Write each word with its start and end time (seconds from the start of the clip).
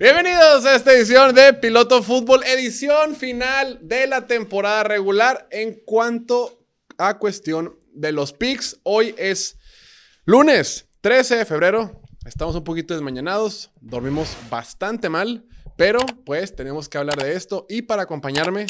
Bienvenidos 0.00 0.64
a 0.64 0.76
esta 0.76 0.92
edición 0.92 1.34
de 1.34 1.54
Piloto 1.54 2.04
Fútbol, 2.04 2.44
edición 2.44 3.16
final 3.16 3.80
de 3.82 4.06
la 4.06 4.28
temporada 4.28 4.84
regular. 4.84 5.48
En 5.50 5.74
cuanto 5.74 6.64
a 6.98 7.18
cuestión 7.18 7.76
de 7.92 8.12
los 8.12 8.32
picks, 8.32 8.78
hoy 8.84 9.12
es 9.18 9.58
lunes 10.24 10.86
13 11.00 11.38
de 11.38 11.44
febrero. 11.44 12.00
Estamos 12.24 12.54
un 12.54 12.62
poquito 12.62 12.94
desmañanados, 12.94 13.72
dormimos 13.80 14.36
bastante 14.48 15.08
mal, 15.08 15.44
pero 15.76 15.98
pues 16.24 16.54
tenemos 16.54 16.88
que 16.88 16.98
hablar 16.98 17.20
de 17.20 17.34
esto. 17.34 17.66
Y 17.68 17.82
para 17.82 18.02
acompañarme, 18.02 18.66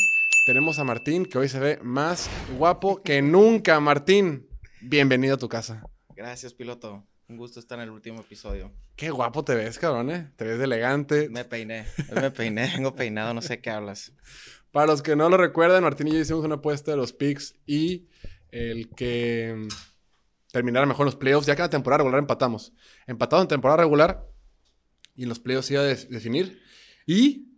tenemos 0.47 0.79
a 0.79 0.85
Martín, 0.85 1.27
que 1.27 1.37
hoy 1.37 1.51
se 1.51 1.59
ve 1.59 1.79
más 1.83 2.31
guapo 2.57 3.03
que 3.03 3.21
nunca. 3.21 3.81
Martín, 3.81 4.49
bienvenido 4.81 5.35
a 5.35 5.39
tu 5.39 5.51
casa. 5.51 5.83
Gracias, 6.17 6.55
piloto. 6.55 7.07
Un 7.29 7.37
gusto 7.37 7.61
estar 7.61 7.79
en 7.79 7.85
el 7.85 7.91
último 7.91 8.21
episodio. 8.23 8.73
Qué 8.97 9.11
guapo 9.11 9.45
te 9.45 9.55
ves, 9.55 9.79
cabrón, 9.79 10.11
¿eh? 10.11 10.33
Te 10.37 10.47
ves 10.47 10.59
elegante. 10.61 11.29
Me 11.29 11.45
peiné. 11.45 11.87
Me 12.15 12.31
peiné, 12.31 12.73
vengo 12.75 12.95
peinado, 12.95 13.35
no 13.35 13.43
sé 13.43 13.61
qué 13.61 13.69
hablas. 13.69 14.13
Para 14.73 14.86
los 14.86 15.03
que 15.03 15.14
no 15.14 15.29
lo 15.29 15.36
recuerdan, 15.36 15.83
Martín 15.83 16.09
y 16.09 16.13
yo 16.13 16.19
hicimos 16.21 16.43
una 16.45 16.55
apuesta 16.57 16.91
de 16.91 16.96
los 16.96 17.13
picks 17.13 17.55
y 17.67 18.09
el 18.50 18.89
que 18.95 19.55
mm, 19.59 19.69
terminara 20.53 20.86
mejor 20.86 21.03
en 21.05 21.09
los 21.09 21.17
playoffs, 21.17 21.46
ya 21.46 21.55
que 21.55 21.61
en 21.61 21.64
la 21.67 21.71
temporada 21.71 21.99
regular 21.99 22.19
empatamos. 22.19 22.72
Empatado 23.07 23.43
en 23.43 23.49
temporada 23.49 23.77
regular 23.83 24.27
y 25.14 25.25
en 25.25 25.29
los 25.29 25.39
playoffs 25.39 25.71
iba 25.71 25.83
a 25.83 25.85
des- 25.85 26.08
definir. 26.08 26.63
Y 27.07 27.49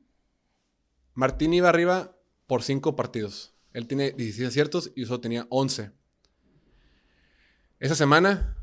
Martín 1.14 1.54
iba 1.54 1.68
arriba 1.68 2.16
por 2.48 2.64
5 2.64 2.96
partidos. 2.96 3.54
Él 3.72 3.86
tiene 3.86 4.10
16 4.10 4.48
aciertos 4.48 4.90
y 4.96 5.02
yo 5.02 5.06
solo 5.06 5.20
tenía 5.20 5.46
11. 5.48 5.92
Esa 7.78 7.94
semana, 7.94 8.56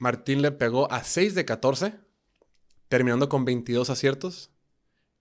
Martín 0.00 0.40
le 0.40 0.50
pegó 0.50 0.90
a 0.90 1.04
6 1.04 1.34
de 1.34 1.44
14, 1.44 1.92
terminando 2.88 3.28
con 3.28 3.44
22 3.44 3.90
aciertos. 3.90 4.50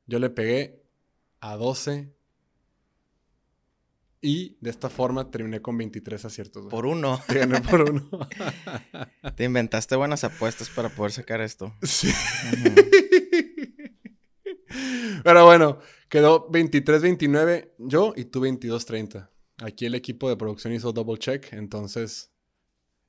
Yo 0.07 0.19
le 0.19 0.29
pegué 0.29 0.81
a 1.41 1.57
12. 1.57 2.15
Y 4.21 4.57
de 4.61 4.69
esta 4.69 4.89
forma 4.89 5.31
terminé 5.31 5.61
con 5.61 5.77
23 5.77 6.23
aciertos. 6.23 6.63
güey. 6.63 6.71
Por 6.71 6.85
uno. 6.85 7.21
Te 7.27 7.39
gané 7.39 7.59
por 7.59 7.81
uno. 7.81 8.09
Te 9.35 9.43
inventaste 9.43 9.97
buenas 9.97 10.23
apuestas 10.23 10.69
para 10.69 10.87
poder 10.87 11.11
sacar 11.11 11.41
esto. 11.41 11.75
Sí. 11.83 12.13
Pero 15.25 15.45
bueno, 15.45 15.79
quedó 16.07 16.49
23-29 16.49 17.73
yo 17.79 18.13
y 18.15 18.25
tú 18.25 18.39
22-30. 18.39 19.29
Aquí 19.57 19.85
el 19.85 19.95
equipo 19.95 20.29
de 20.29 20.37
producción 20.37 20.71
hizo 20.71 20.93
double 20.93 21.17
check, 21.17 21.51
entonces, 21.51 22.31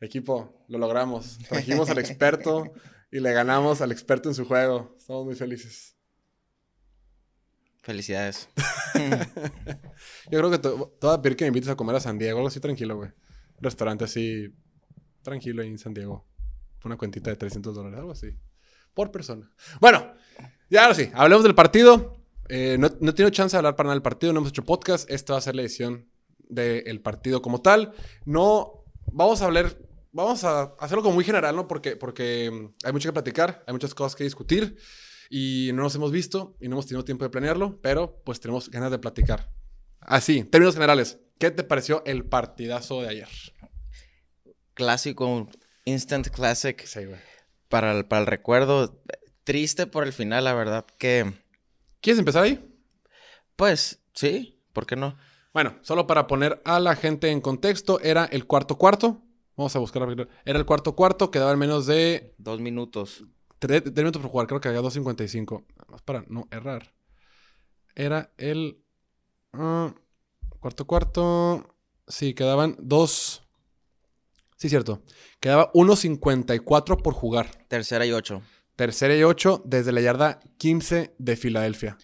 equipo, 0.06 0.64
lo 0.68 0.78
logramos. 0.78 1.38
Trajimos 1.48 1.90
al 1.90 1.98
experto 1.98 2.72
y 3.10 3.20
le 3.20 3.32
ganamos 3.32 3.80
al 3.80 3.92
experto 3.92 4.28
en 4.28 4.34
su 4.34 4.44
juego. 4.44 4.94
Estamos 4.98 5.24
muy 5.24 5.34
felices. 5.34 5.96
Felicidades. 7.82 8.48
Yo 10.30 10.38
creo 10.38 10.50
que 10.50 10.58
te, 10.58 10.68
te 10.68 11.06
voy 11.06 11.14
a 11.14 11.22
pedir 11.22 11.36
que 11.36 11.44
me 11.44 11.48
invites 11.48 11.70
a 11.70 11.76
comer 11.76 11.96
a 11.96 12.00
San 12.00 12.18
Diego, 12.18 12.38
algo 12.38 12.48
así 12.48 12.60
tranquilo, 12.60 12.96
güey. 12.96 13.10
Restaurante 13.58 14.04
así 14.04 14.54
tranquilo 15.22 15.62
ahí 15.62 15.68
en 15.68 15.78
San 15.78 15.94
Diego. 15.94 16.26
Una 16.84 16.96
cuentita 16.96 17.30
de 17.30 17.36
300 17.36 17.74
dólares, 17.74 17.98
algo 17.98 18.12
así. 18.12 18.28
Por 18.94 19.10
persona. 19.10 19.50
Bueno, 19.80 20.14
ya 20.68 20.82
ahora 20.82 20.94
sí, 20.94 21.10
hablemos 21.14 21.44
del 21.44 21.54
partido. 21.54 22.24
Eh, 22.48 22.76
no, 22.78 22.88
no 23.00 23.10
he 23.10 23.12
tenido 23.12 23.30
chance 23.30 23.54
de 23.54 23.58
hablar 23.58 23.76
para 23.76 23.88
nada 23.88 23.94
del 23.94 24.02
partido, 24.02 24.32
no 24.32 24.40
hemos 24.40 24.50
hecho 24.50 24.64
podcast. 24.64 25.10
Esta 25.10 25.34
va 25.34 25.38
a 25.38 25.42
ser 25.42 25.56
la 25.56 25.62
edición 25.62 26.10
del 26.48 27.00
partido 27.00 27.42
como 27.42 27.62
tal. 27.62 27.92
No, 28.24 28.84
vamos 29.12 29.42
a 29.42 29.46
hablar, 29.46 29.76
vamos 30.12 30.44
a 30.44 30.74
hacerlo 30.78 31.02
como 31.02 31.14
muy 31.14 31.24
general, 31.24 31.54
¿no? 31.56 31.66
Porque, 31.68 31.96
porque 31.96 32.50
mm, 32.50 32.86
hay 32.86 32.92
mucho 32.92 33.08
que 33.08 33.12
platicar, 33.12 33.64
hay 33.66 33.72
muchas 33.72 33.94
cosas 33.94 34.16
que 34.16 34.24
discutir 34.24 34.76
y 35.28 35.70
no 35.74 35.82
nos 35.82 35.94
hemos 35.94 36.10
visto 36.12 36.56
y 36.60 36.68
no 36.68 36.74
hemos 36.74 36.86
tenido 36.86 37.04
tiempo 37.04 37.24
de 37.24 37.30
planearlo, 37.30 37.80
pero 37.80 38.20
pues 38.24 38.40
tenemos 38.40 38.70
ganas 38.70 38.90
de 38.90 38.98
platicar. 38.98 39.50
Así, 40.00 40.44
términos 40.44 40.74
generales, 40.74 41.20
¿qué 41.38 41.50
te 41.50 41.62
pareció 41.62 42.02
el 42.06 42.24
partidazo 42.24 43.02
de 43.02 43.08
ayer? 43.08 43.28
Clásico, 44.74 45.48
instant 45.84 46.28
classic 46.28 46.84
Sí, 46.86 47.04
güey. 47.04 47.20
para 47.68 47.92
el, 47.92 48.06
para 48.06 48.20
el 48.22 48.26
recuerdo. 48.26 49.02
Triste 49.44 49.86
por 49.86 50.04
el 50.04 50.12
final, 50.12 50.44
la 50.44 50.54
verdad 50.54 50.86
que... 50.98 51.32
¿Quieres 52.00 52.18
empezar 52.18 52.44
ahí? 52.44 52.66
Pues, 53.56 54.00
sí, 54.14 54.62
¿por 54.72 54.86
qué 54.86 54.96
no? 54.96 55.16
Bueno, 55.52 55.76
solo 55.82 56.06
para 56.06 56.26
poner 56.26 56.62
a 56.64 56.80
la 56.80 56.94
gente 56.96 57.28
en 57.30 57.40
contexto, 57.40 58.00
era 58.00 58.24
el 58.24 58.46
cuarto 58.46 58.78
cuarto. 58.78 59.22
Vamos 59.60 59.76
a 59.76 59.78
buscar. 59.78 60.08
Era 60.46 60.58
el 60.58 60.64
cuarto 60.64 60.96
cuarto, 60.96 61.30
quedaba 61.30 61.52
en 61.52 61.58
menos 61.58 61.84
de 61.84 62.34
Dos 62.38 62.60
minutos. 62.60 63.24
3 63.58 63.94
minutos 63.94 64.22
por 64.22 64.30
jugar, 64.30 64.46
creo 64.46 64.58
que 64.58 64.68
había 64.68 64.80
2.55. 64.80 65.66
Más 65.86 66.00
para 66.00 66.24
no 66.28 66.48
errar. 66.50 66.94
Era 67.94 68.32
el 68.38 68.82
ah, 69.52 69.94
cuarto 70.60 70.86
cuarto. 70.86 71.76
Sí, 72.08 72.32
quedaban 72.32 72.74
dos. 72.80 73.42
Sí, 74.56 74.70
cierto. 74.70 75.02
Quedaba 75.40 75.70
1.54 75.74 77.02
por 77.02 77.12
jugar. 77.12 77.50
Tercera 77.68 78.06
y 78.06 78.12
ocho. 78.12 78.40
Tercera 78.76 79.14
y 79.14 79.24
8 79.24 79.60
desde 79.66 79.92
la 79.92 80.00
yarda 80.00 80.40
15 80.56 81.16
de 81.18 81.36
Filadelfia. 81.36 81.98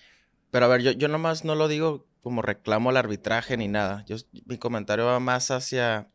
Pero 0.51 0.67
a 0.67 0.69
ver, 0.69 0.83
yo, 0.83 0.91
yo 0.91 1.09
nomás 1.09 1.47
no 1.47 1.55
lo 1.55 1.69
digo 1.69 2.07
como 2.21 2.43
reclamo 2.43 2.91
al 2.91 2.99
arbitraje 2.99 3.57
ni 3.57 3.67
nada. 3.67 4.05
Yo, 4.07 4.17
mi 4.45 4.59
comentario 4.59 5.07
va 5.07 5.21
más 5.21 5.51
hacia... 5.51 6.11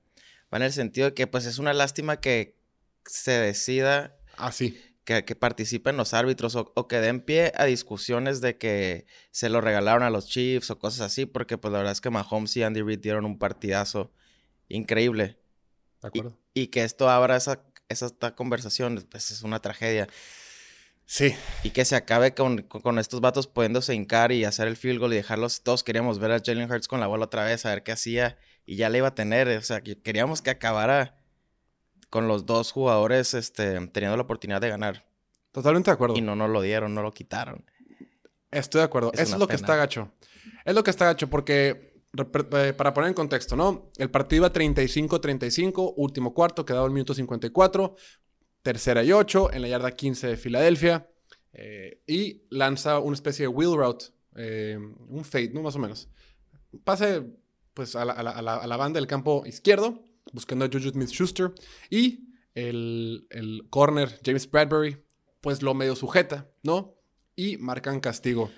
Va 0.54 0.58
en 0.58 0.64
el 0.64 0.74
sentido 0.74 1.08
de 1.10 1.14
que 1.14 1.28
pues 1.28 1.46
es 1.46 1.58
una 1.60 1.74
lástima 1.74 2.20
que 2.20 2.58
se 3.06 3.32
decida 3.32 4.18
Ah, 4.38 4.52
sí. 4.52 4.78
que, 5.04 5.26
que 5.26 5.36
participen 5.36 5.98
los 5.98 6.14
árbitros 6.14 6.56
o, 6.56 6.72
o 6.76 6.88
que 6.88 7.00
den 7.00 7.22
pie 7.22 7.52
a 7.56 7.66
discusiones 7.66 8.42
de 8.42 8.58
que 8.58 9.06
se 9.32 9.50
lo 9.50 9.62
regalaron 9.62 10.04
a 10.04 10.10
los 10.10 10.28
Chiefs 10.28 10.70
o 10.72 10.80
cosas 10.80 11.02
así, 11.02 11.26
porque 11.26 11.58
pues 11.58 11.72
la 11.72 11.80
verdad 11.80 11.94
es 11.94 12.02
que 12.02 12.10
Mahomes 12.10 12.56
y 12.58 12.64
Andy 12.64 12.82
Reid 12.82 13.00
dieron 13.00 13.26
un 13.26 13.38
partidazo 13.40 14.12
increíble. 14.68 15.38
De 16.02 16.08
Y, 16.14 16.20
acuerdo. 16.20 16.38
y 16.54 16.68
que 16.68 16.84
esto 16.84 17.10
abra 17.10 17.36
esa, 17.38 17.64
esa 17.90 18.10
conversación, 18.36 19.06
pues 19.10 19.32
es 19.32 19.44
una 19.44 19.60
tragedia. 19.62 20.08
Sí. 21.06 21.36
Y 21.64 21.72
que 21.72 21.84
se 21.86 21.96
acabe 21.96 22.34
con, 22.34 22.62
con, 22.64 22.82
con 22.82 22.98
estos 23.00 23.20
vatos 23.22 23.48
pudiéndose 23.48 23.94
hincar 23.94 24.32
y 24.32 24.46
hacer 24.46 24.68
el 24.68 24.78
field 24.78 25.00
goal 25.00 25.14
y 25.14 25.18
dejarlos. 25.18 25.62
Todos 25.64 25.84
queríamos 25.84 26.20
ver 26.20 26.32
a 26.32 26.40
Jalen 26.44 26.72
Hurts 26.72 26.88
con 26.88 27.00
la 27.02 27.08
bola 27.08 27.26
otra 27.26 27.44
vez, 27.44 27.66
a 27.66 27.70
ver 27.70 27.84
qué 27.84 27.92
hacía. 27.92 28.38
Y 28.66 28.76
ya 28.76 28.90
le 28.90 29.00
iba 29.00 29.10
a 29.10 29.16
tener. 29.16 29.48
O 29.50 29.62
sea, 29.62 29.82
que 29.82 30.00
queríamos 30.00 30.42
que 30.42 30.50
acabara 30.50 31.18
con 32.10 32.28
los 32.28 32.46
dos 32.46 32.72
jugadores 32.72 33.34
este, 33.34 33.88
teniendo 33.88 34.18
la 34.18 34.24
oportunidad 34.24 34.62
de 34.62 34.70
ganar. 34.70 35.06
Totalmente 35.52 35.90
de 35.90 35.94
acuerdo. 35.94 36.16
Y 36.18 36.22
no 36.22 36.36
nos 36.36 36.50
lo 36.50 36.62
dieron, 36.62 36.94
no 36.94 37.02
lo 37.02 37.12
quitaron. 37.12 37.66
Estoy 38.52 38.80
de 38.80 38.86
acuerdo. 38.86 39.12
Es 39.14 39.22
Eso 39.22 39.34
es 39.36 39.40
lo 39.40 39.48
que 39.48 39.56
está 39.56 39.76
gacho. 39.76 40.12
Es 40.66 40.76
lo 40.76 40.84
que 40.84 40.92
está 40.92 41.06
gacho 41.06 41.30
porque, 41.30 42.02
eh, 42.18 42.74
para 42.74 42.94
poner 42.94 43.10
en 43.10 43.14
contexto, 43.14 43.56
¿no? 43.56 43.92
El 43.98 44.12
partido 44.12 44.42
iba 44.42 44.54
35-35, 44.54 45.94
último 45.96 46.34
cuarto, 46.34 46.66
quedaba 46.66 46.86
el 46.86 46.92
minuto 46.92 47.14
54, 47.14 47.96
tercera 48.62 49.04
y 49.04 49.12
8, 49.12 49.54
en 49.54 49.62
la 49.62 49.68
yarda 49.70 49.92
15 49.92 50.28
de 50.28 50.38
Filadelfia, 50.38 51.10
eh, 51.54 52.02
y 52.08 52.44
lanza 52.50 53.00
una 53.00 53.16
especie 53.16 53.44
de 53.44 53.48
wheel 53.48 53.76
route, 53.76 54.06
eh, 54.36 54.78
un 55.08 55.24
fade, 55.24 55.52
¿no? 55.54 55.62
Más 55.62 55.76
o 55.76 55.80
menos. 55.80 56.10
Pase, 56.84 57.24
pues, 57.74 57.96
a 57.96 58.06
la, 58.06 58.14
a 58.14 58.24
la- 58.24 58.32
a 58.32 58.42
la- 58.42 58.58
a 58.58 58.68
la 58.68 58.78
banda 58.78 59.00
del 59.00 59.08
campo 59.08 59.44
izquierdo, 59.46 60.04
buscando 60.34 60.66
a 60.66 60.70
Juju 60.72 60.90
Smith-Schuster, 60.92 61.54
y 61.90 62.30
el, 62.54 63.28
el 63.30 63.68
corner, 63.70 64.20
James 64.26 64.50
Bradbury, 64.50 64.98
pues 65.42 65.62
lo 65.62 65.74
medio 65.74 65.96
sujeta, 65.96 66.50
¿no? 66.64 66.96
Y 67.36 67.58
marcan 67.58 68.00
castigo. 68.00 68.52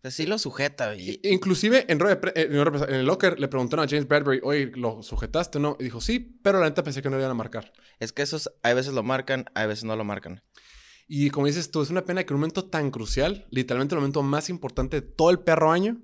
Pues 0.00 0.14
sí 0.14 0.26
lo 0.26 0.36
sujeta. 0.38 0.96
Y, 0.96 1.20
Inclusive 1.22 1.84
en, 1.88 2.00
eh, 2.00 2.18
en 2.34 2.94
el 2.94 3.06
locker 3.06 3.38
le 3.38 3.46
preguntaron 3.48 3.84
a 3.86 3.88
James 3.88 4.08
Bradbury, 4.08 4.40
oye, 4.42 4.72
¿lo 4.74 5.02
sujetaste 5.02 5.58
o 5.58 5.60
no? 5.60 5.76
Y 5.78 5.84
dijo, 5.84 6.00
sí, 6.00 6.18
pero 6.42 6.58
la 6.58 6.66
neta 6.68 6.82
pensé 6.82 7.02
que 7.02 7.08
no 7.10 7.16
lo 7.16 7.22
iban 7.22 7.30
a 7.30 7.34
marcar. 7.34 7.72
es 8.00 8.12
que 8.12 8.22
esos 8.22 8.50
hay 8.62 8.74
veces 8.74 8.94
lo 8.94 9.02
marcan, 9.04 9.44
hay 9.54 9.68
veces 9.68 9.84
no 9.84 9.94
lo 9.94 10.02
marcan. 10.04 10.42
Y 11.06 11.30
como 11.30 11.46
dices 11.46 11.70
tú, 11.70 11.82
es 11.82 11.90
una 11.90 12.04
pena 12.04 12.24
que 12.24 12.32
en 12.32 12.36
un 12.36 12.40
momento 12.40 12.64
tan 12.64 12.90
crucial, 12.90 13.46
literalmente 13.50 13.94
el 13.94 14.00
momento 14.00 14.22
más 14.22 14.48
importante 14.48 15.00
de 15.00 15.06
todo 15.06 15.30
el 15.30 15.40
perro 15.40 15.70
año, 15.70 16.00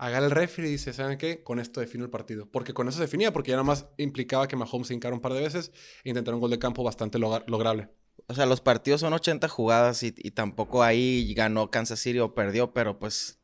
haga 0.00 0.16
el 0.18 0.30
referee 0.30 0.68
y 0.68 0.72
dice, 0.72 0.94
¿saben 0.94 1.18
qué? 1.18 1.42
Con 1.42 1.60
esto 1.60 1.80
defino 1.80 2.04
el 2.04 2.10
partido. 2.10 2.46
Porque 2.50 2.72
con 2.72 2.88
eso 2.88 2.96
se 2.96 3.02
definía, 3.02 3.32
porque 3.34 3.50
ya 3.50 3.56
nada 3.56 3.64
más 3.64 3.86
implicaba 3.98 4.48
que 4.48 4.56
Mahomes 4.56 4.88
se 4.88 4.94
hincara 4.94 5.14
un 5.14 5.20
par 5.20 5.34
de 5.34 5.40
veces 5.42 5.72
e 6.04 6.08
intentara 6.08 6.34
un 6.34 6.40
gol 6.40 6.50
de 6.50 6.58
campo 6.58 6.82
bastante 6.82 7.18
logra- 7.18 7.44
lograble. 7.46 7.90
O 8.26 8.34
sea, 8.34 8.46
los 8.46 8.62
partidos 8.62 9.02
son 9.02 9.12
80 9.12 9.46
jugadas 9.48 10.02
y, 10.02 10.14
y 10.16 10.30
tampoco 10.30 10.82
ahí 10.82 11.34
ganó 11.34 11.70
Kansas 11.70 12.00
City 12.00 12.18
o 12.18 12.34
perdió, 12.34 12.72
pero 12.72 12.98
pues 12.98 13.38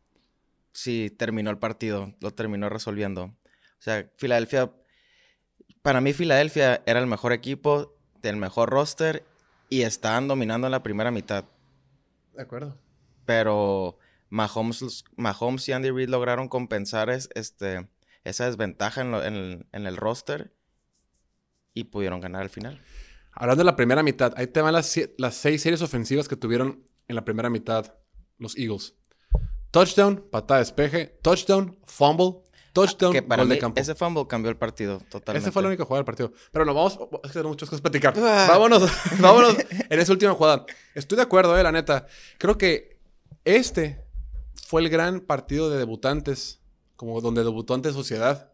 sí 0.72 1.10
terminó 1.16 1.50
el 1.50 1.58
partido, 1.58 2.14
lo 2.20 2.32
terminó 2.32 2.70
resolviendo. 2.70 3.24
O 3.24 3.80
sea, 3.82 4.10
Filadelfia, 4.16 4.72
para 5.82 6.00
mí 6.00 6.14
Filadelfia 6.14 6.82
era 6.86 7.00
el 7.00 7.06
mejor 7.06 7.32
equipo, 7.34 7.94
del 8.22 8.36
mejor 8.36 8.70
roster 8.70 9.24
y 9.68 9.82
estaban 9.82 10.26
dominando 10.26 10.66
en 10.66 10.70
la 10.70 10.82
primera 10.82 11.10
mitad. 11.10 11.44
De 12.34 12.42
acuerdo. 12.42 12.78
Pero 13.26 13.98
Mahomes, 14.28 15.04
Mahomes 15.16 15.68
y 15.68 15.72
Andy 15.72 15.90
Reid 15.90 16.08
lograron 16.08 16.48
compensar 16.48 17.10
es- 17.10 17.28
este, 17.34 17.88
esa 18.24 18.46
desventaja 18.46 19.00
en, 19.00 19.10
lo- 19.12 19.24
en 19.24 19.34
el, 19.34 19.66
en 19.72 19.86
el 19.86 19.96
roster 19.96 20.52
y 21.74 21.84
pudieron 21.84 22.20
ganar 22.20 22.42
al 22.42 22.50
final. 22.50 22.80
Hablando 23.32 23.60
de 23.60 23.66
la 23.66 23.76
primera 23.76 24.02
mitad, 24.02 24.32
ahí 24.36 24.46
te 24.46 24.60
van 24.62 24.72
las, 24.72 24.86
seis 24.88 25.62
series 25.62 25.82
ofensivas 25.82 26.26
que 26.26 26.36
tuvieron 26.36 26.82
en 27.06 27.16
la 27.16 27.24
primera 27.24 27.50
mitad 27.50 27.94
los 28.38 28.56
Eagles. 28.56 28.94
Touchdown, 29.70 30.24
patada 30.30 30.60
de 30.60 30.64
despeje, 30.64 31.18
touchdown, 31.22 31.78
fumble, 31.84 32.38
touchdown, 32.72 33.12
que 33.12 33.22
para 33.22 33.42
gol 33.42 33.48
mí, 33.50 33.54
de 33.56 33.60
campo. 33.60 33.78
ese 33.80 33.94
fumble 33.94 34.26
cambió 34.26 34.50
el 34.50 34.56
partido 34.56 35.00
totalmente. 35.10 35.44
Ese 35.46 35.52
fue 35.52 35.60
la 35.62 35.68
única 35.68 35.84
jugada 35.84 35.98
del 36.00 36.06
partido. 36.06 36.32
Pero 36.50 36.64
no, 36.64 36.72
vamos. 36.72 36.94
Es 36.94 36.98
que 37.28 37.28
tenemos 37.34 37.52
muchas 37.52 37.68
cosas 37.68 37.80
que 37.82 37.90
platicar. 37.90 38.14
Ah. 38.16 38.46
Vámonos, 38.48 38.90
vámonos 39.20 39.56
en 39.68 40.00
esa 40.00 40.12
última 40.12 40.32
jugada. 40.32 40.64
Estoy 40.94 41.16
de 41.16 41.22
acuerdo, 41.22 41.58
eh, 41.58 41.62
la 41.62 41.72
neta. 41.72 42.06
Creo 42.38 42.56
que 42.56 42.98
este 43.44 44.05
fue 44.66 44.82
el 44.82 44.88
gran 44.88 45.20
partido 45.20 45.70
de 45.70 45.78
debutantes, 45.78 46.60
como 46.96 47.20
donde 47.20 47.44
debutó 47.44 47.74
ante 47.74 47.92
sociedad, 47.92 48.52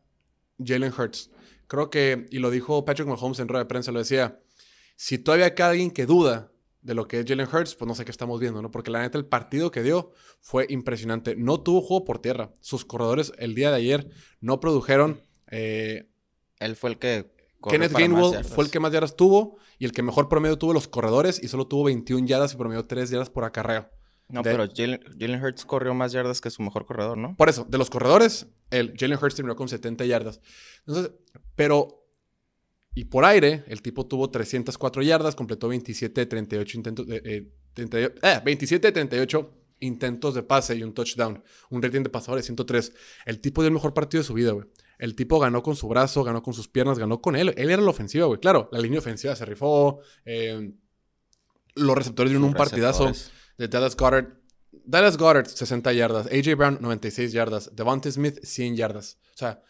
Jalen 0.62 0.92
Hurts. 0.92 1.30
Creo 1.68 1.88
que, 1.88 2.26
y 2.30 2.38
lo 2.38 2.50
dijo 2.50 2.84
Patrick 2.84 3.08
Mahomes 3.08 3.38
en 3.38 3.48
rueda 3.48 3.64
de 3.64 3.68
prensa, 3.68 3.92
lo 3.92 3.98
decía, 3.98 4.38
si 4.96 5.16
todavía 5.16 5.46
hay 5.46 5.62
alguien 5.62 5.90
que 5.90 6.04
duda 6.04 6.52
de 6.82 6.94
lo 6.94 7.08
que 7.08 7.20
es 7.20 7.26
Jalen 7.26 7.48
Hurts, 7.50 7.76
pues 7.76 7.88
no 7.88 7.94
sé 7.94 8.04
qué 8.04 8.10
estamos 8.10 8.38
viendo, 8.40 8.60
¿no? 8.60 8.70
Porque 8.70 8.90
la 8.90 9.00
neta 9.00 9.16
el 9.16 9.24
partido 9.24 9.70
que 9.70 9.82
dio 9.82 10.10
fue 10.42 10.66
impresionante. 10.68 11.34
No 11.34 11.62
tuvo 11.62 11.80
juego 11.80 12.04
por 12.04 12.18
tierra. 12.18 12.52
Sus 12.60 12.84
corredores 12.84 13.32
el 13.38 13.54
día 13.54 13.70
de 13.70 13.76
ayer 13.76 14.10
no 14.40 14.60
produjeron. 14.60 15.22
eh, 15.50 16.10
Él 16.58 16.76
fue 16.76 16.90
el 16.90 16.98
que. 16.98 17.32
Kenneth 17.70 17.92
Gainwell 17.92 18.44
fue 18.44 18.64
el 18.64 18.70
que 18.70 18.80
más 18.80 18.92
yardas 18.92 19.16
tuvo 19.16 19.56
y 19.78 19.84
el 19.86 19.92
que 19.92 20.02
mejor 20.02 20.28
promedio 20.28 20.58
tuvo 20.58 20.74
los 20.74 20.88
corredores 20.88 21.42
y 21.42 21.48
solo 21.48 21.68
tuvo 21.68 21.84
21 21.84 22.26
yardas 22.26 22.52
y 22.52 22.56
promedio 22.56 22.84
3 22.84 23.08
yardas 23.08 23.30
por 23.30 23.44
acarreo. 23.44 23.88
No, 24.32 24.42
de- 24.42 24.50
pero 24.50 24.66
Jalen, 24.74 25.00
Jalen 25.18 25.44
Hurts 25.44 25.64
corrió 25.64 25.94
más 25.94 26.10
yardas 26.12 26.40
que 26.40 26.50
su 26.50 26.62
mejor 26.62 26.86
corredor, 26.86 27.18
¿no? 27.18 27.36
Por 27.36 27.48
eso, 27.48 27.64
de 27.68 27.78
los 27.78 27.90
corredores, 27.90 28.46
el 28.70 28.94
Jalen 28.98 29.18
Hurts 29.22 29.36
terminó 29.36 29.54
con 29.54 29.68
70 29.68 30.04
yardas. 30.06 30.40
Entonces, 30.86 31.12
pero. 31.54 31.98
Y 32.94 33.04
por 33.06 33.24
aire, 33.24 33.64
el 33.68 33.80
tipo 33.80 34.06
tuvo 34.06 34.30
304 34.30 35.02
yardas, 35.02 35.34
completó 35.34 35.68
27 35.68 36.20
de 36.22 36.26
38 36.26 36.76
intentos. 36.78 37.06
De, 37.06 37.22
eh, 37.24 37.52
38 37.74 38.14
eh, 38.22 38.40
27 38.44 38.88
de 38.88 38.92
38 38.92 39.58
intentos 39.80 40.34
de 40.34 40.42
pase 40.42 40.76
y 40.76 40.82
un 40.82 40.92
touchdown. 40.92 41.42
Un 41.70 41.82
rating 41.82 42.02
de 42.02 42.10
pasadores 42.10 42.44
de 42.44 42.48
103. 42.48 42.92
El 43.26 43.40
tipo 43.40 43.62
dio 43.62 43.68
el 43.68 43.74
mejor 43.74 43.94
partido 43.94 44.22
de 44.22 44.26
su 44.26 44.34
vida, 44.34 44.52
güey. 44.52 44.66
El 44.98 45.14
tipo 45.16 45.38
ganó 45.40 45.62
con 45.62 45.74
su 45.74 45.88
brazo, 45.88 46.22
ganó 46.22 46.42
con 46.42 46.54
sus 46.54 46.68
piernas, 46.68 46.98
ganó 46.98 47.20
con 47.20 47.34
él. 47.34 47.54
Él 47.56 47.70
era 47.70 47.82
la 47.82 47.90
ofensiva, 47.90 48.26
güey. 48.26 48.38
Claro, 48.40 48.68
la 48.72 48.78
línea 48.78 48.98
ofensiva 49.00 49.34
se 49.36 49.44
rifó. 49.44 50.00
eh, 50.24 50.72
los 51.74 51.96
receptores 51.96 52.30
dieron 52.30 52.46
un 52.46 52.52
partidazo. 52.54 53.10
De 53.58 53.68
Dallas 53.68 53.96
Goddard. 53.96 54.38
Dallas 54.84 55.16
Goddard, 55.16 55.46
60 55.46 55.92
yardas. 55.92 56.26
AJ 56.26 56.56
Brown, 56.56 56.78
96 56.80 57.32
yardas. 57.32 57.70
Devontae 57.74 58.10
Smith, 58.10 58.38
100 58.42 58.76
yardas. 58.76 59.18
O 59.34 59.36
sea, 59.36 59.62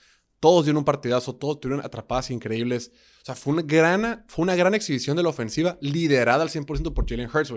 todos 0.43 0.65
dieron 0.65 0.79
un 0.79 0.85
partidazo, 0.85 1.37
todos 1.37 1.61
tuvieron 1.61 1.85
atrapadas 1.85 2.31
increíbles. 2.31 2.91
O 3.23 3.25
sea, 3.25 3.37
fue 3.37 3.53
una 3.53 3.63
gran, 3.63 4.25
fue 4.27 4.43
una 4.43 4.57
gran 4.57 4.75
exhibición 4.75 5.17
de 5.17 5.23
la 5.23 5.29
ofensiva 5.29 5.79
liderada 5.81 6.43
al 6.43 6.49
100% 6.49 6.93
por 6.93 7.09
Jalen 7.09 7.31
Hurts. 7.33 7.55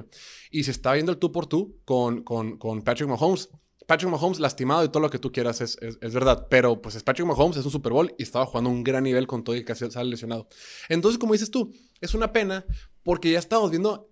Y 0.52 0.64
se 0.64 0.72
está 0.72 0.94
viendo 0.94 1.12
el 1.12 1.18
tú 1.18 1.32
por 1.32 1.48
tú 1.48 1.80
con, 1.84 2.22
con, 2.24 2.58
con 2.58 2.84
Patrick 2.84 3.10
Mahomes. 3.10 3.50
Patrick 3.88 4.12
Mahomes 4.12 4.40
lastimado 4.40 4.84
y 4.84 4.90
todo 4.90 5.02
lo 5.02 5.10
que 5.10 5.18
tú 5.18 5.32
quieras 5.32 5.62
es, 5.62 5.80
es, 5.82 5.98
es 6.00 6.14
verdad. 6.14 6.46
Pero 6.48 6.80
pues 6.80 6.94
es 6.94 7.02
Patrick 7.02 7.28
Mahomes, 7.28 7.58
es 7.58 7.66
un 7.66 7.72
Super 7.72 7.92
Bowl 7.92 8.14
y 8.20 8.24
estaba 8.24 8.46
jugando 8.46 8.70
un 8.70 8.84
gran 8.84 9.04
nivel 9.04 9.26
con 9.26 9.44
todo 9.44 9.56
y 9.56 9.64
casi 9.64 9.90
sale 9.90 10.10
lesionado. 10.12 10.48
Entonces, 10.88 11.18
como 11.18 11.34
dices 11.34 11.50
tú, 11.50 11.74
es 12.02 12.14
una 12.14 12.32
pena 12.32 12.66
porque 13.02 13.32
ya 13.32 13.40
estamos 13.40 13.72
viendo 13.72 14.12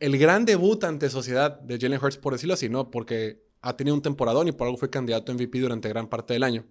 el 0.00 0.18
gran 0.18 0.44
debut 0.44 0.82
ante 0.84 1.08
sociedad 1.10 1.60
de 1.60 1.78
Jalen 1.78 2.00
Hurts, 2.02 2.16
por 2.18 2.32
decirlo 2.32 2.54
así, 2.54 2.68
¿no? 2.68 2.90
Porque 2.90 3.44
ha 3.60 3.76
tenido 3.76 3.94
un 3.94 4.02
temporadón 4.02 4.48
y 4.48 4.52
por 4.52 4.66
algo 4.66 4.78
fue 4.78 4.90
candidato 4.90 5.30
a 5.30 5.34
MVP 5.34 5.60
durante 5.60 5.88
gran 5.88 6.08
parte 6.08 6.32
del 6.34 6.42
año. 6.42 6.64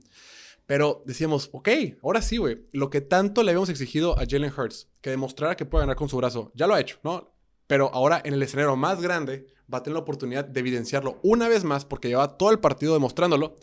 Pero 0.66 1.02
decíamos, 1.06 1.50
ok, 1.54 1.70
ahora 2.04 2.22
sí, 2.22 2.38
güey. 2.38 2.64
Lo 2.74 2.90
que 2.90 3.02
tanto 3.02 3.42
le 3.44 3.52
habíamos 3.52 3.70
exigido 3.70 4.18
a 4.20 4.24
Jalen 4.30 4.52
Hurts, 4.56 4.88
que 5.02 5.10
demostrara 5.12 5.56
que 5.56 5.66
puede 5.66 5.84
ganar 5.84 5.96
con 5.96 6.10
su 6.10 6.18
brazo, 6.18 6.52
ya 6.56 6.68
lo 6.68 6.74
ha 6.76 6.80
hecho, 6.82 6.98
¿no? 7.04 7.32
Pero 7.68 7.92
ahora 7.94 8.22
en 8.24 8.34
el 8.34 8.42
escenario 8.44 8.76
más 8.76 9.02
grande 9.02 9.48
va 9.72 9.80
a 9.80 9.84
tener 9.84 9.94
la 9.96 10.02
oportunidad 10.02 10.46
de 10.46 10.60
evidenciarlo 10.60 11.20
una 11.24 11.48
vez 11.48 11.64
más, 11.64 11.86
porque 11.86 12.08
lleva 12.08 12.38
todo 12.38 12.50
el 12.52 12.60
partido 12.60 12.94
demostrándolo, 12.94 13.56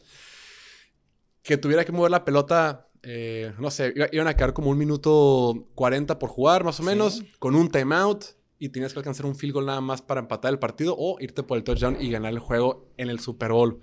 que 1.42 1.56
tuviera 1.56 1.84
que 1.84 1.92
mover 1.92 2.10
la 2.10 2.24
pelota, 2.24 2.88
eh, 3.02 3.52
no 3.58 3.70
sé, 3.70 3.92
iba- 3.94 4.08
iban 4.12 4.26
a 4.28 4.34
quedar 4.34 4.52
como 4.52 4.70
un 4.70 4.78
minuto 4.78 5.68
40 5.74 6.18
por 6.18 6.28
jugar, 6.30 6.64
más 6.64 6.78
o 6.80 6.82
Sí. 6.82 6.88
menos, 6.88 7.22
con 7.38 7.54
un 7.54 7.68
timeout, 7.70 8.24
y 8.58 8.68
tenías 8.70 8.92
que 8.92 8.98
alcanzar 9.00 9.26
un 9.26 9.36
field 9.36 9.52
goal 9.54 9.66
nada 9.66 9.80
más 9.80 10.02
para 10.02 10.20
empatar 10.20 10.50
el 10.52 10.58
partido 10.58 10.94
o 10.98 11.18
irte 11.20 11.42
por 11.42 11.58
el 11.58 11.64
touchdown 11.64 11.96
y 12.00 12.10
ganar 12.10 12.32
el 12.32 12.38
juego 12.38 12.88
en 12.96 13.10
el 13.10 13.20
Super 13.20 13.52
Bowl. 13.52 13.80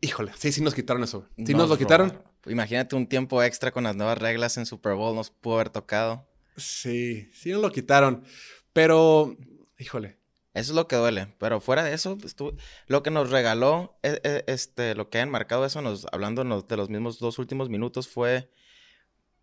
Híjole, 0.00 0.32
sí, 0.36 0.50
sí 0.52 0.62
nos 0.62 0.74
quitaron 0.74 1.02
eso. 1.02 1.26
Sí 1.36 1.52
nos, 1.54 1.68
lo 1.68 1.76
quitaron. 1.76 2.08
robaron. 2.10 2.30
Imagínate 2.46 2.96
un 2.96 3.06
tiempo 3.06 3.42
extra 3.42 3.70
con 3.70 3.84
las 3.84 3.94
nuevas 3.96 4.16
reglas 4.18 4.56
en 4.56 4.64
Super 4.64 4.94
Bowl, 4.94 5.14
nos 5.14 5.30
pudo 5.30 5.54
haber 5.56 5.68
tocado. 5.70 6.26
Sí, 6.56 7.28
sí 7.34 7.50
nos 7.52 7.60
lo 7.60 7.70
quitaron. 7.70 8.24
Pero, 8.72 9.36
híjole. 9.78 10.18
Eso 10.54 10.72
es 10.72 10.76
lo 10.76 10.88
que 10.88 10.96
duele. 10.96 11.34
Pero 11.38 11.60
fuera 11.60 11.84
de 11.84 11.92
eso, 11.94 12.16
pues, 12.18 12.34
tú- 12.34 12.56
lo 12.86 13.02
que 13.02 13.10
nos 13.10 13.30
regaló, 13.30 13.98
e- 14.02 14.20
e- 14.24 14.44
este, 14.48 14.94
lo 14.94 15.08
que 15.10 15.20
han 15.20 15.30
marcado 15.30 15.64
eso, 15.64 15.80
nos, 15.82 16.06
hablando 16.12 16.42
nos- 16.44 16.66
de 16.66 16.76
los 16.76 16.88
mismos 16.88 17.18
dos 17.18 17.38
últimos 17.38 17.68
minutos, 17.68 18.08
fue 18.08 18.50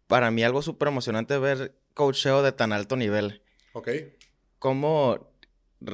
para 0.07 0.31
mí 0.31 0.43
algo 0.43 0.61
súper 0.61 0.87
emocionante 0.89 1.37
ver 1.37 1.79
coacheo 1.93 2.41
de 2.41 2.51
tan 2.51 2.73
alto 2.73 2.95
nivel. 2.97 3.41
Ok. 3.77 3.89
Como 4.57 5.31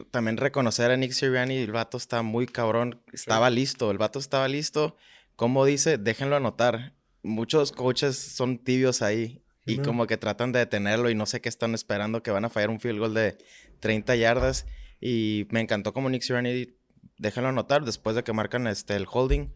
también 0.09 0.37
reconocer 0.37 0.89
a 0.89 0.95
Nick 0.95 1.11
Sirianni, 1.11 1.57
el 1.57 1.73
vato 1.73 1.97
está 1.97 2.21
muy 2.21 2.45
cabrón, 2.47 3.01
estaba 3.11 3.49
listo, 3.49 3.91
el 3.91 3.97
vato 3.97 4.19
estaba 4.19 4.47
listo. 4.47 4.95
Como 5.35 5.65
dice, 5.65 5.97
déjenlo 5.97 6.37
anotar. 6.37 6.95
Muchos 7.23 7.73
coaches 7.73 8.17
son 8.17 8.57
tibios 8.57 9.01
ahí 9.01 9.43
y 9.65 9.79
como 9.79 10.07
que 10.07 10.17
tratan 10.17 10.53
de 10.53 10.59
detenerlo 10.59 11.09
y 11.09 11.15
no 11.15 11.25
sé 11.25 11.41
qué 11.41 11.49
están 11.49 11.73
esperando, 11.73 12.23
que 12.23 12.31
van 12.31 12.45
a 12.45 12.49
fallar 12.49 12.69
un 12.69 12.79
field 12.79 12.99
goal 12.99 13.13
de 13.13 13.37
30 13.81 14.15
yardas. 14.15 14.65
Y 15.01 15.47
me 15.49 15.59
encantó 15.59 15.91
como 15.91 16.09
Nick 16.09 16.21
Sirianni, 16.21 16.77
déjenlo 17.17 17.49
anotar 17.49 17.83
después 17.83 18.15
de 18.15 18.23
que 18.23 18.31
marcan 18.31 18.65
este, 18.67 18.95
el 18.95 19.07
holding. 19.11 19.53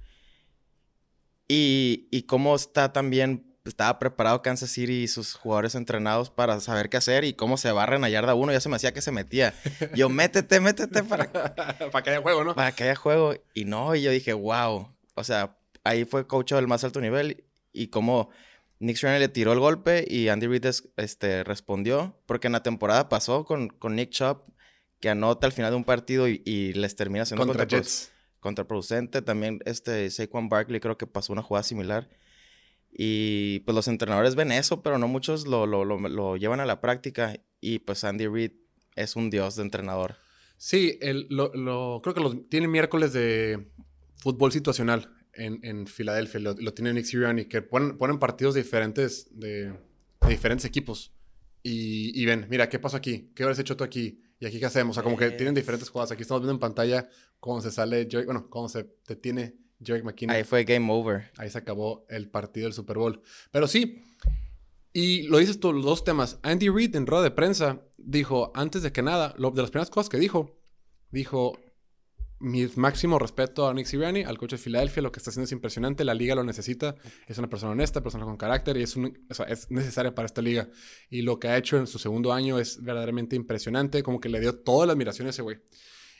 Y, 1.47 2.09
y 2.11 2.23
cómo 2.23 2.57
está 2.57 2.91
también, 2.91 3.46
estaba 3.67 3.99
preparado 3.99 4.41
Kansas 4.41 4.69
City 4.71 5.03
y 5.03 5.07
sus 5.07 5.33
jugadores 5.33 5.75
entrenados 5.75 6.29
para 6.29 6.59
saber 6.59 6.89
qué 6.89 6.97
hacer 6.97 7.23
y 7.23 7.33
cómo 7.33 7.57
se 7.57 7.71
barren 7.71 8.03
a 8.03 8.09
yarda 8.09 8.33
uno. 8.35 8.51
Ya 8.51 8.59
se 8.59 8.69
me 8.69 8.75
hacía 8.75 8.93
que 8.93 9.01
se 9.01 9.11
metía. 9.11 9.53
Yo, 9.95 10.09
métete, 10.09 10.59
métete 10.59 11.03
para, 11.03 11.31
Para 11.91 12.03
que 12.03 12.09
haya 12.11 12.21
juego, 12.21 12.43
¿no? 12.43 12.55
para 12.55 12.71
que 12.71 12.83
haya 12.83 12.95
juego. 12.95 13.33
Y 13.53 13.65
no, 13.65 13.95
y 13.95 14.01
yo 14.01 14.11
dije, 14.11 14.33
wow. 14.33 14.89
O 15.15 15.23
sea, 15.23 15.57
ahí 15.83 16.05
fue 16.05 16.27
coach 16.27 16.53
del 16.53 16.67
más 16.67 16.83
alto 16.83 17.01
nivel 17.01 17.43
y 17.73 17.87
como 17.87 18.29
Nick 18.79 18.97
Sirianni 18.97 19.19
le 19.19 19.29
tiró 19.29 19.53
el 19.53 19.59
golpe 19.59 20.05
y 20.07 20.27
Andy 20.29 20.47
Reid 20.47 20.65
es- 20.65 20.87
este, 20.97 21.43
respondió. 21.43 22.15
Porque 22.25 22.47
en 22.47 22.53
la 22.53 22.63
temporada 22.63 23.09
pasó 23.09 23.43
con, 23.45 23.69
con 23.69 23.95
Nick 23.95 24.11
Chubb, 24.11 24.43
que 24.99 25.09
anota 25.09 25.45
al 25.47 25.53
final 25.53 25.71
de 25.71 25.77
un 25.77 25.83
partido 25.83 26.27
y, 26.27 26.41
y 26.45 26.73
les 26.73 26.95
termina 26.95 27.23
haciendo 27.23 27.45
Contra 27.45 27.65
contraprodu- 27.65 27.69
Jets. 27.83 28.11
contraproducente. 28.39 29.21
También 29.21 29.59
este 29.65 30.09
Saquon 30.09 30.49
Barkley 30.49 30.79
creo 30.79 30.97
que 30.97 31.07
pasó 31.07 31.33
una 31.33 31.41
jugada 31.41 31.63
similar. 31.63 32.07
Y 32.99 33.59
pues 33.59 33.75
los 33.75 33.87
entrenadores 33.87 34.33
ven 34.33 34.51
eso, 34.51 34.81
pero 34.81 34.97
no 34.97 35.07
muchos 35.07 35.45
lo, 35.45 35.67
lo, 35.67 35.85
lo, 35.85 35.99
lo 36.09 36.35
llevan 36.35 36.59
a 36.59 36.65
la 36.65 36.81
práctica. 36.81 37.39
Y 37.61 37.77
pues 37.79 38.03
Andy 38.03 38.25
Reid 38.27 38.53
es 38.95 39.15
un 39.15 39.29
dios 39.29 39.55
de 39.55 39.61
entrenador. 39.61 40.15
Sí, 40.57 40.97
el- 41.01 41.27
lo, 41.29 41.51
creo 42.01 42.15
que 42.15 42.21
los, 42.21 42.49
tiene 42.49 42.67
miércoles 42.67 43.13
de 43.13 43.67
fútbol 44.15 44.51
situacional 44.51 45.13
en, 45.33 45.59
en 45.61 45.85
Filadelfia. 45.85 46.39
Lo, 46.39 46.55
tiene 46.73 46.91
Nick 46.93 47.05
Sirianni, 47.05 47.45
que 47.45 47.61
ponen, 47.61 47.99
ponen 47.99 48.17
partidos 48.17 48.55
diferentes 48.55 49.27
de, 49.39 49.65
de 50.21 50.27
diferentes 50.27 50.65
equipos. 50.65 51.13
Y, 51.61 52.19
y 52.19 52.25
ven, 52.25 52.47
mira, 52.49 52.67
¿qué 52.67 52.79
pasó 52.79 52.97
aquí? 52.97 53.31
¿Qué 53.35 53.43
hubieras 53.43 53.59
hecho 53.59 53.77
tú 53.77 53.83
aquí? 53.83 54.23
¿Y 54.39 54.47
aquí 54.47 54.59
qué 54.59 54.65
hacemos? 54.65 54.95
O 54.95 54.95
sea, 54.95 55.03
como 55.03 55.17
que 55.17 55.29
tienen 55.31 55.53
diferentes 55.53 55.89
jugadas. 55.89 56.11
Aquí 56.11 56.23
estamos 56.23 56.41
viendo 56.41 56.53
en 56.53 56.59
pantalla 56.59 57.07
cómo 57.39 57.61
se 57.61 57.69
sale, 57.69 58.07
bueno, 58.25 58.49
cómo 58.49 58.69
se 58.69 58.87
detiene 59.07 59.55
Jerick 59.83 60.03
McKinnon. 60.05 60.35
Ahí 60.35 60.43
fue 60.43 60.63
game 60.63 60.91
over. 60.91 61.31
Ahí 61.37 61.49
se 61.49 61.57
acabó 61.57 62.05
el 62.09 62.29
partido 62.29 62.65
del 62.65 62.73
Super 62.73 62.97
Bowl. 62.97 63.21
Pero 63.51 63.67
sí, 63.67 64.03
y 64.93 65.23
lo 65.23 65.37
dices 65.37 65.59
tú, 65.59 65.71
los 65.73 65.85
dos 65.85 66.03
temas. 66.03 66.39
Andy 66.43 66.69
Reid 66.69 66.95
en 66.95 67.05
rueda 67.05 67.23
de 67.23 67.31
prensa 67.31 67.81
dijo, 67.97 68.51
antes 68.55 68.81
de 68.81 68.91
que 68.91 69.01
nada, 69.03 69.33
lo, 69.37 69.51
de 69.51 69.61
las 69.61 69.71
primeras 69.71 69.89
cosas 69.89 70.09
que 70.09 70.17
dijo, 70.17 70.59
dijo, 71.11 71.59
mi 72.39 72.67
máximo 72.75 73.17
respeto 73.17 73.67
a 73.67 73.73
Nick 73.73 73.87
Sirianni, 73.87 74.23
al 74.23 74.37
coach 74.37 74.51
de 74.51 74.57
Filadelfia, 74.57 75.01
lo 75.01 75.11
que 75.11 75.19
está 75.19 75.31
haciendo 75.31 75.45
es 75.45 75.51
impresionante, 75.51 76.03
la 76.03 76.13
liga 76.13 76.35
lo 76.35 76.43
necesita, 76.43 76.95
es 77.27 77.37
una 77.39 77.49
persona 77.49 77.71
honesta, 77.71 78.01
persona 78.01 78.25
con 78.25 78.37
carácter 78.37 78.77
y 78.77 78.83
es, 78.83 78.95
un- 78.95 79.25
o 79.29 79.33
sea, 79.33 79.45
es 79.47 79.69
necesaria 79.71 80.13
para 80.13 80.27
esta 80.27 80.41
liga. 80.41 80.69
Y 81.09 81.23
lo 81.23 81.39
que 81.39 81.47
ha 81.47 81.57
hecho 81.57 81.77
en 81.77 81.87
su 81.87 81.97
segundo 81.99 82.33
año 82.33 82.59
es 82.59 82.81
verdaderamente 82.83 83.35
impresionante, 83.35 84.03
como 84.03 84.19
que 84.19 84.29
le 84.29 84.39
dio 84.39 84.53
toda 84.59 84.85
la 84.85 84.93
admiración 84.93 85.27
a 85.27 85.31
ese 85.31 85.41
güey. 85.41 85.57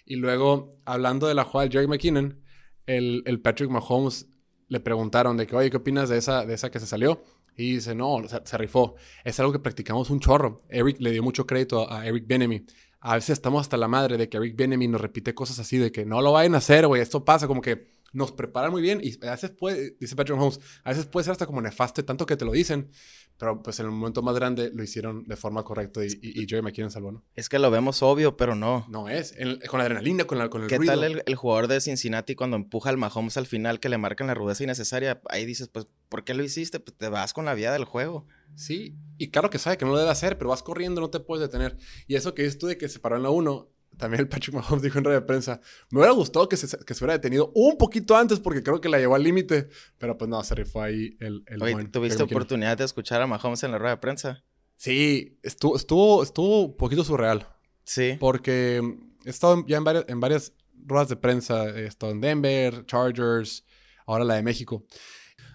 Y 0.06 0.16
luego, 0.16 0.80
hablando 0.86 1.28
de 1.28 1.36
la 1.36 1.44
jugada 1.44 1.68
de 1.68 1.74
Jerry 1.74 1.88
McKinnon, 1.88 2.42
el, 2.88 3.22
el 3.26 3.40
Patrick 3.40 3.70
Mahomes 3.70 4.28
le 4.70 4.80
preguntaron 4.80 5.38
de 5.38 5.46
que, 5.46 5.56
oye, 5.56 5.70
¿qué 5.70 5.78
opinas 5.78 6.10
de 6.10 6.18
esa, 6.18 6.46
de 6.46 6.54
esa 6.56 6.72
que 6.72 6.80
se 6.80 6.88
salió? 6.88 7.22
Y 7.56 7.76
dice, 7.76 7.96
no, 7.96 8.16
o 8.16 8.28
sea, 8.28 8.42
se 8.46 8.58
rifó. 8.58 8.96
Es 9.24 9.40
algo 9.40 9.52
que 9.52 9.60
practicamos 9.60 10.10
un 10.10 10.20
chorro. 10.20 10.62
Eric 10.70 10.98
le 11.00 11.12
dio 11.12 11.24
mucho 11.24 11.46
crédito 11.46 11.90
a, 11.90 12.02
a 12.02 12.08
Eric 12.08 12.26
Benemy. 12.28 12.66
A 13.00 13.16
veces 13.16 13.32
estamos 13.32 13.62
hasta 13.62 13.78
la 13.78 13.88
madre 13.88 14.18
de 14.18 14.30
que 14.30 14.38
Eric 14.38 14.56
Benemy 14.56 14.88
nos 14.88 15.02
repite 15.02 15.34
cosas 15.34 15.60
así, 15.60 15.78
de 15.78 15.92
que 15.92 16.06
no 16.06 16.22
lo 16.22 16.32
vayan 16.32 16.56
a 16.56 16.60
hacer, 16.60 16.88
güey, 16.88 17.02
esto 17.02 17.24
pasa, 17.24 17.48
como 17.48 17.62
que 17.62 17.88
nos 18.14 18.32
preparan 18.32 18.72
muy 18.72 18.82
bien 18.82 19.00
y 19.04 19.14
a 19.26 19.32
veces 19.32 19.52
puede, 19.52 19.96
dice 20.00 20.16
Patrick 20.16 20.38
Mahomes, 20.38 20.60
a 20.84 20.90
veces 20.90 21.06
puede 21.06 21.24
ser 21.26 21.32
hasta 21.34 21.46
como 21.46 21.62
nefasto 21.62 22.04
tanto 22.06 22.26
que 22.26 22.38
te 22.38 22.46
lo 22.46 22.52
dicen, 22.52 22.90
pero 23.38 23.62
pues 23.62 23.80
en 23.80 23.86
el 23.88 23.92
momento 23.92 24.22
más 24.24 24.36
grande 24.36 24.72
lo 24.74 24.84
hicieron 24.84 25.26
de 25.28 25.36
forma 25.36 25.64
correcta 25.64 26.04
y, 26.04 26.08
y, 26.22 26.42
y 26.44 26.48
Jerry 26.48 26.62
McKinnon 26.64 26.90
salvó, 26.90 27.12
¿no? 27.12 27.24
Es 27.36 27.50
que 27.50 27.60
lo 27.60 27.70
vemos 27.70 28.02
obvio, 28.02 28.36
pero 28.38 28.56
no. 28.56 28.86
No 28.90 29.10
es, 29.10 29.34
en- 29.38 29.60
con 29.68 29.78
la 29.80 29.86
adrenalina, 29.86 30.26
con, 30.26 30.38
la, 30.40 30.50
con 30.50 30.64
el 30.64 30.68
¿Qué 30.68 30.78
ruido. 30.78 30.94
tal 30.94 31.04
el, 31.04 31.24
el 31.26 31.36
jugador 31.36 31.68
de 31.68 31.80
Cincinnati 31.82 32.34
cuando 32.36 32.56
empuja 32.56 32.90
al 32.90 32.98
Mahomes 32.98 33.38
al 33.38 33.46
final 33.46 33.80
que 33.80 33.90
le 33.90 33.98
marcan 33.98 34.28
la 34.28 34.34
rudeza 34.34 34.64
innecesaria? 34.64 35.22
Ahí 35.30 35.46
dices, 35.46 35.68
pues, 35.68 35.86
¿por 36.10 36.24
qué 36.24 36.34
lo 36.34 36.44
hiciste? 36.44 36.80
Pues 36.80 36.98
te 36.98 37.10
vas 37.10 37.34
con 37.34 37.46
la 37.46 37.54
vida 37.54 37.72
del 37.74 37.86
juego. 37.86 38.26
Sí, 38.56 38.96
y 39.20 39.30
claro 39.30 39.50
que 39.52 39.60
sabe 39.60 39.78
que 39.78 39.86
no 39.86 39.92
lo 39.92 39.98
debe 40.00 40.10
hacer, 40.10 40.38
pero 40.40 40.50
vas 40.50 40.64
corriendo, 40.64 41.00
no 41.02 41.10
te 41.12 41.20
puedes 41.20 41.48
detener. 41.48 41.78
Y 42.08 42.16
eso 42.16 42.34
que 42.34 42.42
dices 42.44 42.58
tú 42.58 42.66
de 42.68 42.78
que 42.80 42.90
se 42.90 43.00
paró 43.00 43.18
en 43.18 43.24
la 43.24 43.30
1, 43.30 43.70
también 43.98 44.22
el 44.22 44.30
Patrick 44.30 44.54
Mahomes 44.54 44.82
dijo 44.82 44.98
en 44.98 45.04
rueda 45.04 45.20
de 45.20 45.26
prensa, 45.26 45.60
me 45.90 46.00
hubiera 46.00 46.14
gustado 46.14 46.48
que 46.48 46.58
se, 46.58 46.78
que 46.78 46.94
se 46.94 47.04
hubiera 47.04 47.14
detenido 47.14 47.52
un 47.56 47.78
poquito 47.78 48.16
antes 48.16 48.40
porque 48.40 48.64
creo 48.64 48.80
que 48.80 48.90
la 48.90 49.00
llevó 49.00 49.16
al 49.16 49.24
límite, 49.24 49.70
pero 49.98 50.18
pues 50.18 50.30
no, 50.30 50.44
se 50.44 50.56
rifó 50.56 50.82
ahí 50.82 51.18
el, 51.20 51.44
el 51.48 51.62
Oye, 51.62 51.74
buen 51.74 51.92
¿tuviste 51.92 52.24
oportunidad 52.24 52.78
de 52.78 52.86
escuchar 52.86 53.22
a 53.22 53.28
Mahomes 53.28 53.64
en 53.64 53.72
la 53.72 53.78
rueda 53.78 53.96
de 53.96 54.02
prensa? 54.02 54.44
Sí, 54.78 55.40
estuvo, 55.42 55.76
estuvo, 55.76 56.24
estuvo 56.24 56.66
un 56.66 56.78
poquito 56.78 57.04
surreal. 57.04 57.48
Sí. 57.84 58.18
Porque 58.20 58.82
he 59.26 59.30
estado 59.30 59.66
ya 59.68 59.78
en 59.78 59.84
varias, 59.84 60.06
en 60.08 60.20
varias 60.20 60.54
ruedas 60.86 61.10
de 61.10 61.16
prensa. 61.16 61.68
He 61.70 61.86
estado 61.86 62.12
en 62.12 62.22
Denver, 62.22 62.86
Chargers, 62.86 63.66
ahora 64.06 64.24
la 64.24 64.36
de 64.36 64.44
México. 64.44 64.86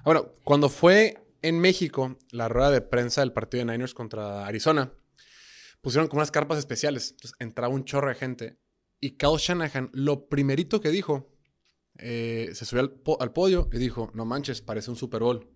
Bueno, 0.04 0.32
cuando 0.42 0.68
fue 0.68 1.22
en 1.42 1.60
México 1.60 2.16
la 2.30 2.48
rueda 2.48 2.70
de 2.70 2.80
prensa 2.80 3.20
del 3.20 3.32
partido 3.32 3.64
de 3.64 3.72
Niners 3.72 3.94
contra 3.94 4.46
Arizona, 4.46 4.92
pusieron 5.82 6.08
como 6.08 6.20
unas 6.20 6.30
carpas 6.30 6.58
especiales. 6.58 7.10
Entonces 7.10 7.34
entraba 7.38 7.74
un 7.74 7.84
chorro 7.84 8.08
de 8.08 8.14
gente. 8.14 8.58
Y 9.00 9.16
Kyle 9.18 9.36
Shanahan, 9.38 9.90
lo 9.92 10.28
primerito 10.28 10.80
que 10.80 10.88
dijo, 10.90 11.36
eh, 11.98 12.50
se 12.54 12.64
subió 12.64 12.82
al, 12.82 12.90
po- 12.92 13.20
al 13.20 13.32
podio 13.32 13.68
y 13.72 13.78
dijo, 13.78 14.10
no 14.14 14.24
manches, 14.24 14.62
parece 14.62 14.90
un 14.90 14.96
Super 14.96 15.20
Bowl. 15.20 15.50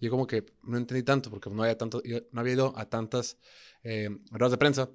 Y 0.00 0.06
yo 0.06 0.10
como 0.10 0.26
que 0.26 0.46
no 0.62 0.78
entendí 0.78 1.02
tanto 1.02 1.28
porque 1.30 1.50
no 1.50 1.62
había, 1.62 1.76
tanto, 1.76 2.00
no 2.32 2.40
había 2.40 2.54
ido 2.54 2.72
a 2.76 2.88
tantas 2.88 3.38
eh, 3.82 4.08
ruedas 4.30 4.52
de 4.52 4.58
prensa. 4.58 4.90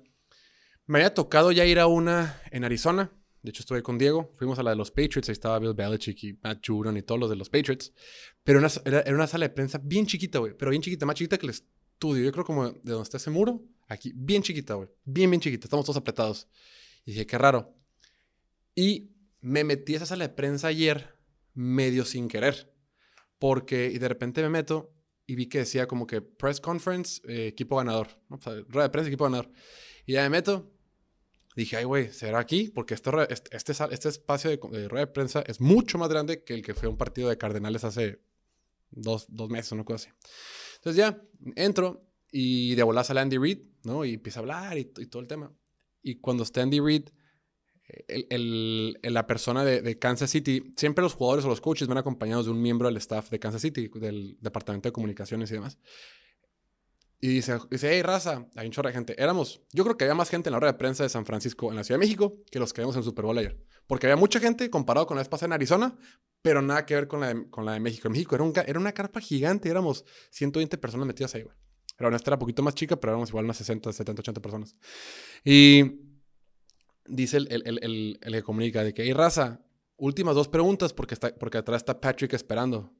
Me 0.85 0.99
había 0.99 1.13
tocado 1.13 1.51
ya 1.51 1.65
ir 1.65 1.79
a 1.79 1.87
una 1.87 2.41
en 2.51 2.63
Arizona. 2.63 3.11
De 3.43 3.51
hecho, 3.51 3.61
estuve 3.61 3.83
con 3.83 3.97
Diego. 3.97 4.33
Fuimos 4.37 4.57
a 4.59 4.63
la 4.63 4.71
de 4.71 4.77
los 4.77 4.89
Patriots. 4.91 5.29
Ahí 5.29 5.33
estaba 5.33 5.59
Bill 5.59 5.73
Belichick 5.73 6.23
y 6.23 6.33
Matt 6.41 6.65
Judon 6.65 6.97
y 6.97 7.01
todos 7.03 7.19
los 7.19 7.29
de 7.29 7.35
los 7.35 7.49
Patriots. 7.49 7.93
Pero 8.43 8.59
una- 8.59 8.69
era 8.85 9.13
una 9.15 9.27
sala 9.27 9.47
de 9.47 9.53
prensa 9.53 9.79
bien 9.83 10.05
chiquita, 10.07 10.39
güey. 10.39 10.53
Pero 10.57 10.71
bien 10.71 10.81
chiquita, 10.81 11.05
más 11.05 11.15
chiquita 11.15 11.37
que 11.37 11.45
el 11.45 11.51
estudio. 11.51 12.23
Yo 12.23 12.31
creo 12.31 12.45
como 12.45 12.69
de 12.71 12.79
donde 12.83 13.03
está 13.03 13.17
ese 13.17 13.29
muro. 13.29 13.63
Aquí, 13.87 14.11
bien 14.15 14.41
chiquita, 14.41 14.73
güey. 14.75 14.89
Bien, 15.05 15.29
bien 15.29 15.41
chiquita. 15.41 15.65
Estamos 15.65 15.85
todos 15.85 15.97
apretados. 15.97 16.47
Y 17.05 17.11
dije, 17.11 17.25
qué 17.25 17.37
raro. 17.37 17.75
Y 18.75 19.11
me 19.41 19.63
metí 19.63 19.93
a 19.93 19.97
esa 19.97 20.05
sala 20.05 20.27
de 20.27 20.33
prensa 20.33 20.67
ayer 20.67 21.17
medio 21.53 22.05
sin 22.05 22.27
querer. 22.27 22.73
Porque, 23.39 23.89
y 23.93 23.97
de 23.97 24.07
repente 24.07 24.41
me 24.41 24.49
meto 24.49 24.93
y 25.25 25.35
vi 25.35 25.47
que 25.47 25.59
decía 25.59 25.87
como 25.87 26.07
que 26.07 26.21
press 26.21 26.59
conference, 26.59 27.21
eh, 27.27 27.47
equipo 27.47 27.77
ganador. 27.77 28.07
¿no? 28.29 28.37
O 28.37 28.41
sea, 28.41 28.53
rueda 28.67 28.87
de 28.87 28.89
prensa, 28.89 29.07
equipo 29.07 29.25
ganador. 29.25 29.51
Y 30.05 30.13
ya 30.13 30.23
me 30.23 30.29
meto. 30.29 30.71
Dije, 31.55 31.77
ay, 31.77 31.85
güey, 31.85 32.13
¿será 32.13 32.39
aquí? 32.39 32.69
Porque 32.69 32.93
este, 32.93 33.09
este, 33.51 33.73
este, 33.91 34.09
espacio 34.09 34.49
de, 34.51 34.57
de 34.57 34.87
rueda 34.87 35.05
de 35.05 35.11
prensa 35.11 35.43
es 35.47 35.59
mucho 35.59 35.97
más 35.97 36.07
grande 36.07 36.43
que 36.43 36.53
el 36.53 36.61
que 36.61 36.75
fue 36.75 36.87
un 36.87 36.97
partido 36.97 37.29
de 37.29 37.37
Cardenales 37.37 37.83
hace 37.83 38.21
dos, 38.91 39.25
dos 39.29 39.49
meses, 39.49 39.71
una 39.71 39.83
cosa 39.83 40.07
así. 40.07 40.29
Entonces 40.75 40.97
ya 40.97 41.21
entro 41.55 42.05
y 42.31 42.75
de 42.75 42.83
volada 42.83 43.03
sale 43.03 43.21
Andy 43.21 43.37
Reid, 43.37 43.59
Y 44.05 44.13
empieza 44.15 44.39
a 44.39 44.41
hablar 44.41 44.77
y, 44.77 44.81
y 44.97 45.05
todo 45.07 45.21
el 45.21 45.27
tema. 45.27 45.51
Y 46.01 46.19
cuando 46.19 46.43
está 46.43 46.61
Andy 46.61 46.79
Reid, 46.79 47.09
el, 48.07 48.27
el- 48.29 48.99
el- 49.01 49.13
la 49.13 49.25
persona 49.27 49.63
de, 49.63 49.97
Kansas 49.99 50.29
City, 50.29 50.71
siempre 50.75 51.01
los 51.01 51.13
jugadores 51.13 51.45
o 51.45 51.47
los 51.47 51.61
coaches 51.61 51.87
van 51.87 51.97
acompañados 51.97 52.45
de 52.45 52.51
un 52.51 52.61
miembro 52.61 52.87
del 52.87 52.97
staff 52.97 53.29
de 53.29 53.39
Kansas 53.39 53.61
City, 53.61 53.89
del 53.95 54.37
departamento 54.41 54.89
de 54.89 54.93
comunicaciones 54.93 55.49
y 55.51 55.53
demás. 55.53 55.77
Y 57.19 57.29
dice, 57.29 57.57
dice, 57.71 57.89
hey, 57.91 58.03
raza, 58.03 58.47
hay 58.55 58.67
un 58.67 58.71
chorro 58.71 58.89
de 58.89 58.93
gente. 58.93 59.15
Éramos, 59.21 59.61
yo 59.73 59.83
creo 59.83 59.97
que 59.97 60.03
había 60.03 60.13
más 60.13 60.29
gente 60.29 60.49
en 60.49 60.51
la 60.51 60.57
hora 60.57 60.67
de 60.67 60.73
prensa 60.77 61.01
de 61.01 61.09
San 61.09 61.25
Francisco, 61.25 61.71
en 61.71 61.75
la 61.75 61.83
Ciudad 61.83 61.99
de 61.99 62.05
México, 62.05 62.43
que 62.51 62.59
los 62.59 62.73
que 62.73 62.81
vimos 62.81 62.95
en 62.95 63.01
Super 63.03 63.25
Bowl 63.25 63.35
ayer. 63.37 63.57
Porque 63.87 64.05
había 64.05 64.17
mucha 64.17 64.39
gente 64.39 64.69
comparado 64.69 65.07
con 65.07 65.15
la 65.17 65.21
vez 65.21 65.29
pasada 65.29 65.47
en 65.47 65.53
Arizona, 65.53 65.97
pero 66.43 66.61
nada 66.61 66.85
que 66.85 66.93
ver 66.93 67.07
con 67.07 67.21
la 67.21 67.33
de, 67.33 67.49
con 67.49 67.65
la 67.65 67.71
de 67.73 67.79
México. 67.79 68.07
En 68.07 68.11
México 68.11 68.35
era, 68.35 68.43
un 68.43 68.53
era 68.55 68.79
una 68.79 68.91
carpa 68.91 69.19
gigante, 69.19 69.67
éramos 69.67 70.05
120 70.29 70.77
personas 70.77 71.07
metidas 71.07 71.33
ahí, 71.33 71.41
güey. 71.41 71.55
Pero 71.97 72.15
esta 72.15 72.29
era 72.29 72.35
un 72.35 72.39
poquito 72.39 72.63
más 72.63 72.75
chica, 72.75 72.95
pero 72.95 73.11
éramos 73.13 73.29
igual 73.29 73.45
unas 73.45 73.57
60, 73.57 73.91
70, 73.91 74.21
80 74.21 74.41
personas. 74.41 74.75
Y 75.43 75.83
dice 77.07 77.37
el, 77.37 77.47
el, 77.51 77.63
el, 77.65 78.19
el- 78.21 78.33
que 78.33 78.43
comunica 78.43 78.83
de 78.83 78.93
que, 78.93 79.03
hey, 79.03 79.13
raza, 79.13 79.61
últimas 79.97 80.35
dos 80.35 80.47
preguntas 80.47 80.93
porque, 80.93 81.13
está, 81.15 81.33
porque 81.35 81.57
atrás 81.57 81.81
está 81.81 81.99
Patrick 81.99 82.33
esperando. 82.33 82.93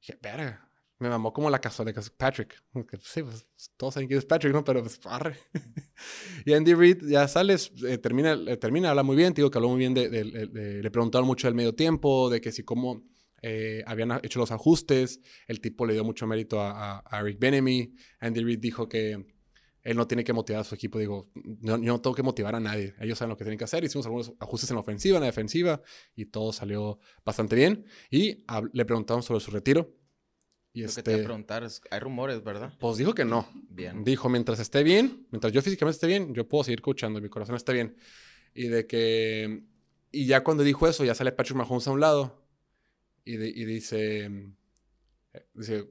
Dije, 0.00 0.18
verga. 0.22 0.60
Me 1.00 1.08
mamó 1.08 1.32
como 1.32 1.50
la 1.50 1.60
casualidad 1.60 2.00
que 2.02 2.10
Patrick. 2.16 2.54
Sí, 3.02 3.22
pues 3.22 3.46
todos 3.76 3.94
saben 3.94 4.06
quién 4.06 4.18
es 4.18 4.24
Patrick, 4.24 4.52
¿no? 4.54 4.62
Pero 4.64 4.80
pues, 4.80 5.00
arre. 5.04 5.36
y 6.46 6.52
Andy 6.52 6.72
Reid 6.74 7.04
ya 7.08 7.26
sales, 7.26 7.72
eh, 7.86 7.98
termina, 7.98 8.32
eh, 8.46 8.56
termina, 8.56 8.90
habla 8.90 9.02
muy 9.02 9.16
bien. 9.16 9.34
Te 9.34 9.40
digo 9.42 9.50
que 9.50 9.58
habló 9.58 9.70
muy 9.70 9.78
bien 9.78 9.92
de- 9.92 10.08
de- 10.08 10.24
de- 10.46 10.82
Le 10.82 10.90
preguntaron 10.92 11.26
mucho 11.26 11.48
del 11.48 11.54
medio 11.56 11.74
tiempo, 11.74 12.30
de 12.30 12.40
que 12.40 12.52
si 12.52 12.62
cómo 12.62 13.02
eh, 13.46 13.82
habían 13.86 14.10
hecho 14.22 14.38
los 14.38 14.50
ajustes. 14.50 15.20
El 15.46 15.60
tipo 15.60 15.84
le 15.84 15.92
dio 15.92 16.02
mucho 16.02 16.26
mérito 16.26 16.60
a, 16.60 16.70
a, 16.70 16.98
a 17.00 17.22
Rick 17.22 17.38
Benemy. 17.38 17.94
Andy 18.20 18.42
Reid 18.42 18.58
dijo 18.58 18.88
que 18.88 19.26
él 19.82 19.96
no 19.98 20.06
tiene 20.06 20.24
que 20.24 20.32
motivar 20.32 20.62
a 20.62 20.64
su 20.64 20.74
equipo. 20.74 20.98
Digo, 20.98 21.30
no, 21.34 21.76
yo 21.76 21.92
no 21.92 22.00
tengo 22.00 22.16
que 22.16 22.22
motivar 22.22 22.54
a 22.54 22.60
nadie. 22.60 22.94
Ellos 23.00 23.18
saben 23.18 23.28
lo 23.30 23.36
que 23.36 23.44
tienen 23.44 23.58
que 23.58 23.64
hacer. 23.64 23.84
Hicimos 23.84 24.06
algunos 24.06 24.32
ajustes 24.40 24.70
en 24.70 24.76
la 24.76 24.80
ofensiva, 24.80 25.16
en 25.18 25.20
la 25.20 25.26
defensiva, 25.26 25.82
y 26.16 26.24
todo 26.24 26.52
salió 26.52 26.98
bastante 27.22 27.54
bien. 27.54 27.84
Y 28.10 28.44
hab- 28.46 28.70
le 28.72 28.84
preguntaron 28.86 29.22
sobre 29.22 29.40
su 29.40 29.50
retiro. 29.50 29.94
Y 30.72 30.82
Lo 30.82 30.88
que 30.88 31.02
te 31.02 31.10
a 31.10 31.14
este, 31.14 31.24
preguntar 31.24 31.62
es, 31.64 31.82
hay 31.90 32.00
rumores, 32.00 32.42
¿verdad? 32.42 32.72
pues 32.80 32.96
dijo 32.96 33.14
que 33.14 33.24
no. 33.26 33.46
Bien. 33.68 34.02
Dijo, 34.04 34.28
mientras 34.30 34.58
esté 34.58 34.82
bien, 34.82 35.26
mientras 35.30 35.52
yo 35.52 35.60
físicamente 35.62 35.96
esté 35.96 36.06
bien, 36.06 36.34
yo 36.34 36.48
puedo 36.48 36.64
seguir 36.64 36.80
coachando, 36.80 37.20
mi 37.20 37.28
corazón 37.28 37.54
esté 37.54 37.74
bien. 37.74 37.94
Y 38.54 38.68
de 38.68 38.86
que... 38.86 39.64
Y 40.10 40.26
ya 40.26 40.42
cuando 40.42 40.62
dijo 40.64 40.88
eso, 40.88 41.04
ya 41.04 41.14
sale 41.14 41.30
Patrick 41.32 41.56
Mahomes 41.56 41.86
a 41.88 41.90
un 41.90 42.00
lado 42.00 42.43
y, 43.24 43.36
dice... 43.64 44.26
eh, 44.26 45.46
Dice, 45.54 45.88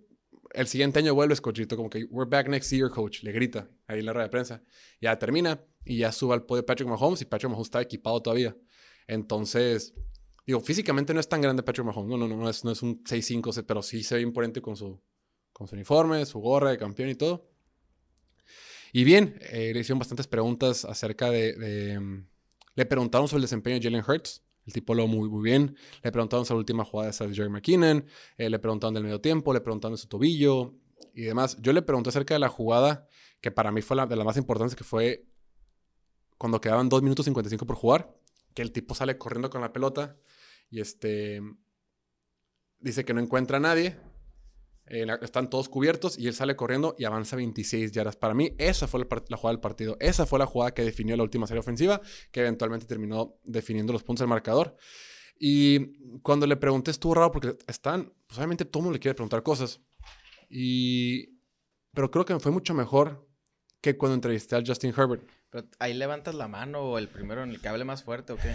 el 0.53 0.67
siguiente 0.67 0.99
año 0.99 1.13
vuelves, 1.15 1.41
coachito, 1.41 1.75
como 1.75 1.89
que, 1.89 2.05
we're 2.05 2.29
back 2.29 2.47
next 2.47 2.71
year, 2.71 2.89
coach. 2.89 3.23
Le 3.23 3.31
grita 3.31 3.69
ahí 3.87 3.99
en 3.99 4.05
la 4.05 4.13
rueda 4.13 4.27
de 4.27 4.31
prensa. 4.31 4.63
Ya 5.01 5.17
termina 5.17 5.63
y 5.83 5.97
ya 5.97 6.11
sube 6.11 6.33
al 6.33 6.45
podio 6.45 6.65
Patrick 6.65 6.87
Mahomes 6.87 7.21
y 7.21 7.25
Patrick 7.25 7.49
Mahomes 7.49 7.67
está 7.67 7.81
equipado 7.81 8.21
todavía. 8.21 8.55
Entonces, 9.07 9.93
digo, 10.45 10.59
físicamente 10.61 11.13
no 11.13 11.19
es 11.19 11.27
tan 11.27 11.41
grande 11.41 11.63
Patrick 11.63 11.85
Mahomes. 11.85 12.09
No, 12.09 12.17
no, 12.17 12.27
no, 12.27 12.37
no 12.37 12.49
es, 12.49 12.63
no 12.63 12.71
es 12.71 12.81
un 12.83 13.03
6'5", 13.03 13.63
pero 13.65 13.81
sí 13.81 14.03
se 14.03 14.15
ve 14.15 14.21
imponente 14.21 14.61
con 14.61 14.75
su, 14.75 15.01
con 15.51 15.67
su 15.67 15.75
uniforme, 15.75 16.25
su 16.25 16.39
gorra 16.39 16.69
de 16.71 16.77
campeón 16.77 17.09
y 17.09 17.15
todo. 17.15 17.49
Y 18.91 19.03
bien, 19.03 19.39
eh, 19.49 19.71
le 19.73 19.79
hicieron 19.79 19.99
bastantes 19.99 20.27
preguntas 20.27 20.85
acerca 20.85 21.29
de, 21.31 21.53
de, 21.53 21.99
mm, 21.99 22.27
Le 22.75 22.85
preguntaron 22.85 23.27
sobre 23.27 23.39
el 23.39 23.43
desempeño 23.43 23.79
de 23.79 23.83
Jalen 23.83 24.03
Hurts. 24.07 24.43
El 24.65 24.73
tipo 24.73 24.93
lo 24.95 25.07
muy, 25.07 25.29
muy 25.29 25.43
bien. 25.43 25.75
Le 26.01 26.11
preguntaron 26.11 26.45
sobre 26.45 26.57
la 26.57 26.59
última 26.59 26.85
jugada 26.85 27.11
de 27.11 27.35
Jerry 27.35 27.49
McKinnon. 27.49 28.05
eh, 28.37 28.49
le 28.49 28.59
preguntaron 28.59 28.93
del 28.93 29.03
medio 29.03 29.19
tiempo. 29.19 29.53
Le 29.53 29.61
preguntaron 29.61 29.93
de 29.93 29.97
su 29.97 30.07
tobillo 30.07 30.73
y 31.13 31.23
demás. 31.23 31.57
Yo 31.61 31.73
le 31.73 31.81
pregunté 31.81 32.09
acerca 32.09 32.33
de 32.33 32.39
la 32.39 32.49
jugada 32.49 33.07
que 33.41 33.51
para 33.51 33.71
mí 33.71 33.81
fue 33.81 33.97
la 33.97 34.07
de 34.07 34.15
las 34.15 34.25
más 34.25 34.37
importantes, 34.37 34.75
que 34.75 34.83
fue 34.83 35.25
cuando 36.37 36.61
quedaban 36.61 36.89
2 36.89 37.01
minutos 37.01 37.25
55 37.25 37.65
por 37.65 37.75
jugar. 37.75 38.15
Que 38.53 38.61
el 38.61 38.71
tipo 38.71 38.95
sale 38.95 39.17
corriendo 39.17 39.49
con 39.49 39.61
la 39.61 39.73
pelota 39.73 40.17
y 40.69 40.79
este 40.79 41.41
dice 42.79 43.03
que 43.03 43.13
no 43.13 43.19
encuentra 43.19 43.57
a 43.57 43.59
nadie. 43.59 43.97
Eh, 44.87 45.05
la- 45.05 45.15
están 45.15 45.49
todos 45.49 45.69
cubiertos 45.69 46.19
y 46.19 46.27
él 46.27 46.33
sale 46.33 46.55
corriendo 46.55 46.93
y 46.97 47.05
avanza 47.05 47.35
26 47.37 47.91
yardas. 47.93 48.15
Para 48.17 48.33
mí, 48.33 48.53
esa 48.57 48.85
fue 48.87 48.99
la, 48.99 49.07
la 49.29 49.37
jugada 49.37 49.53
del 49.53 49.61
partido. 49.61 49.95
Esa 49.99 50.25
fue 50.25 50.39
la 50.39 50.45
jugada 50.45 50.73
que 50.73 50.83
definió 50.83 51.15
la 51.15 51.23
última 51.23 51.47
serie 51.47 51.61
ofensiva, 51.61 52.01
que 52.31 52.41
eventualmente 52.41 52.85
terminó 52.85 53.35
definiendo 53.43 53.93
los 53.93 54.03
puntos 54.03 54.21
del 54.23 54.29
marcador. 54.29 54.75
Y 55.39 56.19
cuando 56.21 56.45
le 56.47 56.57
pregunté, 56.57 56.91
estuvo 56.91 57.13
raro 57.15 57.31
porque 57.31 57.57
están, 57.67 58.13
pues 58.27 58.37
obviamente 58.37 58.65
todo 58.65 58.79
el 58.81 58.83
mundo 58.85 58.93
le 58.95 58.99
quiere 58.99 59.15
preguntar 59.15 59.41
cosas. 59.41 59.79
Y, 60.49 61.39
pero 61.93 62.11
creo 62.11 62.25
que 62.25 62.33
me 62.33 62.39
fue 62.39 62.51
mucho 62.51 62.73
mejor 62.73 63.27
que 63.81 63.97
cuando 63.97 64.15
entrevisté 64.15 64.55
al 64.55 64.65
Justin 64.65 64.93
Herbert. 64.95 65.23
Pero 65.49 65.67
ahí 65.79 65.93
levantas 65.93 66.35
la 66.35 66.47
mano 66.47 66.81
o 66.81 66.97
el 66.97 67.07
primero 67.07 67.43
en 67.43 67.49
el 67.51 67.59
que 67.61 67.67
hable 67.67 67.83
más 67.85 68.03
fuerte 68.03 68.33
o 68.33 68.37
qué. 68.37 68.53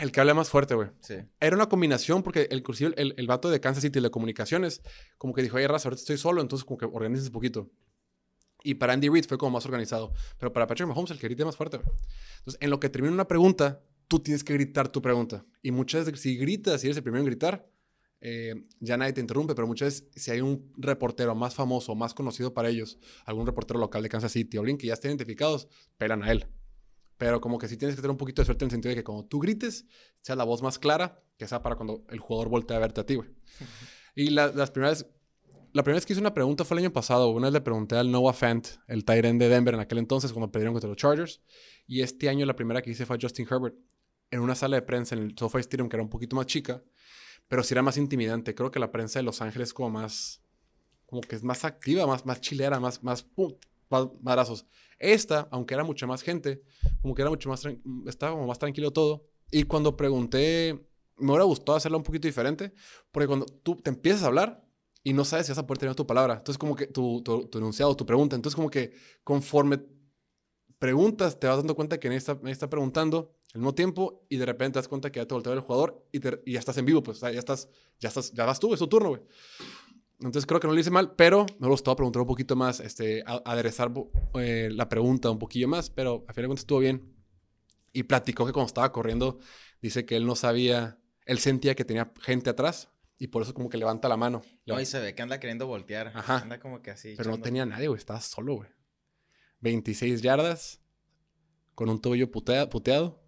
El 0.00 0.10
que 0.12 0.20
habla 0.20 0.34
más 0.34 0.48
fuerte, 0.48 0.74
güey. 0.74 0.88
Sí. 1.00 1.16
Era 1.40 1.56
una 1.56 1.68
combinación 1.68 2.22
porque 2.22 2.48
el, 2.50 2.58
inclusive 2.58 2.94
el, 2.96 3.14
el 3.16 3.26
vato 3.26 3.50
de 3.50 3.60
Kansas 3.60 3.82
City 3.82 4.00
de 4.00 4.10
comunicaciones 4.10 4.82
como 5.18 5.32
que 5.34 5.42
dijo, 5.42 5.56
oye, 5.56 5.68
raza, 5.68 5.88
ahorita 5.88 6.00
estoy 6.00 6.18
solo, 6.18 6.40
entonces 6.40 6.64
como 6.64 6.78
que 6.78 6.86
organices 6.86 7.26
un 7.26 7.32
poquito. 7.32 7.70
Y 8.64 8.74
para 8.74 8.92
Andy 8.92 9.08
Reid 9.08 9.24
fue 9.26 9.38
como 9.38 9.52
más 9.52 9.66
organizado. 9.66 10.12
Pero 10.38 10.52
para 10.52 10.66
Patrick 10.66 10.88
Mahomes 10.88 11.10
el 11.10 11.18
que 11.18 11.26
grite 11.26 11.44
más 11.44 11.56
fuerte. 11.56 11.78
güey. 11.78 11.88
Entonces, 12.38 12.58
en 12.60 12.70
lo 12.70 12.80
que 12.80 12.88
termina 12.88 13.12
una 13.12 13.28
pregunta, 13.28 13.82
tú 14.08 14.20
tienes 14.20 14.44
que 14.44 14.52
gritar 14.54 14.88
tu 14.88 15.02
pregunta. 15.02 15.44
Y 15.62 15.70
muchas 15.72 16.06
veces, 16.06 16.20
si 16.20 16.36
gritas 16.36 16.82
y 16.82 16.86
eres 16.86 16.96
el 16.96 17.02
primero 17.02 17.20
en 17.20 17.26
gritar, 17.26 17.68
eh, 18.20 18.54
ya 18.78 18.96
nadie 18.96 19.12
te 19.12 19.20
interrumpe. 19.20 19.54
Pero 19.54 19.66
muchas 19.66 19.86
veces, 19.86 20.08
si 20.14 20.30
hay 20.30 20.40
un 20.40 20.72
reportero 20.76 21.34
más 21.34 21.54
famoso, 21.54 21.94
más 21.94 22.14
conocido 22.14 22.54
para 22.54 22.68
ellos, 22.68 22.98
algún 23.24 23.46
reportero 23.46 23.80
local 23.80 24.02
de 24.02 24.08
Kansas 24.08 24.32
City 24.32 24.56
o 24.56 24.60
alguien 24.60 24.78
que 24.78 24.86
ya 24.86 24.94
estén 24.94 25.10
identificados, 25.10 25.68
pelan 25.98 26.22
a 26.22 26.30
él. 26.30 26.46
Pero 27.22 27.40
como 27.40 27.56
que 27.56 27.68
sí 27.68 27.76
tienes 27.76 27.94
que 27.94 28.02
tener 28.02 28.10
un 28.10 28.16
poquito 28.16 28.42
de 28.42 28.46
suerte 28.46 28.64
en 28.64 28.66
el 28.66 28.72
sentido 28.72 28.90
de 28.90 28.96
que 28.96 29.04
cuando 29.04 29.24
tú 29.24 29.38
grites, 29.38 29.86
sea 30.22 30.34
la 30.34 30.42
voz 30.42 30.60
más 30.60 30.80
clara, 30.80 31.22
que 31.38 31.46
sea 31.46 31.62
para 31.62 31.76
cuando 31.76 32.04
el 32.08 32.18
jugador 32.18 32.48
voltee 32.48 32.76
a 32.76 32.80
verte 32.80 33.00
a 33.00 33.06
ti, 33.06 33.14
güey. 33.14 33.28
y 34.16 34.30
la, 34.30 34.48
las 34.48 34.72
primeras... 34.72 35.06
La 35.72 35.84
primera 35.84 35.98
vez 35.98 36.04
que 36.04 36.14
hice 36.14 36.20
una 36.20 36.34
pregunta 36.34 36.64
fue 36.64 36.74
el 36.74 36.82
año 36.82 36.92
pasado. 36.92 37.30
Una 37.30 37.46
vez 37.46 37.52
le 37.52 37.60
pregunté 37.60 37.94
al 37.94 38.10
Noah 38.10 38.32
Fant, 38.32 38.66
el 38.88 39.04
tight 39.04 39.24
end 39.24 39.40
de 39.40 39.48
Denver 39.48 39.72
en 39.72 39.78
aquel 39.78 39.98
entonces, 39.98 40.32
cuando 40.32 40.50
perdieron 40.50 40.74
contra 40.74 40.88
los 40.88 40.96
Chargers. 40.96 41.40
Y 41.86 42.00
este 42.00 42.28
año 42.28 42.44
la 42.44 42.56
primera 42.56 42.82
que 42.82 42.90
hice 42.90 43.06
fue 43.06 43.14
a 43.14 43.18
Justin 43.22 43.46
Herbert 43.48 43.76
en 44.32 44.40
una 44.40 44.56
sala 44.56 44.74
de 44.74 44.82
prensa 44.82 45.14
en 45.14 45.22
el 45.22 45.38
SoFi 45.38 45.58
Stadium, 45.60 45.88
que 45.88 45.94
era 45.94 46.02
un 46.02 46.10
poquito 46.10 46.34
más 46.34 46.46
chica, 46.46 46.82
pero 47.46 47.62
sí 47.62 47.72
era 47.72 47.82
más 47.82 47.98
intimidante. 47.98 48.56
Creo 48.56 48.72
que 48.72 48.80
la 48.80 48.90
prensa 48.90 49.20
de 49.20 49.22
Los 49.22 49.40
Ángeles 49.40 49.68
es 49.68 49.74
como 49.74 49.90
más, 49.90 50.42
como 51.06 51.20
que 51.20 51.36
es 51.36 51.44
más 51.44 51.64
activa, 51.64 52.04
más, 52.04 52.26
más 52.26 52.40
chilera, 52.40 52.80
más, 52.80 53.00
más, 53.04 53.22
pum, 53.22 53.54
más 53.90 54.08
madrazos. 54.20 54.66
Esta, 55.02 55.48
aunque 55.50 55.74
era 55.74 55.84
mucha 55.84 56.06
más 56.06 56.22
gente, 56.22 56.62
como 57.00 57.14
que 57.14 57.22
era 57.22 57.30
mucho 57.30 57.48
más, 57.48 57.62
estaba 58.06 58.32
como 58.32 58.46
más 58.46 58.58
tranquilo 58.58 58.92
todo. 58.92 59.24
Y 59.50 59.64
cuando 59.64 59.96
pregunté, 59.96 60.78
me 61.16 61.30
hubiera 61.32 61.44
gustado 61.44 61.76
hacerla 61.76 61.98
un 61.98 62.04
poquito 62.04 62.28
diferente, 62.28 62.72
porque 63.10 63.26
cuando 63.26 63.46
tú 63.46 63.76
te 63.76 63.90
empiezas 63.90 64.22
a 64.22 64.26
hablar 64.28 64.64
y 65.04 65.12
no 65.12 65.24
sabes 65.24 65.46
si 65.46 65.52
vas 65.52 65.58
a 65.58 65.66
poder 65.66 65.78
tener 65.80 65.94
tu 65.96 66.06
palabra, 66.06 66.34
entonces 66.34 66.56
como 66.58 66.76
que 66.76 66.86
tu, 66.86 67.20
tu, 67.22 67.46
tu 67.48 67.58
enunciado, 67.58 67.96
tu 67.96 68.06
pregunta, 68.06 68.36
entonces 68.36 68.54
como 68.56 68.70
que 68.70 68.92
conforme 69.24 69.80
preguntas, 70.78 71.38
te 71.38 71.46
vas 71.46 71.58
dando 71.58 71.74
cuenta 71.74 71.98
que 72.00 72.08
nadie 72.08 72.18
está, 72.18 72.34
nadie 72.34 72.52
está 72.52 72.68
preguntando 72.68 73.36
al 73.54 73.60
mismo 73.60 73.74
tiempo 73.74 74.24
y 74.28 74.36
de 74.36 74.46
repente 74.46 74.74
te 74.74 74.78
das 74.80 74.88
cuenta 74.88 75.12
que 75.12 75.20
ya 75.20 75.26
te 75.26 75.34
volteó 75.34 75.52
el 75.52 75.60
jugador 75.60 76.04
y, 76.10 76.20
te- 76.20 76.42
y 76.46 76.52
ya 76.54 76.58
estás 76.58 76.76
en 76.78 76.86
vivo, 76.86 77.02
pues 77.02 77.20
ya 77.20 77.30
estás, 77.30 77.68
ya 78.00 78.08
estás, 78.08 78.32
ya 78.32 78.44
vas 78.46 78.58
tú, 78.58 78.72
es 78.72 78.80
tu 78.80 78.88
turno, 78.88 79.10
güey. 79.10 79.22
Entonces 80.22 80.46
creo 80.46 80.60
que 80.60 80.66
no 80.68 80.72
lo 80.74 80.80
hice 80.80 80.90
mal, 80.90 81.14
pero 81.16 81.46
me 81.58 81.68
gustó 81.68 81.94
preguntar 81.96 82.22
un 82.22 82.28
poquito 82.28 82.54
más, 82.56 82.80
este, 82.80 83.22
a- 83.26 83.42
aderezar 83.44 83.92
eh, 84.34 84.68
la 84.72 84.88
pregunta 84.88 85.30
un 85.30 85.38
poquillo 85.38 85.68
más, 85.68 85.90
pero 85.90 86.24
a 86.28 86.32
fin 86.32 86.42
de 86.42 86.48
cuentas 86.48 86.62
estuvo 86.62 86.78
bien. 86.78 87.14
Y 87.92 88.04
platicó 88.04 88.46
que 88.46 88.52
cuando 88.52 88.68
estaba 88.68 88.92
corriendo, 88.92 89.38
dice 89.80 90.06
que 90.06 90.16
él 90.16 90.24
no 90.26 90.34
sabía, 90.36 90.98
él 91.26 91.38
sentía 91.38 91.74
que 91.74 91.84
tenía 91.84 92.12
gente 92.22 92.48
atrás 92.50 92.88
y 93.18 93.26
por 93.28 93.42
eso 93.42 93.52
como 93.52 93.68
que 93.68 93.76
levanta 93.76 94.08
la 94.08 94.16
mano. 94.16 94.42
No, 94.66 94.80
y 94.80 94.86
se 94.86 94.98
ve 95.00 95.14
que 95.14 95.22
anda 95.22 95.38
queriendo 95.40 95.66
voltear. 95.66 96.12
Ajá. 96.14 96.38
Anda 96.38 96.58
como 96.58 96.80
que 96.82 96.90
así. 96.90 97.14
Pero 97.16 97.30
no 97.30 97.38
tenía 97.40 97.66
nadie, 97.66 97.88
güey. 97.88 97.98
Estaba 97.98 98.20
solo, 98.20 98.54
güey. 98.54 98.70
26 99.60 100.22
yardas. 100.22 100.80
Con 101.74 101.88
un 101.88 102.00
tobillo 102.00 102.30
putea- 102.30 102.68
puteado. 102.68 103.22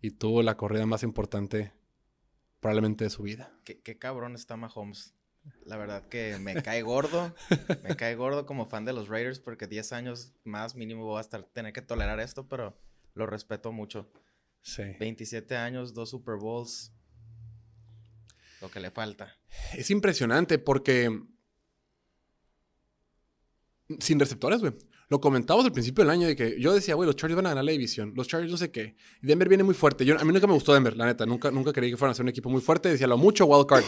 Y 0.00 0.12
tuvo 0.12 0.42
la 0.42 0.56
corrida 0.56 0.86
más 0.86 1.02
importante 1.02 1.72
probablemente 2.60 3.04
de 3.04 3.10
su 3.10 3.22
vida. 3.24 3.52
Qué, 3.64 3.80
qué 3.82 3.98
cabrón 3.98 4.34
está 4.34 4.56
Mahomes. 4.56 5.14
La 5.64 5.76
verdad 5.76 6.08
que 6.08 6.38
me 6.38 6.62
cae 6.62 6.82
gordo. 6.82 7.34
me 7.82 7.96
cae 7.96 8.14
gordo 8.14 8.46
como 8.46 8.66
fan 8.66 8.84
de 8.84 8.92
los 8.92 9.08
Raiders 9.08 9.38
porque 9.38 9.66
10 9.66 9.92
años 9.92 10.32
más 10.44 10.74
mínimo 10.74 11.04
voy 11.04 11.18
a 11.18 11.20
estar, 11.20 11.42
tener 11.44 11.72
que 11.72 11.82
tolerar 11.82 12.20
esto, 12.20 12.48
pero 12.48 12.78
lo 13.14 13.26
respeto 13.26 13.72
mucho. 13.72 14.10
Sí. 14.62 14.82
27 14.98 15.56
años, 15.56 15.94
dos 15.94 16.10
Super 16.10 16.36
Bowls. 16.36 16.92
Lo 18.60 18.70
que 18.70 18.80
le 18.80 18.90
falta. 18.90 19.36
Es 19.72 19.90
impresionante 19.90 20.58
porque... 20.58 21.10
Sin 24.00 24.18
receptores, 24.18 24.60
güey. 24.60 24.74
Lo 25.08 25.20
comentamos 25.20 25.64
al 25.64 25.72
principio 25.72 26.04
del 26.04 26.10
año 26.10 26.26
de 26.26 26.36
que 26.36 26.60
yo 26.60 26.74
decía, 26.74 26.94
güey, 26.94 27.06
los 27.06 27.16
Chargers 27.16 27.36
van 27.36 27.46
a 27.46 27.50
ganar 27.50 27.64
la 27.64 27.72
división. 27.72 28.12
Los 28.14 28.28
Chargers 28.28 28.50
no 28.50 28.58
sé 28.58 28.70
qué. 28.70 28.94
Y 29.22 29.26
Denver 29.26 29.48
viene 29.48 29.64
muy 29.64 29.74
fuerte. 29.74 30.04
Yo, 30.04 30.18
a 30.18 30.24
mí 30.24 30.32
nunca 30.32 30.46
me 30.46 30.52
gustó 30.52 30.74
Denver, 30.74 30.94
la 30.96 31.06
neta. 31.06 31.24
Nunca, 31.24 31.50
nunca 31.50 31.72
creí 31.72 31.90
que 31.90 31.96
fueran 31.96 32.12
a 32.12 32.14
ser 32.14 32.24
un 32.24 32.28
equipo 32.28 32.50
muy 32.50 32.60
fuerte. 32.60 32.90
Decía, 32.90 33.06
lo 33.06 33.16
mucho 33.16 33.46
wild 33.46 33.66
card. 33.66 33.84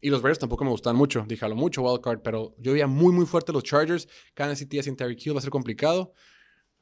Y 0.00 0.08
los 0.10 0.22
Raiders 0.22 0.38
tampoco 0.38 0.64
me 0.64 0.70
gustaban 0.70 0.96
mucho. 0.96 1.24
Dije, 1.28 1.44
a 1.44 1.48
lo 1.48 1.56
mucho 1.56 1.82
wild 1.82 2.00
card. 2.00 2.20
Pero 2.22 2.54
yo 2.58 2.72
veía 2.72 2.86
muy, 2.86 3.12
muy 3.12 3.26
fuerte 3.26 3.52
los 3.52 3.62
Chargers. 3.64 4.08
Kansas 4.34 4.58
City 4.58 4.82
sin 4.82 4.96
Terry 4.96 5.16
Hill 5.22 5.34
va 5.34 5.38
a 5.38 5.42
ser 5.42 5.50
complicado. 5.50 6.14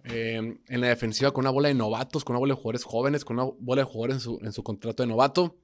Eh, 0.05 0.37
en 0.37 0.81
la 0.81 0.87
defensiva 0.89 1.33
con 1.33 1.43
una 1.43 1.51
bola 1.51 1.69
de 1.69 1.75
novatos, 1.75 2.25
con 2.25 2.35
una 2.37 2.41
bola 2.41 2.55
de 2.55 2.61
jugadores 2.61 2.85
jóvenes, 2.85 3.25
con 3.25 3.39
una 3.39 3.51
bola 3.59 3.83
de 3.83 3.87
jugadores 3.87 4.17
en 4.17 4.21
su, 4.21 4.39
en 4.43 4.53
su 4.53 4.63
contrato 4.63 5.03
de 5.03 5.09
novato. 5.09 5.59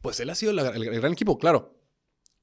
Pues 0.00 0.20
él 0.20 0.30
ha 0.30 0.34
sido 0.34 0.52
la- 0.52 0.68
el, 0.70 0.84
el 0.84 1.00
gran 1.00 1.12
equipo, 1.12 1.36
claro. 1.38 1.76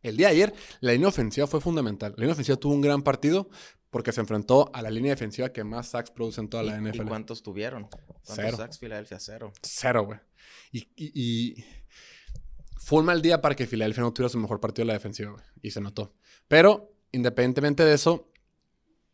El 0.04 0.16
día 0.18 0.28
de 0.28 0.34
ayer, 0.34 0.54
la 0.82 0.92
línea 0.92 1.08
ofensiva 1.08 1.48
fue 1.48 1.60
fundamental. 1.62 2.12
La 2.18 2.22
línea 2.22 2.34
ofensiva 2.34 2.58
tuvo 2.58 2.74
un 2.74 2.82
gran 2.82 3.02
partido 3.02 3.50
porque 3.90 4.12
se 4.12 4.20
enfrentó 4.22 4.70
a 4.74 4.82
la 4.82 4.92
línea 4.92 5.12
defensiva 5.12 5.50
que 5.54 5.64
más 5.64 5.88
sacks 5.88 6.12
produce 6.12 6.40
en 6.42 6.50
toda 6.50 6.62
la 6.62 6.76
¿Y, 6.76 6.82
NFL. 6.82 7.02
y 7.04 7.06
cuántos 7.08 7.42
tuvieron? 7.42 7.88
¿Cuántos 7.88 8.36
Cero. 8.36 8.58
sacks? 8.58 8.78
Filadelfia, 8.78 9.18
cero. 9.20 9.54
Cero, 9.64 10.06
güey. 10.06 10.20
Y, 10.72 10.80
y- 10.96 11.12
y 11.16 11.66
fue 12.80 13.00
un 13.00 13.06
mal 13.06 13.22
día 13.22 13.42
para 13.42 13.56
que 13.56 13.68
Filadelfia 13.68 14.04
no 14.04 14.14
tuviera 14.14 14.30
su 14.30 14.38
mejor 14.38 14.60
partido 14.60 14.84
de 14.84 14.88
la 14.88 14.94
defensiva, 14.94 15.32
güey. 15.32 15.44
Y 15.62 15.72
se 15.72 15.82
notó. 15.82 16.14
Pero, 16.48 16.94
independientemente 17.12 17.84
de 17.84 17.94
eso, 17.94 18.32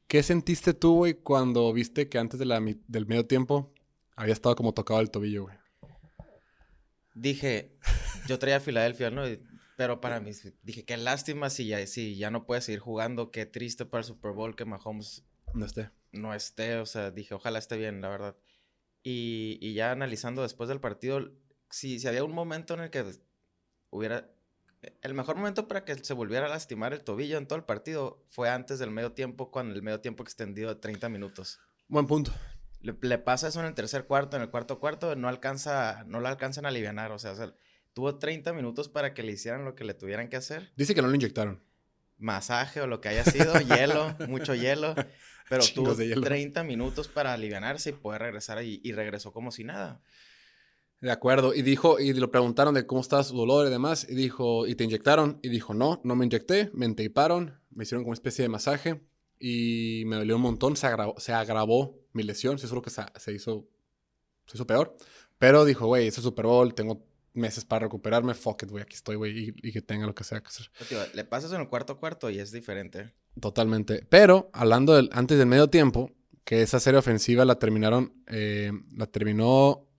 ¿qué 0.07 0.21
sentiste 0.23 0.73
tú, 0.73 0.95
güey, 0.97 1.13
cuando 1.15 1.71
viste 1.73 2.09
que 2.09 2.17
antes 2.19 2.39
de 2.39 2.45
la 2.45 2.59
del 2.87 3.05
medio 3.07 3.25
tiempo 3.25 3.73
había 4.15 4.33
estado 4.33 4.55
como 4.55 4.73
tocado 4.73 4.99
el 4.99 5.09
tobillo, 5.11 5.43
güey? 5.43 5.57
Dije, 7.15 7.77
yo 8.27 8.39
traía 8.39 8.57
a 8.57 8.61
Filadelfia, 8.61 9.11
¿no? 9.11 9.27
Y- 9.27 9.39
Pero 9.75 10.01
para 10.01 10.19
mí, 10.19 10.31
dije, 10.61 10.85
qué 10.85 10.97
lástima 10.97 11.49
si 11.49 11.65
ya, 11.67 11.85
si 11.87 12.15
ya 12.15 12.29
no 12.29 12.45
puede 12.45 12.61
seguir 12.61 12.79
jugando, 12.79 13.31
qué 13.31 13.45
triste 13.47 13.85
para 13.85 13.99
el 14.01 14.05
Super 14.05 14.31
Bowl 14.31 14.55
que 14.55 14.65
Mahomes 14.65 15.23
No 15.55 15.65
esté. 15.65 15.89
no 16.11 16.33
esté, 16.35 16.77
o 16.77 16.85
sea, 16.85 17.09
dije, 17.09 17.33
ojalá 17.33 17.57
esté 17.57 17.77
bien, 17.77 17.99
la 18.01 18.09
verdad. 18.09 18.35
Y, 19.01 19.57
y 19.61 19.73
ya 19.73 19.91
analizando 19.91 20.43
después 20.43 20.69
del 20.69 20.79
partido, 20.79 21.31
si, 21.71 21.99
si 21.99 22.07
había 22.07 22.23
un 22.23 22.33
momento 22.33 22.75
en 22.75 22.81
el 22.81 22.89
que 22.91 23.03
hubiera... 23.93 24.29
El 25.01 25.13
mejor 25.13 25.37
momento 25.37 25.67
para 25.67 25.85
que 25.85 25.95
se 25.95 26.13
volviera 26.13 26.47
a 26.47 26.49
lastimar 26.49 26.91
el 26.93 27.03
tobillo 27.03 27.37
en 27.37 27.47
todo 27.47 27.57
el 27.57 27.63
partido 27.63 28.25
fue 28.29 28.49
antes 28.49 28.79
del 28.79 28.91
medio 28.91 29.13
tiempo, 29.13 29.49
cuando 29.49 29.73
el 29.73 29.81
medio 29.81 30.01
tiempo 30.01 30.23
extendido 30.23 30.73
de 30.73 30.81
30 30.81 31.07
minutos. 31.07 31.59
Buen 31.87 32.05
punto. 32.05 32.33
Le, 32.81 32.93
le 33.01 33.17
pasa 33.17 33.47
eso 33.47 33.61
en 33.61 33.65
el 33.67 33.73
tercer 33.75 34.05
cuarto, 34.05 34.35
en 34.35 34.41
el 34.43 34.49
cuarto 34.49 34.79
cuarto, 34.79 35.15
no 35.15 35.29
alcanza, 35.29 36.03
no 36.05 36.19
la 36.19 36.29
alcanzan 36.29 36.65
a 36.65 36.69
aliviar, 36.69 37.13
o 37.13 37.17
sea, 37.19 37.31
o 37.31 37.35
sea, 37.35 37.53
tuvo 37.93 38.17
30 38.19 38.51
minutos 38.51 38.89
para 38.89 39.13
que 39.13 39.23
le 39.23 39.31
hicieran 39.31 39.63
lo 39.63 39.73
que 39.75 39.85
le 39.85 39.93
tuvieran 39.93 40.27
que 40.27 40.35
hacer 40.35 40.73
Dice 40.75 40.93
que 40.93 41.01
no 41.01 41.07
lo 41.07 41.15
inyectaron. 41.15 41.63
masaje 42.17 42.81
o 42.81 42.87
lo 42.87 42.99
que 42.99 43.07
haya 43.09 43.23
sido, 43.23 43.53
hielo, 43.61 44.13
mucho 44.27 44.53
hielo, 44.53 44.95
pero 45.49 45.61
Chingos 45.63 45.95
tuvo 45.95 46.03
hielo. 46.03 46.21
30 46.23 46.63
minutos 46.65 47.07
para 47.07 47.31
alivianarse 47.31 47.91
y 47.91 47.93
poder 47.93 48.21
regresar 48.21 48.61
y, 48.63 48.81
y 48.83 48.91
regresó 48.91 49.31
como 49.31 49.51
si 49.51 49.63
nada. 49.63 50.01
De 51.03 51.11
acuerdo. 51.11 51.53
Y 51.53 51.63
dijo, 51.63 51.99
y 51.99 52.13
le 52.13 52.25
preguntaron 52.29 52.73
de 52.73 52.87
cómo 52.87 53.01
estaba 53.01 53.25
su 53.25 53.35
dolor 53.35 53.67
y 53.67 53.69
demás. 53.69 54.07
Y 54.09 54.15
dijo, 54.15 54.65
¿y 54.65 54.75
te 54.75 54.85
inyectaron? 54.85 55.37
Y 55.43 55.49
dijo, 55.49 55.73
no, 55.73 55.99
no 56.05 56.15
me 56.15 56.23
inyecté. 56.23 56.71
Me 56.73 56.85
entaparon. 56.85 57.59
Me 57.71 57.83
hicieron 57.83 58.05
como 58.05 58.11
una 58.11 58.15
especie 58.15 58.43
de 58.43 58.47
masaje. 58.47 59.01
Y 59.37 60.03
me 60.05 60.15
dolió 60.15 60.37
un 60.37 60.43
montón. 60.43 60.77
Se 60.77 60.87
agravó, 60.87 61.15
se 61.19 61.33
agravó 61.33 61.99
mi 62.13 62.23
lesión. 62.23 62.57
Sí, 62.57 62.67
solo 62.67 62.81
que 62.81 62.89
se, 62.89 63.01
se 63.17 63.33
hizo, 63.33 63.67
se 64.45 64.55
hizo 64.55 64.65
peor. 64.65 64.95
Pero 65.37 65.65
dijo, 65.65 65.87
güey, 65.87 66.07
es 66.07 66.15
el 66.15 66.23
Super 66.23 66.45
Bowl. 66.45 66.73
Tengo 66.73 67.05
meses 67.33 67.65
para 67.65 67.87
recuperarme. 67.87 68.33
Fuck 68.33 68.63
it, 68.63 68.69
güey. 68.69 68.81
Aquí 68.81 68.95
estoy, 68.95 69.17
güey. 69.17 69.37
Y, 69.37 69.53
y 69.61 69.73
que 69.73 69.81
tenga 69.81 70.05
lo 70.05 70.15
que 70.15 70.23
sea 70.23 70.39
que 70.39 70.47
hacer. 70.47 70.71
Tío, 70.87 70.99
le 71.13 71.25
pasas 71.25 71.51
en 71.51 71.59
el 71.59 71.67
cuarto 71.67 71.99
cuarto 71.99 72.29
y 72.29 72.39
es 72.39 72.53
diferente. 72.53 73.13
Totalmente. 73.41 74.07
Pero, 74.09 74.49
hablando 74.53 74.95
del, 74.95 75.09
antes 75.11 75.37
del 75.37 75.47
medio 75.47 75.69
tiempo, 75.69 76.11
que 76.45 76.61
esa 76.61 76.79
serie 76.79 76.99
ofensiva 76.99 77.43
la 77.43 77.59
terminaron, 77.59 78.23
eh, 78.27 78.71
la 78.95 79.07
terminó, 79.07 79.89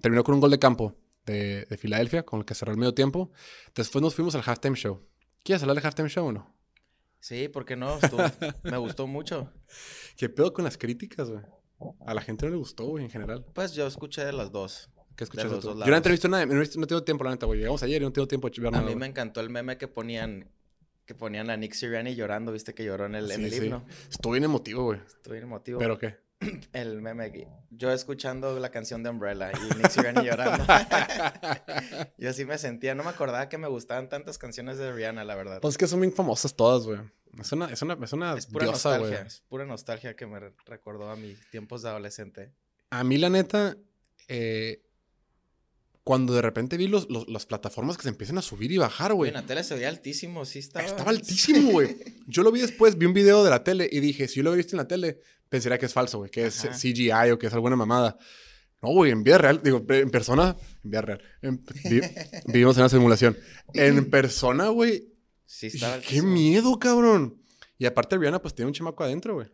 terminó 0.00 0.24
con 0.24 0.34
un 0.34 0.40
gol 0.40 0.50
de 0.50 0.58
campo 0.58 0.96
de, 1.26 1.64
de 1.66 1.76
Filadelfia, 1.76 2.24
con 2.24 2.40
el 2.40 2.44
que 2.46 2.54
cerró 2.54 2.72
el 2.72 2.78
medio 2.78 2.94
tiempo. 2.94 3.30
Después 3.74 4.02
nos 4.02 4.14
fuimos 4.14 4.34
al 4.34 4.42
halftime 4.44 4.76
show. 4.76 5.02
¿Quieres 5.44 5.62
hablar 5.62 5.76
del 5.76 5.84
halftime 5.86 6.08
show 6.08 6.26
o 6.26 6.32
no? 6.32 6.54
Sí, 7.20 7.48
¿por 7.48 7.64
qué 7.64 7.76
no? 7.76 7.98
Estuvo- 7.98 8.22
me 8.62 8.76
gustó 8.78 9.06
mucho. 9.06 9.52
¿Qué 10.16 10.28
pedo 10.28 10.52
con 10.52 10.64
las 10.64 10.78
críticas, 10.78 11.30
güey? 11.30 11.42
A 12.06 12.14
la 12.14 12.20
gente 12.22 12.46
no 12.46 12.52
le 12.52 12.58
gustó, 12.58 12.84
güey, 12.86 13.04
en 13.04 13.10
general. 13.10 13.44
Pues 13.54 13.72
yo 13.72 13.86
escuché 13.86 14.24
de 14.24 14.32
las 14.32 14.50
dos. 14.52 14.90
¿Qué 15.16 15.24
escuchas 15.24 15.50
los 15.50 15.60
tú? 15.60 15.68
dos 15.68 15.74
Yo 15.74 15.78
no 15.80 15.84
he 15.86 15.90
lados. 15.90 15.96
entrevisto 15.98 16.28
a 16.28 16.30
nadie, 16.30 16.46
no 16.46 16.86
tengo 16.86 17.02
tiempo, 17.04 17.24
la 17.24 17.30
neta, 17.30 17.46
güey. 17.46 17.58
Llegamos 17.58 17.82
ayer 17.82 18.02
y 18.02 18.04
no 18.04 18.12
tengo 18.12 18.26
tiempo 18.28 18.48
de 18.50 18.68
A 18.68 18.70
nada, 18.70 18.78
mí 18.82 18.84
güey. 18.86 18.96
me 18.96 19.06
encantó 19.06 19.40
el 19.40 19.50
meme 19.50 19.76
que 19.78 19.88
ponían 19.88 20.50
que 21.06 21.14
ponían 21.14 21.48
a 21.48 21.56
Nick 21.56 21.72
Sirianni 21.72 22.14
llorando, 22.14 22.52
viste 22.52 22.74
que 22.74 22.84
lloró 22.84 23.06
en 23.06 23.14
el, 23.14 23.30
en 23.30 23.38
Sí, 23.38 23.44
el 23.46 23.50
sí. 23.52 23.64
himno. 23.64 23.86
Estuvo 24.10 24.32
bien 24.34 24.44
emotivo, 24.44 24.84
güey. 24.84 25.00
Estuvo 25.06 25.32
bien 25.32 25.44
emotivo. 25.44 25.78
¿Pero 25.78 25.98
qué? 25.98 26.16
El 26.72 27.00
meme 27.02 27.24
aquí. 27.24 27.44
Yo 27.70 27.90
escuchando 27.92 28.58
la 28.58 28.70
canción 28.70 29.02
de 29.02 29.10
Umbrella 29.10 29.50
y 29.52 29.76
Nick 29.76 29.90
Sirianni 29.90 30.24
llorando. 30.26 30.64
Yo 32.18 32.30
así 32.30 32.44
me 32.44 32.58
sentía. 32.58 32.94
No 32.94 33.02
me 33.04 33.10
acordaba 33.10 33.48
que 33.48 33.58
me 33.58 33.68
gustaban 33.68 34.08
tantas 34.08 34.38
canciones 34.38 34.78
de 34.78 34.92
Rihanna, 34.92 35.24
la 35.24 35.34
verdad. 35.34 35.60
Pues 35.60 35.74
es 35.74 35.78
que 35.78 35.86
son 35.86 36.00
bien 36.00 36.12
famosas 36.12 36.54
todas, 36.54 36.84
güey. 36.84 37.00
Es 37.38 37.52
una, 37.52 37.66
es 37.66 37.82
una, 37.82 37.96
es 38.02 38.12
una 38.12 38.36
es 38.36 38.46
pura 38.46 38.66
diosa, 38.66 38.98
nostalgia. 38.98 39.22
Es 39.26 39.40
pura 39.48 39.64
nostalgia 39.66 40.16
que 40.16 40.26
me 40.26 40.40
re- 40.40 40.54
recordó 40.66 41.10
a 41.10 41.16
mis 41.16 41.38
tiempos 41.50 41.82
de 41.82 41.88
adolescente. 41.90 42.52
A 42.90 43.04
mí, 43.04 43.18
la 43.18 43.28
neta, 43.30 43.76
eh, 44.28 44.82
cuando 46.08 46.32
de 46.32 46.40
repente 46.40 46.78
vi 46.78 46.88
los, 46.88 47.10
los- 47.10 47.28
las 47.28 47.44
plataformas 47.44 47.98
que 47.98 48.04
se 48.04 48.08
empiezan 48.08 48.38
a 48.38 48.42
subir 48.42 48.72
y 48.72 48.78
bajar, 48.78 49.12
Güey, 49.12 49.28
en 49.28 49.34
la 49.34 49.42
tele 49.44 49.62
se 49.62 49.74
veía 49.74 49.90
altísimo. 49.90 50.46
Sí 50.46 50.58
estaba... 50.60 50.86
Estaba 50.86 51.10
altísimo, 51.10 51.72
güey. 51.72 51.96
Yo 52.26 52.42
lo 52.42 52.50
vi 52.50 52.62
después, 52.62 52.96
vi 52.96 53.04
un 53.04 53.12
video 53.12 53.44
de 53.44 53.50
la 53.50 53.62
tele 53.62 53.86
y 53.92 54.00
dije, 54.00 54.26
si 54.26 54.36
yo 54.36 54.42
lo 54.44 54.52
visto 54.52 54.74
en 54.74 54.78
la 54.78 54.88
tele, 54.88 55.20
pensaría 55.50 55.76
que 55.78 55.84
es 55.84 55.92
falso, 55.92 56.16
güey, 56.16 56.30
que 56.30 56.46
es. 56.46 56.54
CGI 56.80 57.10
o 57.32 57.38
que 57.38 57.48
es 57.48 57.52
alguna 57.52 57.76
mamada. 57.76 58.16
No, 58.80 58.88
güey, 58.92 59.10
en 59.12 59.22
vida 59.22 59.36
real, 59.36 59.60
digo, 59.62 59.84
en 59.86 60.10
persona, 60.10 60.56
en 60.82 60.90
vida 60.90 61.02
real. 61.02 61.22
En- 61.42 61.62
vi- 61.90 62.00
vivimos 62.46 62.74
en 62.78 62.84
una 62.84 62.88
simulación. 62.88 63.36
En 63.74 64.08
persona, 64.08 64.68
güey, 64.68 65.12
Sí 65.44 65.66
estaba 65.66 65.94
qué 66.00 66.04
altísimo. 66.20 66.28
miedo, 66.32 66.78
cabrón. 66.78 67.42
Y 67.76 67.84
aparte, 67.84 68.16
Rihanna, 68.16 68.40
pues 68.40 68.54
tiene 68.54 68.68
un 68.68 68.72
chamaco 68.74 69.04
adentro, 69.04 69.34
güey. 69.34 69.48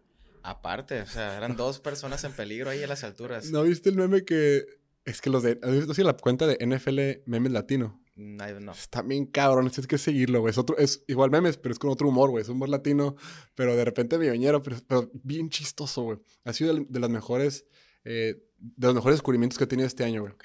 Aparte, 0.45 1.01
o 1.01 1.07
sea, 1.07 1.37
eran 1.37 1.57
dos 1.57 1.81
personas 1.81 2.23
en 2.23 2.33
peligro 2.33 2.71
ahí 2.71 2.81
a 2.83 2.87
las 2.87 3.03
alturas. 3.03 3.51
¿No 3.51 3.65
viste 3.65 3.89
el 3.91 3.97
meme 3.97 4.25
que... 4.25 4.63
Es 5.05 5.21
que 5.21 5.31
los 5.31 5.43
de... 5.43 5.59
¿Has 5.63 5.87
visto 5.87 6.03
la 6.03 6.17
cuenta 6.17 6.47
de 6.47 6.57
NFL 6.65 7.29
Memes 7.31 7.53
Latino? 7.53 8.01
No, 8.17 8.61
no. 8.61 8.73
Está 8.73 9.03
bien 9.03 9.27
cabrón, 9.27 9.69
tienes 9.71 9.87
que 9.87 9.99
seguirlo, 9.99 10.41
güey. 10.41 10.53
Es, 10.53 10.59
otro, 10.59 10.79
es 10.79 11.05
igual 11.09 11.31
memes, 11.31 11.57
pero 11.57 11.73
es 11.73 11.79
con 11.79 11.91
otro 11.91 12.09
humor, 12.09 12.31
güey. 12.31 12.43
Es 12.43 12.49
humor 12.49 12.69
latino, 12.69 13.17
pero 13.57 13.75
de 13.75 13.85
repente 13.85 14.19
milloñero, 14.19 14.63
pero, 14.63 14.77
pero 14.87 15.11
bien 15.15 15.51
chistoso, 15.51 16.03
güey. 16.03 16.19
Ha 16.45 16.53
sido 16.53 16.75
de, 16.75 16.87
de 16.89 17.01
las 17.01 17.11
mejores... 17.11 17.67
Eh, 18.05 18.45
de 18.77 18.87
los 18.87 18.95
mejores 18.95 19.17
descubrimientos 19.17 19.59
que 19.59 19.65
he 19.65 19.67
tenido 19.67 19.87
este 19.87 20.05
año, 20.05 20.23
güey. 20.23 20.33
Ok, 20.33 20.45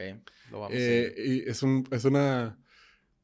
lo 0.51 0.59
vamos 0.59 0.77
Eh, 0.77 1.13
y 1.17 1.49
es, 1.49 1.63
un, 1.63 1.87
es 1.91 2.05
una. 2.05 2.59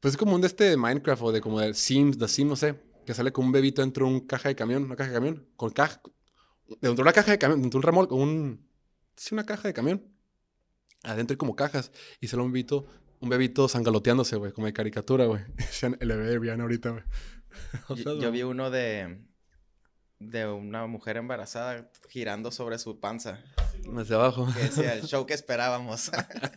Pues 0.00 0.14
es 0.14 0.18
como 0.18 0.34
un 0.34 0.40
de 0.40 0.46
este 0.46 0.64
de 0.64 0.76
Minecraft 0.76 1.22
o 1.22 1.32
de 1.32 1.40
como 1.40 1.60
de 1.60 1.74
Sims, 1.74 2.18
de 2.18 2.28
Sims, 2.28 2.48
no 2.48 2.56
sé. 2.56 2.74
Que 3.04 3.14
sale 3.14 3.32
con 3.32 3.46
un 3.46 3.52
bebito 3.52 3.82
dentro 3.82 4.06
de 4.06 4.12
un 4.12 4.20
caja 4.20 4.48
de 4.48 4.56
camión, 4.56 4.84
una 4.84 4.96
caja 4.96 5.10
de 5.10 5.14
camión. 5.14 5.46
Con 5.56 5.70
caja. 5.70 6.00
Dentro 6.68 6.94
de 6.94 7.02
una 7.02 7.12
caja 7.12 7.30
de 7.30 7.38
camión, 7.38 7.60
dentro 7.60 7.78
de 7.78 7.80
un 7.80 7.82
remolque, 7.82 8.14
un. 8.14 8.68
Sí, 9.16 9.34
una 9.34 9.44
caja 9.44 9.68
de 9.68 9.74
camión. 9.74 10.02
Adentro 11.06 11.34
hay 11.34 11.38
como 11.38 11.56
cajas. 11.56 11.92
Y 12.20 12.28
sale 12.28 12.42
un 12.42 12.52
bebito, 12.52 12.86
un 13.20 13.28
bebito 13.28 13.68
sangaloteándose, 13.68 14.36
güey, 14.36 14.52
como 14.52 14.66
de 14.66 14.72
caricatura, 14.72 15.26
güey. 15.26 15.42
El 15.82 16.08
bebé 16.08 16.28
de 16.28 16.38
Brian 16.38 16.60
ahorita, 16.60 16.90
güey. 16.90 17.02
O 17.88 17.94
a... 17.94 17.96
sea, 17.96 18.04
Yo, 18.04 18.20
yo 18.20 18.30
vi 18.32 18.42
uno 18.42 18.70
de. 18.70 19.18
De 20.18 20.46
una 20.46 20.86
mujer 20.86 21.18
embarazada 21.18 21.90
girando 22.08 22.50
sobre 22.50 22.78
su 22.78 23.00
panza. 23.00 23.42
De 23.82 24.14
abajo. 24.14 24.46
Que 24.54 24.60
decía 24.64 24.94
el 24.94 25.02
show 25.06 25.26
que 25.26 25.34
esperábamos. 25.34 26.10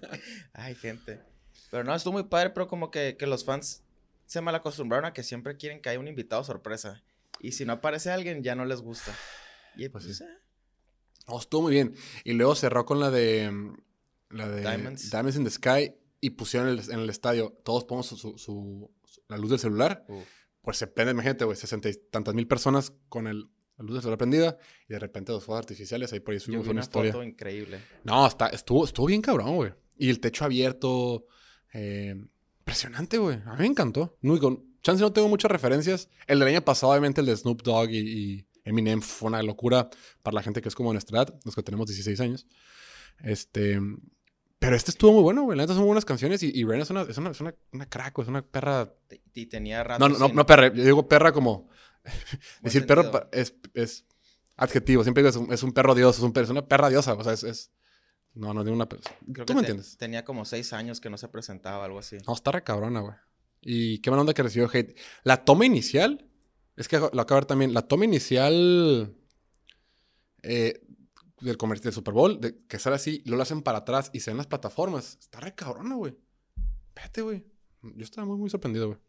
Ay, 0.54 0.76
gente. 0.76 1.22
Pero 1.70 1.84
no, 1.84 1.94
estuvo 1.94 2.14
muy 2.14 2.24
padre, 2.24 2.52
pero 2.52 2.68
como 2.68 2.90
que, 2.90 3.16
que 3.18 3.28
los 3.28 3.44
fans 3.46 3.84
se 4.26 4.42
mal 4.42 4.56
acostumbraron 4.56 5.06
a 5.06 5.14
que 5.14 5.24
siempre 5.24 5.58
quieren 5.58 5.82
que 5.82 5.90
haya 5.90 6.00
un 6.00 6.08
invitado 6.08 6.44
sorpresa. 6.44 7.04
Y 7.42 7.52
si 7.52 7.66
no 7.66 7.74
aparece 7.74 8.12
alguien, 8.12 8.44
ya 8.44 8.56
no 8.56 8.64
les 8.66 8.82
gusta. 8.82 9.14
Y 9.76 9.90
Pues 9.90 10.06
pues, 10.06 10.18
sí. 10.18 10.24
eh, 10.24 11.36
estuvo 11.38 11.64
muy 11.64 11.74
bien. 11.74 11.96
Y 12.24 12.34
luego 12.34 12.56
cerró 12.56 12.86
con 12.86 13.00
la 13.00 13.12
de. 13.12 13.74
La 14.30 14.48
de 14.48 14.62
Diamonds. 14.62 15.10
Diamonds 15.10 15.38
in 15.38 15.44
the 15.44 15.50
Sky. 15.52 15.94
Y 16.22 16.32
pusieron 16.32 16.70
en 16.70 16.80
el, 16.80 16.92
en 16.92 17.00
el 17.00 17.10
estadio. 17.10 17.58
Todos 17.64 17.86
ponemos 17.86 18.08
su, 18.08 18.18
su- 18.18 18.38
su- 18.38 18.92
la 19.28 19.38
luz 19.38 19.50
del 19.52 19.60
celular. 19.60 20.06
uf. 20.08 20.24
Pues 20.62 20.78
se 20.78 20.88
prende, 20.88 21.12
imagínate, 21.14 21.46
güey, 21.46 21.56
sesenta 21.58 21.90
y 21.90 21.94
tantas 22.12 22.34
mil 22.36 22.46
personas 22.46 22.92
con 23.08 23.26
el, 23.28 23.50
la 23.78 23.86
luz 23.86 23.94
del 23.94 24.02
celular 24.02 24.18
prendida. 24.18 24.58
Y 24.88 24.94
de 24.94 25.00
repente 25.00 25.32
los 25.32 25.44
fuegos 25.44 25.62
artificiales. 25.64 26.12
Ahí 26.14 26.20
por 26.20 26.34
ahí 26.34 26.40
Yo 26.40 26.46
subimos 26.46 26.66
vi 26.66 26.72
una 26.72 26.80
una 26.80 26.82
historia. 26.84 27.12
foto 27.14 27.24
increíble. 27.24 27.80
No, 28.04 28.28
está, 28.28 28.48
estuvo, 28.48 28.84
estuvo 28.86 29.06
bien 29.06 29.22
cabrón, 29.22 29.56
güey. 29.56 29.74
Y 29.98 30.10
el 30.10 30.20
techo 30.20 30.44
abierto. 30.46 31.26
eh, 31.74 32.16
impresionante, 32.60 33.18
güey. 33.18 33.38
A 33.46 33.54
mí 33.54 33.60
me 33.62 33.66
encantó. 33.68 34.18
No, 34.22 34.38
con 34.40 34.76
chance 34.84 35.02
no 35.02 35.12
tengo 35.14 35.28
muchas 35.30 35.50
referencias. 35.50 36.10
El 36.28 36.40
del 36.40 36.50
año 36.50 36.62
pasado, 36.64 36.92
obviamente, 36.92 37.22
el 37.22 37.28
de 37.28 37.36
Snoop 37.38 37.64
Dogg 37.64 37.90
y, 37.92 37.98
y 37.98 38.48
Eminem 38.66 39.02
fue 39.02 39.30
una 39.30 39.42
locura 39.42 39.90
para 40.22 40.36
la 40.36 40.44
gente 40.44 40.62
que 40.62 40.68
es 40.70 40.76
como 40.76 40.92
nuestra 40.92 41.18
edad, 41.24 41.40
los 41.46 41.56
que 41.56 41.64
tenemos 41.64 41.88
16 41.88 42.20
años. 42.20 42.46
Este. 43.24 43.80
Pero 44.60 44.76
este 44.76 44.92
estuvo 44.92 45.14
muy 45.14 45.24
bueno, 45.24 45.44
güey. 45.44 45.58
La 45.58 45.64
neta 45.64 45.74
son 45.74 45.86
buenas 45.86 46.04
canciones 46.06 46.44
y, 46.44 46.52
y 46.54 46.66
Rihanna 46.66 46.84
es 46.84 46.90
una, 46.90 47.02
es 47.04 47.18
una, 47.18 47.30
es 47.32 47.40
una, 47.42 47.56
una 47.72 47.86
crack, 47.90 48.20
Es 48.20 48.28
una 48.28 48.42
perra. 48.42 48.94
Y 49.34 49.46
tenía 49.46 49.84
rato. 49.84 50.08
No, 50.10 50.18
no, 50.18 50.28
no, 50.28 50.46
perra. 50.46 50.68
Yo 50.74 50.84
digo 50.84 51.08
perra 51.08 51.32
como. 51.32 51.70
Decir 52.62 52.86
perro 52.86 53.04
sentido. 53.04 53.30
pa- 53.30 53.38
es, 53.38 53.54
es 53.74 54.06
adjetivo. 54.58 55.04
Siempre 55.04 55.24
digo 55.24 55.30
es 55.30 55.36
un, 55.38 55.54
es 55.54 55.64
un 55.64 55.72
perro 55.72 55.96
dios. 55.96 56.18
Es, 56.18 56.24
un, 56.24 56.34
es 56.36 56.50
una 56.50 56.68
perra 56.68 56.90
diosa. 56.90 57.14
O 57.14 57.24
sea, 57.24 57.34
es. 57.34 57.44
es- 57.44 57.72
no, 58.34 58.54
no 58.54 58.64
digo 58.64 58.76
una. 58.76 58.88
Creo 58.88 59.00
Tú 59.26 59.46
que 59.46 59.54
me 59.56 59.62
te- 59.62 59.72
entiendes. 59.72 59.98
Tenía 59.98 60.24
como 60.26 60.44
seis 60.46 60.72
años 60.74 61.00
que 61.00 61.10
no 61.10 61.18
se 61.18 61.28
presentaba, 61.30 61.86
algo 61.86 62.00
así. 62.00 62.18
No, 62.28 62.34
está 62.34 62.52
re 62.52 62.64
cabrona, 62.64 63.00
güey. 63.00 63.16
Y 63.62 64.00
qué 64.00 64.10
mala 64.12 64.22
onda 64.22 64.34
que 64.34 64.44
recibió 64.44 64.70
hate. 64.72 64.98
La 65.24 65.44
toma 65.46 65.66
inicial, 65.66 66.26
es 66.76 66.88
que 66.88 66.98
lo 67.00 67.06
acabo 67.08 67.28
de 67.30 67.36
ver 67.36 67.46
también, 67.46 67.74
la 67.74 67.82
toma 67.82 68.06
inicial 68.06 69.16
eh, 70.44 70.82
del 71.42 71.58
comercial 71.58 71.86
del 71.86 71.94
Super 71.94 72.14
Bowl, 72.14 72.40
de 72.40 72.58
que 72.68 72.80
sale 72.80 72.96
así, 72.96 73.22
lo 73.26 73.42
hacen 73.42 73.62
para 73.62 73.80
atrás 73.80 74.10
y 74.14 74.20
se 74.20 74.32
ven 74.32 74.38
las 74.38 74.48
plataformas. 74.48 75.18
Está 75.20 75.40
re 75.40 75.56
cabrona, 75.56 75.96
güey. 75.96 76.16
Espérate, 76.88 77.22
güey. 77.22 77.46
Yo 77.82 78.04
estaba 78.04 78.26
muy, 78.28 78.38
muy 78.38 78.50
sorprendido, 78.50 78.88
güey. 78.88 79.00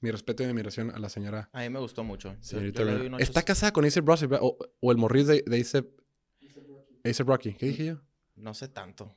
Mi 0.00 0.10
respeto 0.10 0.42
y 0.42 0.46
admiración 0.46 0.90
a 0.90 0.98
la 0.98 1.08
señora. 1.08 1.48
A 1.52 1.60
mí 1.60 1.70
me 1.70 1.78
gustó 1.78 2.02
mucho. 2.02 2.36
Señorita 2.40 2.82
yo 2.82 3.18
Está 3.18 3.42
casada 3.42 3.72
con 3.72 3.84
A$AP 3.84 4.04
Rocky, 4.06 4.26
o, 4.40 4.56
o 4.80 4.90
el 4.92 4.98
morris 4.98 5.28
de, 5.28 5.44
de 5.46 5.56
A$AP 5.58 5.86
A$AP 7.04 7.28
Rocky. 7.28 7.52
¿Qué 7.54 7.66
dije 7.66 7.84
yo? 7.86 8.00
No 8.36 8.54
sé 8.54 8.68
tanto. 8.68 9.16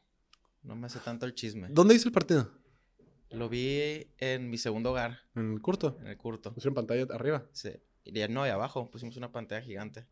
No 0.62 0.76
me 0.76 0.88
hace 0.88 1.00
tanto 1.00 1.26
el 1.26 1.34
chisme. 1.34 1.68
¿Dónde 1.70 1.96
hizo 1.96 2.10
el 2.10 2.14
partido? 2.14 2.52
Lo 3.32 3.50
vi 3.50 4.08
en 4.18 4.50
mi 4.50 4.58
segundo 4.58 4.92
hogar, 4.92 5.20
En 5.36 5.54
el 5.54 5.62
curto. 5.62 5.98
en 6.02 6.08
el 6.08 6.18
curto. 6.18 6.54
Pusieron 6.54 6.74
pantalla 6.76 7.06
arriba. 7.14 7.48
Sí. 7.52 7.72
Y 8.04 8.12
no, 8.30 8.44
ahí 8.44 8.52
abajo 8.52 8.90
pusimos 8.90 9.18
una 9.18 9.32
pantalla 9.32 9.62
gigante. 9.62 10.06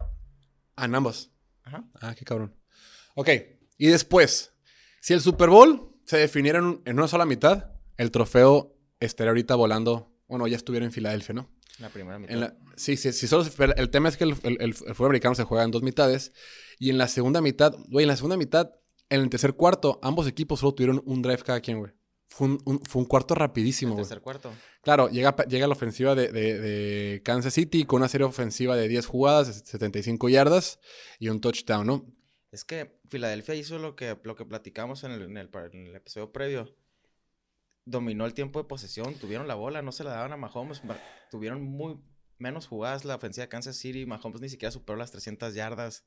Ah, 0.76 0.86
en 0.86 0.96
ambos. 0.96 1.32
Ajá. 1.64 1.84
Ah, 2.02 2.16
qué 2.16 2.26
cabrón. 2.26 2.56
Ok, 3.16 3.30
y 3.78 3.88
después, 3.88 4.54
si 5.02 5.14
el 5.14 5.22
Super 5.22 5.50
Bowl 5.50 5.92
se 6.06 6.18
definiera 6.18 6.60
en, 6.60 6.82
en 6.86 6.98
una 6.98 7.08
sola 7.08 7.26
mitad, 7.26 7.72
el 7.98 8.12
trofeo 8.12 8.76
estaría 9.00 9.30
ahorita 9.32 9.56
volando. 9.56 10.14
Bueno, 10.28 10.48
ya 10.48 10.58
estuviera 10.58 10.86
en 10.86 10.92
Filadelfia, 10.92 11.34
¿no? 11.36 11.50
La 11.80 11.90
primera 11.90 12.18
mitad. 12.20 12.34
En 12.34 12.40
la- 12.42 12.58
sí, 12.76 12.98
sí, 12.98 13.12
sí, 13.14 13.28
solo 13.28 13.46
el 13.78 13.90
tema 13.90 14.10
es 14.10 14.18
que 14.18 14.24
el- 14.24 14.36
el- 14.44 14.58
el 14.62 14.74
fútbol 14.74 15.08
americano 15.08 15.36
se 15.36 15.44
juega 15.44 15.64
en 15.64 15.72
dos 15.72 15.84
mitades. 15.84 16.32
Y 16.80 16.90
en 16.90 16.98
la 16.98 17.08
segunda 17.08 17.42
mitad, 17.42 17.74
güey, 17.90 18.04
en 18.04 18.08
la 18.10 18.16
segunda 18.16 18.38
mitad, 18.38 18.72
en 19.10 19.22
el 19.22 19.30
tercer 19.30 19.54
cuarto, 19.54 20.00
ambos 20.02 20.28
equipos 20.28 20.60
solo 20.60 20.74
tuvieron 20.74 21.02
un 21.06 21.22
drive 21.22 21.44
cada 21.44 21.62
quien, 21.62 21.80
güey. 21.80 21.92
Fue 22.36 22.48
un, 22.48 22.60
un- 22.66 22.80
fue 22.82 23.00
un 23.02 23.08
cuarto 23.08 23.36
rapidísimo, 23.36 23.92
el 23.94 23.98
tercer 23.98 24.22
cuarto. 24.22 24.52
Claro, 24.82 25.08
llega, 25.10 25.36
llega 25.46 25.68
la 25.68 25.74
ofensiva 25.74 26.16
de, 26.16 26.32
de- 26.32 26.60
de 26.60 27.22
Kansas 27.24 27.54
City 27.54 27.86
con 27.86 27.98
una 28.02 28.10
serie 28.10 28.26
ofensiva 28.26 28.76
de 28.76 28.88
10 28.88 29.06
jugadas, 29.06 29.48
de 29.48 29.54
75 29.54 30.30
yardas 30.30 30.80
y 31.20 31.30
un 31.30 31.40
touchdown, 31.42 31.86
¿no? 31.86 32.06
Es 32.52 32.66
que 32.66 33.00
Filadelfia 33.10 33.54
hizo 33.54 33.78
lo 33.78 33.96
que, 33.96 34.18
lo 34.24 34.36
que 34.36 34.46
platicamos 34.46 35.04
en 35.04 35.12
el, 35.12 35.22
en 35.24 35.38
el 35.38 35.50
en 35.74 35.88
el 35.88 35.96
episodio 35.96 36.32
previo. 36.32 36.76
Dominó 37.86 38.26
el 38.26 38.34
tiempo 38.34 38.60
de 38.60 38.66
posesión, 38.68 39.14
tuvieron 39.16 39.48
la 39.48 39.56
bola, 39.56 39.82
no 39.82 39.92
se 39.92 40.04
la 40.04 40.12
daban 40.12 40.32
a 40.34 40.38
Mahomes. 40.38 40.84
ma- 40.86 40.98
Tuvieron 41.30 41.62
muy 41.64 42.00
menos 42.40 42.66
jugadas 42.68 43.06
la 43.06 43.16
ofensiva 43.16 43.44
de 43.46 43.50
Kansas 43.50 43.76
City. 43.76 44.06
Mahomes 44.06 44.42
ni 44.42 44.50
siquiera 44.50 44.72
superó 44.72 44.98
las 44.98 45.12
300 45.12 45.54
yardas. 45.54 46.06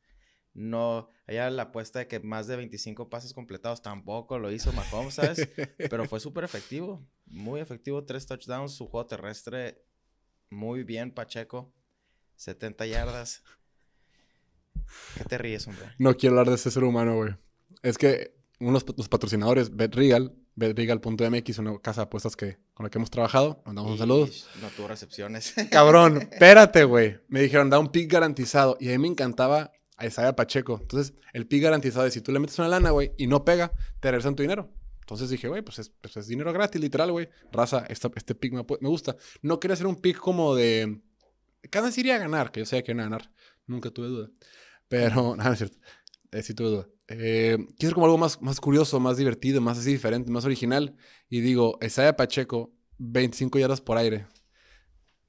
No, 0.56 1.10
allá 1.26 1.50
la 1.50 1.64
apuesta 1.64 1.98
de 1.98 2.08
que 2.08 2.18
más 2.18 2.46
de 2.46 2.56
25 2.56 3.10
pases 3.10 3.34
completados 3.34 3.82
tampoco 3.82 4.38
lo 4.38 4.50
hizo 4.50 4.72
Mahomes, 4.72 5.14
¿sabes? 5.14 5.50
Pero 5.76 6.06
fue 6.06 6.18
súper 6.20 6.44
efectivo, 6.44 7.06
muy 7.26 7.60
efectivo. 7.60 8.04
Tres 8.04 8.24
touchdowns, 8.26 8.72
su 8.72 8.86
juego 8.86 9.06
terrestre 9.06 9.84
muy 10.48 10.82
bien, 10.82 11.10
Pacheco. 11.10 11.74
70 12.36 12.86
yardas. 12.86 13.42
¿Qué 15.18 15.24
te 15.24 15.36
ríes, 15.36 15.66
hombre? 15.66 15.84
No 15.98 16.16
quiero 16.16 16.34
hablar 16.34 16.48
de 16.48 16.54
ese 16.54 16.70
ser 16.70 16.84
humano, 16.84 17.16
güey. 17.16 17.34
Es 17.82 17.98
que 17.98 18.34
unos 18.58 18.86
los 18.96 19.10
patrocinadores, 19.10 19.76
BetRegal, 19.76 20.34
betregal.mx, 20.54 21.58
una 21.58 21.78
casa 21.80 22.00
de 22.00 22.04
apuestas 22.04 22.34
que, 22.34 22.58
con 22.72 22.84
la 22.84 22.90
que 22.90 22.96
hemos 22.96 23.10
trabajado, 23.10 23.62
mandamos 23.66 23.92
un 23.92 23.98
saludo. 23.98 24.28
No 24.62 24.68
tuvo 24.68 24.88
recepciones. 24.88 25.54
Cabrón, 25.70 26.22
espérate, 26.32 26.84
güey. 26.84 27.20
Me 27.28 27.42
dijeron, 27.42 27.68
da 27.68 27.78
un 27.78 27.88
pick 27.88 28.10
garantizado. 28.10 28.78
Y 28.80 28.88
a 28.88 28.92
mí 28.92 28.98
me 28.98 29.08
encantaba 29.08 29.72
a 29.96 30.06
Isaiah 30.06 30.34
Pacheco. 30.36 30.78
Entonces, 30.80 31.14
el 31.32 31.46
pick 31.46 31.62
garantizado 31.62 32.06
es 32.06 32.14
si 32.14 32.20
tú 32.20 32.32
le 32.32 32.38
metes 32.38 32.58
una 32.58 32.68
lana, 32.68 32.90
güey, 32.90 33.12
y 33.16 33.26
no 33.26 33.44
pega, 33.44 33.72
te 34.00 34.10
regresan 34.10 34.34
tu 34.36 34.42
dinero. 34.42 34.72
Entonces 35.00 35.30
dije, 35.30 35.48
güey, 35.48 35.62
pues 35.62 35.78
es, 35.78 35.88
pues 35.88 36.16
es 36.16 36.26
dinero 36.26 36.52
gratis, 36.52 36.80
literal, 36.80 37.12
güey. 37.12 37.28
Raza, 37.52 37.86
esta- 37.88 38.10
este 38.16 38.34
pick 38.34 38.52
me, 38.52 38.64
me 38.80 38.88
gusta. 38.88 39.16
No 39.42 39.60
quería 39.60 39.74
hacer 39.74 39.86
un 39.86 39.96
pick 39.96 40.18
como 40.18 40.54
de... 40.54 41.00
Cada 41.70 41.86
vez 41.86 41.98
iría 41.98 42.16
a 42.16 42.18
ganar, 42.18 42.50
que 42.50 42.60
yo 42.60 42.66
sabía 42.66 42.82
que 42.82 42.92
iban 42.92 43.00
a 43.00 43.04
ganar. 43.10 43.30
Nunca 43.66 43.90
tuve 43.90 44.08
duda. 44.08 44.30
Pero, 44.88 45.36
nada, 45.36 45.50
no 45.50 45.52
es 45.52 45.58
cierto. 45.58 45.78
Eh, 46.32 46.42
sí 46.42 46.54
tuve 46.54 46.68
duda. 46.70 46.88
Eh, 47.08 47.56
quiero 47.78 47.94
como 47.94 48.06
algo 48.06 48.18
más, 48.18 48.42
más 48.42 48.60
curioso, 48.60 48.98
más 48.98 49.16
divertido, 49.16 49.60
más 49.60 49.78
así 49.78 49.92
diferente, 49.92 50.30
más 50.32 50.44
original. 50.44 50.96
Y 51.30 51.40
digo, 51.40 51.78
Isaiah 51.80 52.16
Pacheco, 52.16 52.72
25 52.98 53.60
yardas 53.60 53.80
por 53.80 53.96
aire. 53.98 54.26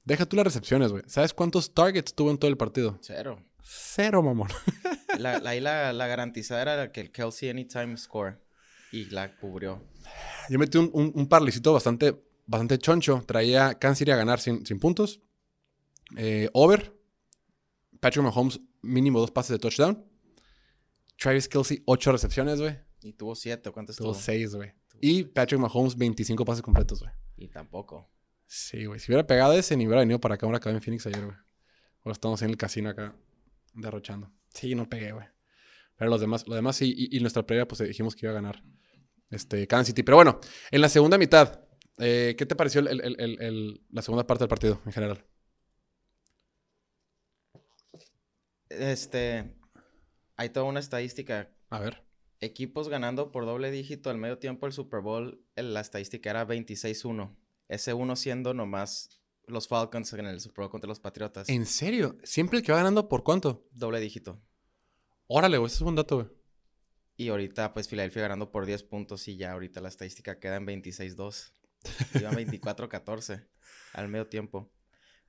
Deja 0.04 0.26
tú 0.26 0.36
las 0.36 0.44
recepciones, 0.44 0.90
güey. 0.90 1.04
¿Sabes 1.06 1.34
cuántos 1.34 1.72
targets 1.74 2.14
tuvo 2.14 2.30
en 2.32 2.38
todo 2.38 2.50
el 2.50 2.56
partido? 2.56 2.98
Cero. 3.02 3.44
Cero, 3.70 4.22
mamón. 4.22 4.48
La, 5.18 5.38
la, 5.40 5.50
ahí 5.50 5.60
la, 5.60 5.92
la 5.92 6.06
garantizada 6.06 6.62
era 6.62 6.92
que 6.92 7.00
el 7.00 7.10
Kelsey 7.10 7.48
Anytime 7.50 7.96
Score. 7.96 8.40
Y 8.92 9.06
la 9.06 9.36
cubrió. 9.36 9.84
Yo 10.48 10.58
metí 10.58 10.78
un, 10.78 10.90
un, 10.94 11.12
un 11.14 11.28
parlecito 11.28 11.72
bastante, 11.72 12.14
bastante 12.46 12.78
choncho. 12.78 13.22
Traía 13.26 13.74
Kansas 13.78 13.98
City 13.98 14.12
a 14.12 14.16
ganar 14.16 14.38
sin, 14.40 14.64
sin 14.64 14.78
puntos. 14.78 15.20
Eh, 16.16 16.48
over. 16.52 16.94
Patrick 18.00 18.22
Mahomes, 18.24 18.60
mínimo 18.80 19.18
dos 19.18 19.30
pases 19.32 19.50
de 19.50 19.58
touchdown. 19.58 20.06
Travis 21.16 21.48
Kelsey, 21.48 21.82
ocho 21.84 22.12
recepciones, 22.12 22.60
güey. 22.60 22.78
Y 23.02 23.12
tuvo 23.12 23.34
siete. 23.34 23.70
¿Cuántos 23.72 23.96
Tuvo 23.96 24.12
tuvo? 24.12 24.20
seis, 24.20 24.54
güey. 24.54 24.72
Y 25.00 25.24
Patrick 25.24 25.60
Mahomes, 25.60 25.96
25 25.96 26.44
pases 26.44 26.62
completos, 26.62 27.00
güey. 27.00 27.12
Y 27.36 27.48
tampoco. 27.48 28.08
Sí, 28.46 28.84
güey. 28.86 29.00
Si 29.00 29.10
hubiera 29.10 29.26
pegado 29.26 29.52
ese, 29.52 29.76
ni 29.76 29.86
hubiera 29.86 30.00
venido 30.00 30.20
para 30.20 30.36
acá. 30.36 30.46
Ahora 30.46 30.58
acabé 30.58 30.76
en 30.76 30.82
Phoenix 30.82 31.06
ayer, 31.06 31.24
güey. 31.24 31.36
Ahora 32.04 32.12
estamos 32.12 32.40
en 32.42 32.50
el 32.50 32.56
casino 32.56 32.88
acá, 32.88 33.14
derrochando. 33.80 34.32
Sí, 34.54 34.74
no 34.74 34.88
pegué, 34.88 35.12
güey. 35.12 35.26
Pero 35.96 36.10
los 36.10 36.20
demás, 36.20 36.46
los 36.46 36.56
demás 36.56 36.76
sí. 36.76 36.94
Y, 36.96 37.16
y 37.16 37.20
nuestra 37.20 37.44
previa, 37.44 37.66
pues 37.66 37.80
dijimos 37.80 38.14
que 38.14 38.26
iba 38.26 38.32
a 38.32 38.34
ganar 38.40 38.62
este, 39.30 39.66
Kansas 39.66 39.88
City. 39.88 40.02
Pero 40.02 40.16
bueno, 40.16 40.40
en 40.70 40.80
la 40.80 40.88
segunda 40.88 41.18
mitad, 41.18 41.60
eh, 41.98 42.34
¿qué 42.38 42.46
te 42.46 42.54
pareció 42.56 42.80
el- 42.80 42.88
el- 43.00 43.16
el- 43.20 43.42
el- 43.42 43.82
la 43.90 44.02
segunda 44.02 44.26
parte 44.26 44.44
del 44.44 44.48
partido 44.48 44.80
en 44.86 44.92
general? 44.92 45.24
Este, 48.68 49.54
hay 50.36 50.50
toda 50.50 50.66
una 50.66 50.80
estadística. 50.80 51.50
A 51.70 51.80
ver. 51.80 52.04
Equipos 52.40 52.88
ganando 52.88 53.32
por 53.32 53.46
doble 53.46 53.70
dígito 53.70 54.10
al 54.10 54.18
medio 54.18 54.38
tiempo 54.38 54.66
el 54.66 54.72
Super 54.72 55.00
Bowl, 55.00 55.44
la 55.56 55.80
estadística 55.80 56.30
era 56.30 56.46
26-1. 56.46 57.36
Ese 57.68 57.94
uno 57.94 58.14
siendo 58.14 58.54
nomás 58.54 59.20
los 59.48 59.68
Falcons 59.68 60.12
en 60.14 60.26
el 60.26 60.40
Super 60.40 60.62
Bowl 60.64 60.70
contra 60.70 60.88
los 60.88 61.00
Patriotas. 61.00 61.48
¿En 61.48 61.66
serio? 61.66 62.16
¿Siempre 62.22 62.58
el 62.58 62.64
que 62.64 62.72
va 62.72 62.78
ganando 62.78 63.08
por 63.08 63.22
cuánto? 63.24 63.66
Doble 63.72 64.00
dígito. 64.00 64.40
Órale, 65.26 65.58
güey, 65.58 65.66
ese 65.66 65.76
es 65.76 65.80
un 65.82 65.94
dato, 65.96 66.16
güey. 66.16 66.28
Y 67.16 67.28
ahorita, 67.30 67.74
pues, 67.74 67.88
Filadelfia 67.88 68.22
ganando 68.22 68.50
por 68.52 68.64
10 68.64 68.82
puntos 68.84 69.26
y 69.28 69.36
ya 69.36 69.52
ahorita 69.52 69.80
la 69.80 69.88
estadística 69.88 70.38
queda 70.38 70.56
en 70.56 70.66
26-2. 70.66 71.52
Iban 72.20 72.34
24-14 72.36 73.46
al 73.92 74.08
medio 74.08 74.26
tiempo. 74.28 74.70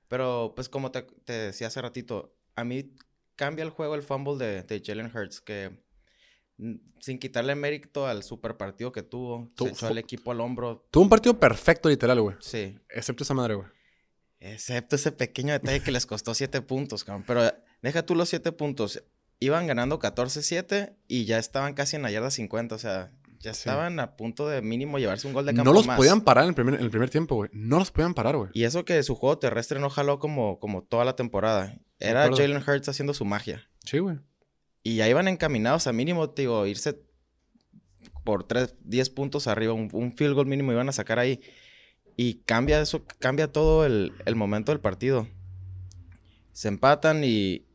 Pero, 0.08 0.52
pues, 0.54 0.68
como 0.68 0.90
te, 0.92 1.02
te 1.24 1.32
decía 1.32 1.66
hace 1.66 1.80
ratito, 1.82 2.36
a 2.54 2.64
mí 2.64 2.94
cambia 3.36 3.64
el 3.64 3.70
juego 3.70 3.94
el 3.94 4.02
fumble 4.02 4.36
de, 4.44 4.62
de 4.62 4.82
Jalen 4.84 5.10
Hurts, 5.14 5.40
que 5.40 5.82
sin 7.00 7.18
quitarle 7.18 7.54
mérito 7.54 8.06
al 8.06 8.22
super 8.22 8.56
partido 8.56 8.92
que 8.92 9.02
tuvo, 9.02 9.48
Tu- 9.54 9.64
se 9.64 9.70
echó 9.70 9.86
fu- 9.86 9.92
al 9.92 9.98
equipo 9.98 10.30
al 10.30 10.40
hombro. 10.40 10.86
Tuvo 10.90 11.04
un 11.04 11.08
partido 11.10 11.38
perfecto, 11.40 11.88
literal, 11.88 12.20
güey. 12.20 12.36
Sí. 12.40 12.78
Excepto 12.90 13.24
esa 13.24 13.34
madre, 13.34 13.54
güey. 13.54 13.68
Excepto 14.40 14.96
ese 14.96 15.12
pequeño 15.12 15.52
detalle 15.52 15.80
que 15.82 15.92
les 15.92 16.06
costó 16.06 16.34
7 16.34 16.62
puntos, 16.62 17.04
cabrón. 17.04 17.24
Pero 17.26 17.52
deja 17.82 18.04
tú 18.04 18.14
los 18.14 18.28
7 18.30 18.52
puntos. 18.52 19.02
Iban 19.38 19.66
ganando 19.66 19.98
14-7 19.98 20.96
y 21.08 21.24
ya 21.26 21.38
estaban 21.38 21.74
casi 21.74 21.96
en 21.96 22.02
la 22.02 22.10
yarda 22.10 22.30
50. 22.30 22.74
O 22.74 22.78
sea, 22.78 23.12
ya 23.38 23.52
Sí. 23.54 23.60
estaban 23.60 24.00
a 24.00 24.16
punto 24.16 24.48
de 24.48 24.60
mínimo 24.62 24.98
llevarse 24.98 25.26
un 25.26 25.32
gol 25.34 25.46
de 25.46 25.52
campo 25.54 25.64
No 25.64 25.72
los 25.74 25.86
más. 25.86 25.96
podían 25.96 26.22
parar 26.22 26.44
en 26.44 26.48
el 26.50 26.54
primer, 26.54 26.74
en 26.74 26.80
el 26.80 26.90
primer 26.90 27.10
tiempo, 27.10 27.36
güey. 27.36 27.50
No 27.52 27.78
los 27.78 27.90
podían 27.90 28.14
parar, 28.14 28.36
güey. 28.36 28.50
Y 28.54 28.64
eso 28.64 28.84
que 28.84 29.02
su 29.02 29.14
juego 29.14 29.38
terrestre 29.38 29.78
no 29.78 29.88
jaló 29.90 30.18
como, 30.18 30.58
como 30.58 30.82
toda 30.82 31.04
la 31.04 31.16
temporada. 31.16 31.78
Era. 31.98 32.28
Jalen 32.28 32.62
Hurts 32.66 32.88
haciendo 32.88 33.12
su 33.14 33.24
magia. 33.24 33.68
Sí, 33.84 33.98
güey. 33.98 34.18
Y 34.82 34.96
ya 34.96 35.08
iban 35.08 35.28
encaminados 35.28 35.86
a 35.86 35.92
mínimo, 35.92 36.28
digo, 36.28 36.66
irse 36.66 36.98
por 38.24 38.44
3, 38.44 38.74
10 38.84 39.10
puntos 39.10 39.46
arriba, 39.46 39.72
un, 39.74 39.88
un 39.92 40.16
field 40.16 40.34
goal 40.34 40.46
mínimo 40.46 40.72
iban 40.72 40.88
a 40.88 40.92
sacar 40.92 41.18
ahí. 41.18 41.40
Y 42.16 42.34
cambia 42.44 42.80
eso, 42.80 43.04
cambia 43.18 43.50
todo 43.52 43.86
el, 43.86 44.12
el 44.26 44.36
momento 44.36 44.72
del 44.72 44.80
partido. 44.80 45.26
Se 46.52 46.68
empatan 46.68 47.22
y, 47.24 47.66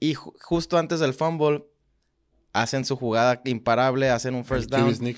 y 0.00 0.14
ju- 0.14 0.34
justo 0.40 0.78
antes 0.78 1.00
del 1.00 1.14
fumble 1.14 1.64
hacen 2.52 2.84
su 2.84 2.96
jugada 2.96 3.40
imparable, 3.44 4.10
hacen 4.10 4.34
un 4.34 4.44
first 4.44 4.70
down. 4.70 5.16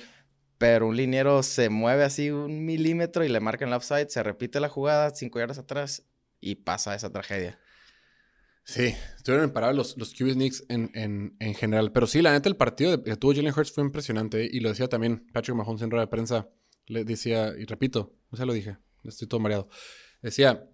Pero 0.58 0.88
un 0.88 0.96
liniero 0.96 1.42
se 1.42 1.70
mueve 1.70 2.04
así 2.04 2.30
un 2.30 2.64
milímetro 2.66 3.24
y 3.24 3.28
le 3.28 3.40
marcan 3.40 3.68
el 3.68 3.74
offside, 3.74 4.08
se 4.10 4.22
repite 4.22 4.60
la 4.60 4.68
jugada, 4.68 5.10
cinco 5.14 5.38
yardas 5.38 5.58
atrás 5.58 6.04
y 6.40 6.56
pasa 6.56 6.94
esa 6.94 7.10
tragedia. 7.10 7.58
Sí, 8.64 8.94
estuvieron 9.16 9.46
imparables 9.48 9.76
los, 9.76 9.96
los 9.96 10.14
QB 10.14 10.32
sneaks 10.34 10.64
en, 10.68 10.90
en, 10.94 11.34
en 11.40 11.54
general. 11.54 11.92
Pero 11.92 12.06
sí, 12.06 12.20
la 12.22 12.32
neta, 12.32 12.48
el 12.48 12.56
partido 12.56 13.02
que 13.02 13.16
tuvo 13.16 13.34
Jalen 13.34 13.52
Hurts 13.56 13.72
fue 13.72 13.82
impresionante. 13.82 14.48
Y 14.52 14.60
lo 14.60 14.68
decía 14.68 14.86
también 14.86 15.26
Patrick 15.32 15.56
Mahomes 15.56 15.82
en 15.82 15.90
rueda 15.90 16.04
de 16.04 16.10
prensa. 16.10 16.48
Le 16.90 17.04
decía, 17.04 17.54
y 17.56 17.66
repito, 17.66 18.12
sé 18.32 18.44
lo 18.44 18.52
dije, 18.52 18.76
estoy 19.04 19.28
todo 19.28 19.38
mareado. 19.38 19.68
Decía, 20.22 20.68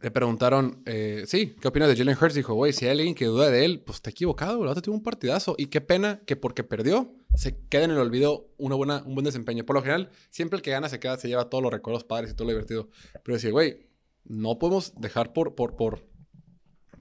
le 0.00 0.10
preguntaron, 0.10 0.82
eh, 0.86 1.24
sí, 1.26 1.54
¿qué 1.60 1.68
opinas 1.68 1.90
de 1.90 1.96
Jalen 1.96 2.16
Hurts? 2.18 2.34
Dijo, 2.34 2.54
güey, 2.54 2.72
si 2.72 2.86
hay 2.86 2.92
alguien 2.92 3.14
que 3.14 3.26
duda 3.26 3.50
de 3.50 3.66
él, 3.66 3.80
pues 3.80 3.96
está 3.96 4.08
equivocado. 4.08 4.62
El 4.62 4.68
otro 4.68 4.80
tuvo 4.80 4.94
un 4.94 5.02
partidazo. 5.02 5.54
Y 5.58 5.66
qué 5.66 5.82
pena 5.82 6.22
que 6.24 6.34
porque 6.34 6.64
perdió, 6.64 7.14
se 7.36 7.58
quede 7.68 7.84
en 7.84 7.90
el 7.90 7.98
olvido 7.98 8.48
una 8.56 8.74
buena, 8.74 9.02
un 9.04 9.14
buen 9.14 9.24
desempeño. 9.24 9.66
Por 9.66 9.76
lo 9.76 9.82
general, 9.82 10.10
siempre 10.30 10.56
el 10.56 10.62
que 10.62 10.70
gana 10.70 10.88
se 10.88 10.98
queda, 10.98 11.18
se 11.18 11.28
lleva 11.28 11.50
todos 11.50 11.62
los 11.62 11.70
recuerdos 11.70 12.04
padres 12.04 12.30
y 12.30 12.34
todo 12.34 12.46
lo 12.46 12.52
divertido. 12.52 12.88
Pero 13.22 13.36
decía, 13.36 13.50
güey, 13.50 13.90
no 14.24 14.58
podemos 14.58 14.94
dejar 14.98 15.34
por, 15.34 15.54
por, 15.54 15.76
por, 15.76 16.08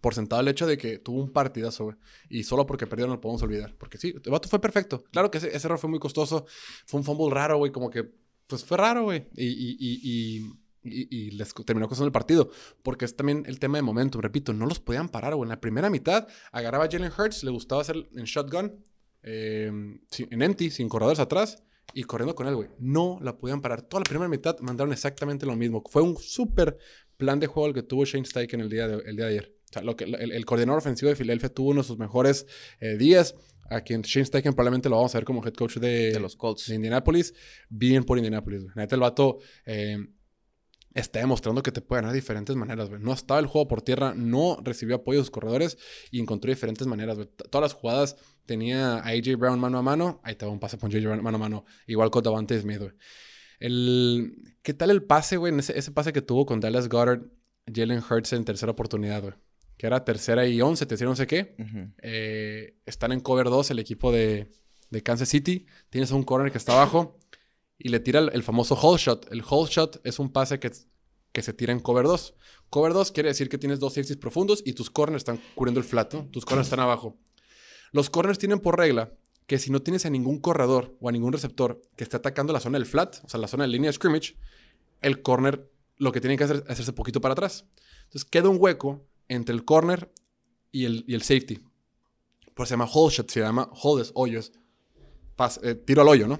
por 0.01 0.15
sentado 0.15 0.41
el 0.41 0.47
hecho 0.47 0.65
de 0.65 0.77
que 0.77 0.97
tuvo 0.97 1.21
un 1.21 1.31
partidazo, 1.31 1.85
güey. 1.85 1.97
Y 2.27 2.43
solo 2.43 2.65
porque 2.65 2.87
perdió 2.87 3.05
no 3.05 3.13
lo 3.13 3.21
podemos 3.21 3.41
olvidar. 3.43 3.75
Porque 3.77 3.99
sí, 3.99 4.13
el 4.21 4.31
vato 4.31 4.49
fue 4.49 4.59
perfecto. 4.59 5.03
Claro 5.11 5.29
que 5.29 5.37
ese, 5.37 5.55
error 5.55 5.77
fue 5.77 5.91
muy 5.91 5.99
costoso. 5.99 6.45
Fue 6.87 6.99
un 6.99 7.03
fumble 7.03 7.33
raro, 7.33 7.57
güey. 7.57 7.71
Como 7.71 7.91
que, 7.91 8.09
pues 8.47 8.65
fue 8.65 8.77
raro, 8.77 9.03
güey. 9.03 9.27
Y, 9.35 9.45
y, 9.45 10.47
y, 10.83 11.07
y, 11.11 11.31
les 11.31 11.53
terminó 11.53 11.87
costando 11.87 12.07
el 12.07 12.11
partido. 12.11 12.49
Porque 12.81 13.05
es 13.05 13.15
también 13.15 13.43
el 13.45 13.59
tema 13.59 13.77
de 13.77 13.83
momentum. 13.83 14.21
Repito, 14.21 14.53
no 14.53 14.65
los 14.65 14.79
podían 14.79 15.07
parar, 15.07 15.35
güey. 15.35 15.45
En 15.45 15.49
la 15.49 15.61
primera 15.61 15.91
mitad 15.91 16.27
agarraba 16.51 16.85
a 16.85 16.89
Jalen 16.91 17.11
Hurts, 17.15 17.43
le 17.43 17.51
gustaba 17.51 17.81
hacer 17.81 17.95
en 18.15 18.23
shotgun, 18.23 18.83
eh, 19.21 19.71
en 20.17 20.41
empty, 20.41 20.71
sin 20.71 20.89
corredores 20.89 21.19
atrás. 21.19 21.63
Y 21.93 22.05
corriendo 22.05 22.33
con 22.33 22.47
él, 22.47 22.55
güey. 22.55 22.69
No 22.79 23.19
la 23.21 23.37
podían 23.37 23.61
parar. 23.61 23.83
Toda 23.83 23.99
la 23.99 24.05
primera 24.05 24.29
mitad 24.29 24.57
mandaron 24.61 24.93
exactamente 24.93 25.45
lo 25.45 25.55
mismo. 25.55 25.83
Fue 25.87 26.01
un 26.01 26.17
súper 26.17 26.79
plan 27.17 27.39
de 27.39 27.45
juego 27.45 27.67
el 27.67 27.73
que 27.75 27.83
tuvo 27.83 28.03
Shane 28.03 28.25
Steichen 28.25 28.61
el 28.61 28.69
día 28.69 28.85
el 28.85 29.15
día 29.15 29.25
de 29.25 29.31
ayer. 29.31 29.60
O 29.71 29.73
sea, 29.73 29.81
lo 29.83 29.95
que, 29.95 30.03
el, 30.03 30.31
el 30.31 30.45
coordinador 30.45 30.79
ofensivo 30.79 31.09
de 31.09 31.15
Filadelfia 31.15 31.49
tuvo 31.49 31.69
uno 31.69 31.81
de 31.81 31.87
sus 31.87 31.97
mejores 31.97 32.45
eh, 32.81 32.97
días. 32.97 33.35
A 33.69 33.79
quien 33.79 34.01
Shane 34.01 34.25
Steichen 34.25 34.53
probablemente 34.53 34.89
lo 34.89 34.97
vamos 34.97 35.15
a 35.15 35.17
ver 35.17 35.23
como 35.23 35.41
head 35.45 35.53
coach 35.53 35.77
de, 35.77 36.11
De 36.11 36.19
los 36.19 36.35
Colts. 36.35 36.67
de 36.67 36.75
Indianapolis. 36.75 37.33
Bien 37.69 38.03
por 38.03 38.17
Indianapolis, 38.17 38.65
neta, 38.75 38.95
el 38.95 39.01
vato 39.01 39.39
eh, 39.65 39.97
está 40.93 41.19
demostrando 41.19 41.63
que 41.63 41.71
te 41.71 41.79
puede 41.79 42.01
ganar 42.01 42.11
de 42.11 42.19
diferentes 42.19 42.53
maneras, 42.53 42.89
güey. 42.89 43.01
No 43.01 43.13
estaba 43.13 43.39
el 43.39 43.45
juego 43.45 43.69
por 43.69 43.81
tierra, 43.81 44.13
no 44.13 44.57
recibió 44.61 44.97
apoyo 44.97 45.19
de 45.19 45.23
sus 45.23 45.31
corredores 45.31 45.77
y 46.11 46.19
encontró 46.19 46.49
diferentes 46.49 46.85
maneras, 46.85 47.15
güey. 47.15 47.29
Todas 47.49 47.71
las 47.71 47.73
jugadas 47.73 48.17
tenía 48.45 48.95
a 48.95 49.07
AJ 49.07 49.37
Brown 49.37 49.57
mano 49.57 49.77
a 49.77 49.81
mano. 49.81 50.19
Ahí 50.25 50.35
te 50.35 50.45
va 50.45 50.51
un 50.51 50.59
pase 50.59 50.77
con 50.77 50.91
AJ 50.91 51.03
Brown 51.03 51.23
mano 51.23 51.37
a 51.37 51.39
mano. 51.39 51.65
Igual 51.87 52.11
con 52.11 52.23
Davante 52.23 52.59
Smith, 52.59 52.79
güey. 52.79 52.91
El, 53.59 54.53
¿Qué 54.63 54.73
tal 54.73 54.89
el 54.89 55.03
pase, 55.03 55.37
güey? 55.37 55.57
Ese, 55.57 55.79
ese 55.79 55.91
pase 55.91 56.11
que 56.11 56.21
tuvo 56.21 56.45
con 56.45 56.59
Dallas 56.59 56.89
Goddard, 56.89 57.21
Jalen 57.73 57.99
Hurts 57.99 58.33
en 58.33 58.43
tercera 58.43 58.73
oportunidad, 58.73 59.21
güey. 59.21 59.33
Que 59.81 59.87
era 59.87 60.05
tercera 60.05 60.45
y 60.45 60.61
once, 60.61 60.85
tercera 60.85 61.09
y 61.09 61.11
no 61.13 61.15
sé 61.15 61.25
qué. 61.25 61.55
Eh, 62.03 62.75
están 62.85 63.13
en 63.13 63.19
cover 63.19 63.47
2 63.47 63.71
el 63.71 63.79
equipo 63.79 64.11
de, 64.11 64.51
de 64.91 65.01
Kansas 65.01 65.27
City. 65.27 65.65
Tienes 65.89 66.11
un 66.11 66.21
corner 66.21 66.51
que 66.51 66.59
está 66.59 66.73
abajo 66.73 67.17
y 67.79 67.89
le 67.89 67.99
tira 67.99 68.19
el, 68.19 68.29
el 68.31 68.43
famoso 68.43 68.75
hole 68.75 69.01
shot. 69.01 69.31
El 69.31 69.41
hole 69.43 69.67
shot 69.71 69.99
es 70.03 70.19
un 70.19 70.31
pase 70.31 70.59
que, 70.59 70.71
que 71.31 71.41
se 71.41 71.53
tira 71.53 71.73
en 71.73 71.79
cover 71.79 72.05
2. 72.05 72.35
Cover 72.69 72.93
2 72.93 73.11
quiere 73.11 73.29
decir 73.29 73.49
que 73.49 73.57
tienes 73.57 73.79
dos 73.79 73.95
safeties 73.95 74.17
profundos 74.17 74.61
y 74.63 74.73
tus 74.73 74.91
corners 74.91 75.21
están 75.21 75.41
cubriendo 75.55 75.79
el 75.79 75.83
flat, 75.83 76.13
¿no? 76.13 76.27
Tus 76.29 76.45
corners 76.45 76.67
están 76.67 76.81
abajo. 76.81 77.17
Los 77.91 78.11
corners 78.11 78.37
tienen 78.37 78.59
por 78.59 78.77
regla 78.77 79.11
que 79.47 79.57
si 79.57 79.71
no 79.71 79.81
tienes 79.81 80.05
a 80.05 80.11
ningún 80.11 80.41
corredor 80.41 80.95
o 81.01 81.09
a 81.09 81.11
ningún 81.11 81.33
receptor 81.33 81.81
que 81.95 82.03
esté 82.03 82.17
atacando 82.17 82.53
la 82.53 82.59
zona 82.59 82.77
del 82.77 82.85
flat, 82.85 83.15
o 83.23 83.29
sea, 83.29 83.39
la 83.39 83.47
zona 83.47 83.63
de 83.63 83.69
línea 83.69 83.89
de 83.89 83.93
scrimmage, 83.93 84.35
el 85.01 85.23
corner 85.23 85.71
lo 85.97 86.11
que 86.11 86.21
tiene 86.21 86.37
que 86.37 86.43
hacer 86.43 86.57
es 86.57 86.69
hacerse 86.69 86.93
poquito 86.93 87.19
para 87.19 87.31
atrás. 87.31 87.65
Entonces 88.03 88.29
queda 88.29 88.47
un 88.47 88.57
hueco 88.59 89.07
entre 89.31 89.55
el 89.55 89.65
corner 89.65 90.11
y 90.71 90.85
el, 90.85 91.03
y 91.07 91.13
el 91.15 91.21
safety. 91.21 91.59
Por 92.53 92.65
eso 92.65 92.69
se 92.69 92.73
llama 92.73 92.89
hole 92.91 93.13
shot, 93.13 93.31
se 93.31 93.39
llama 93.39 93.69
hole 93.81 94.01
es 94.03 94.11
hoyos. 94.13 94.51
Pas- 95.37 95.59
eh, 95.63 95.75
tiro 95.75 96.01
al 96.01 96.09
hoyo, 96.09 96.27
¿no? 96.27 96.39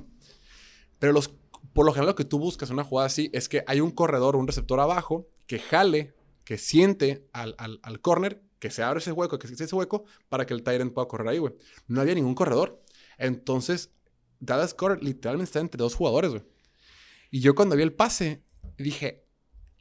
Pero 1.00 1.14
los, 1.14 1.30
por 1.74 1.86
lo 1.86 1.94
general 1.94 2.10
lo 2.12 2.16
que 2.16 2.26
tú 2.26 2.38
buscas 2.38 2.70
en 2.70 2.76
una 2.76 2.84
jugada 2.84 3.08
así 3.08 3.30
es 3.34 3.48
que 3.50 3.64
hay 3.66 3.80
un 3.80 3.92
corredor 3.92 4.36
un 4.36 4.46
receptor 4.46 4.80
abajo 4.80 5.30
que 5.48 5.60
jale, 5.60 6.14
que 6.44 6.58
siente 6.58 7.28
al, 7.34 7.56
al, 7.58 8.02
corner, 8.02 8.42
que 8.60 8.70
se 8.70 8.84
abre 8.84 9.00
ese 9.00 9.12
hueco, 9.12 9.40
que 9.40 9.48
se 9.48 9.64
ese 9.64 9.76
hueco 9.76 10.04
para 10.30 10.46
que 10.46 10.54
el 10.54 10.64
Tyrant 10.64 10.94
pueda 10.94 11.08
correr 11.08 11.30
ahí, 11.30 11.38
güey. 11.40 11.54
No 11.88 12.02
había 12.02 12.14
ningún 12.14 12.36
corredor. 12.36 12.84
Entonces, 13.18 13.92
Dallas 14.40 14.76
Goddard 14.76 15.02
literalmente 15.02 15.50
está 15.50 15.60
entre 15.60 15.80
dos 15.80 15.96
jugadores, 15.96 16.32
güey. 16.32 16.44
Y 17.32 17.40
yo 17.40 17.56
cuando 17.56 17.76
vi 17.76 17.84
el 17.84 17.94
pase, 17.94 18.44
dije, 18.78 19.26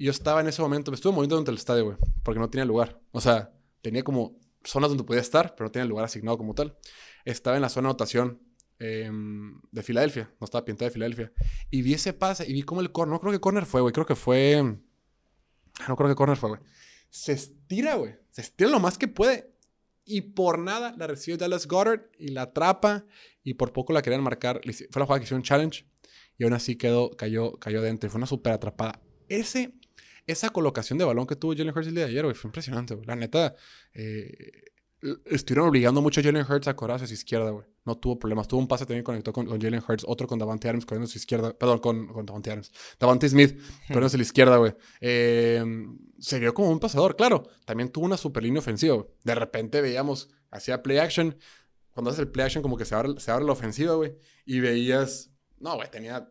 yo 0.04 0.10
estaba 0.10 0.40
en 0.40 0.48
ese 0.48 0.62
momento, 0.62 0.90
me 0.90 0.94
estuve 0.94 1.12
moviendo 1.12 1.36
dentro 1.36 1.52
del 1.52 1.58
estadio, 1.58 1.84
güey, 1.84 1.96
porque 2.22 2.40
no 2.40 2.48
tenía 2.50 2.64
lugar. 2.64 3.00
O 3.12 3.20
sea, 3.20 3.52
tenía 3.82 4.02
como 4.02 4.38
zonas 4.64 4.90
donde 4.90 5.04
podía 5.04 5.20
estar, 5.20 5.54
pero 5.54 5.66
no 5.68 5.72
tenía 5.72 5.86
lugar 5.86 6.04
asignado 6.04 6.38
como 6.38 6.54
tal. 6.54 6.76
Estaba 7.24 7.56
en 7.56 7.62
la 7.62 7.68
zona 7.68 7.88
de 7.88 7.90
anotación 7.90 8.42
eh, 8.78 9.10
de 9.70 9.82
Filadelfia, 9.82 10.32
no 10.40 10.44
estaba 10.44 10.64
pintada 10.64 10.88
de 10.88 10.92
Filadelfia. 10.94 11.32
Y 11.70 11.82
vi 11.82 11.94
ese 11.94 12.12
pase 12.12 12.48
y 12.48 12.52
vi 12.52 12.62
como 12.62 12.80
el 12.80 12.92
corner, 12.92 13.12
no 13.12 13.20
creo 13.20 13.32
que 13.32 13.40
corner 13.40 13.66
fue, 13.66 13.80
güey, 13.80 13.92
creo 13.92 14.06
que 14.06 14.16
fue... 14.16 14.56
ah, 15.80 15.84
No 15.88 15.96
creo 15.96 16.08
que 16.08 16.14
corner 16.14 16.36
fue, 16.36 16.50
güey. 16.50 16.60
Se 17.10 17.32
estira, 17.32 17.96
güey. 17.96 18.14
Se 18.30 18.40
estira 18.40 18.70
lo 18.70 18.80
más 18.80 18.96
que 18.96 19.08
puede. 19.08 19.52
Y 20.04 20.20
por 20.22 20.58
nada 20.58 20.94
la 20.96 21.06
recibe 21.06 21.36
Dallas 21.36 21.66
Goddard 21.66 22.02
y 22.18 22.28
la 22.28 22.42
atrapa. 22.42 23.04
Y 23.42 23.54
por 23.54 23.72
poco 23.72 23.92
la 23.92 24.00
querían 24.02 24.22
marcar. 24.22 24.60
Fue 24.62 25.00
la 25.00 25.06
jugada 25.06 25.18
que 25.20 25.24
hicieron 25.24 25.42
challenge. 25.42 25.86
Y 26.38 26.44
aún 26.44 26.52
así 26.54 26.76
quedó, 26.76 27.10
cayó, 27.10 27.58
cayó 27.58 27.82
dentro. 27.82 28.06
Y 28.06 28.10
fue 28.10 28.18
una 28.18 28.26
súper 28.26 28.52
atrapada. 28.52 29.02
Ese, 29.28 29.74
esa 30.26 30.50
colocación 30.50 30.98
de 30.98 31.04
balón 31.04 31.26
que 31.26 31.36
tuvo 31.36 31.52
Jalen 31.52 31.76
Hurts 31.76 31.88
el 31.88 31.94
día 31.94 32.04
de 32.04 32.10
ayer, 32.10 32.24
güey, 32.24 32.34
fue 32.34 32.48
impresionante, 32.48 32.94
güey. 32.94 33.06
La 33.06 33.16
neta, 33.16 33.54
eh, 33.94 34.62
estuvieron 35.26 35.68
obligando 35.68 36.02
mucho 36.02 36.20
a 36.20 36.24
Jalen 36.24 36.44
Hurts 36.48 36.68
a 36.68 36.76
correr 36.76 36.96
hacia 36.96 37.06
su 37.06 37.14
izquierda, 37.14 37.50
güey. 37.50 37.66
No 37.84 37.96
tuvo 37.96 38.18
problemas. 38.18 38.46
Tuvo 38.48 38.60
un 38.60 38.68
pase 38.68 38.84
también 38.84 39.02
conectó 39.02 39.32
con, 39.32 39.46
con 39.46 39.60
Jalen 39.60 39.82
Hurts, 39.86 40.04
otro 40.06 40.26
con 40.26 40.38
Davante 40.38 40.68
Adams 40.68 40.84
corriendo 40.84 41.04
hacia 41.04 41.14
su 41.14 41.18
izquierda. 41.18 41.56
Perdón, 41.56 41.78
con, 41.78 42.06
con 42.08 42.26
Davante 42.26 42.50
Adams. 42.50 42.70
Davante 42.98 43.28
Smith 43.28 43.58
corriendo 43.88 44.06
hacia 44.06 44.18
la 44.18 44.22
izquierda, 44.22 44.56
güey. 44.58 44.74
Eh, 45.00 45.64
se 46.18 46.38
vio 46.38 46.52
como 46.52 46.70
un 46.70 46.80
pasador, 46.80 47.16
claro. 47.16 47.48
También 47.64 47.90
tuvo 47.90 48.04
una 48.04 48.16
super 48.16 48.42
línea 48.42 48.60
ofensiva, 48.60 48.94
güey. 48.94 49.06
De 49.24 49.34
repente 49.34 49.80
veíamos, 49.80 50.28
hacía 50.50 50.82
play 50.82 50.98
action. 50.98 51.36
Cuando 51.92 52.10
haces 52.10 52.20
el 52.20 52.28
play 52.28 52.46
action, 52.46 52.62
como 52.62 52.76
que 52.76 52.84
se 52.84 52.94
abre, 52.94 53.18
se 53.18 53.30
abre 53.30 53.44
la 53.44 53.52
ofensiva, 53.52 53.94
güey. 53.94 54.14
Y 54.44 54.60
veías, 54.60 55.30
no, 55.58 55.76
güey, 55.76 55.90
tenía 55.90 56.30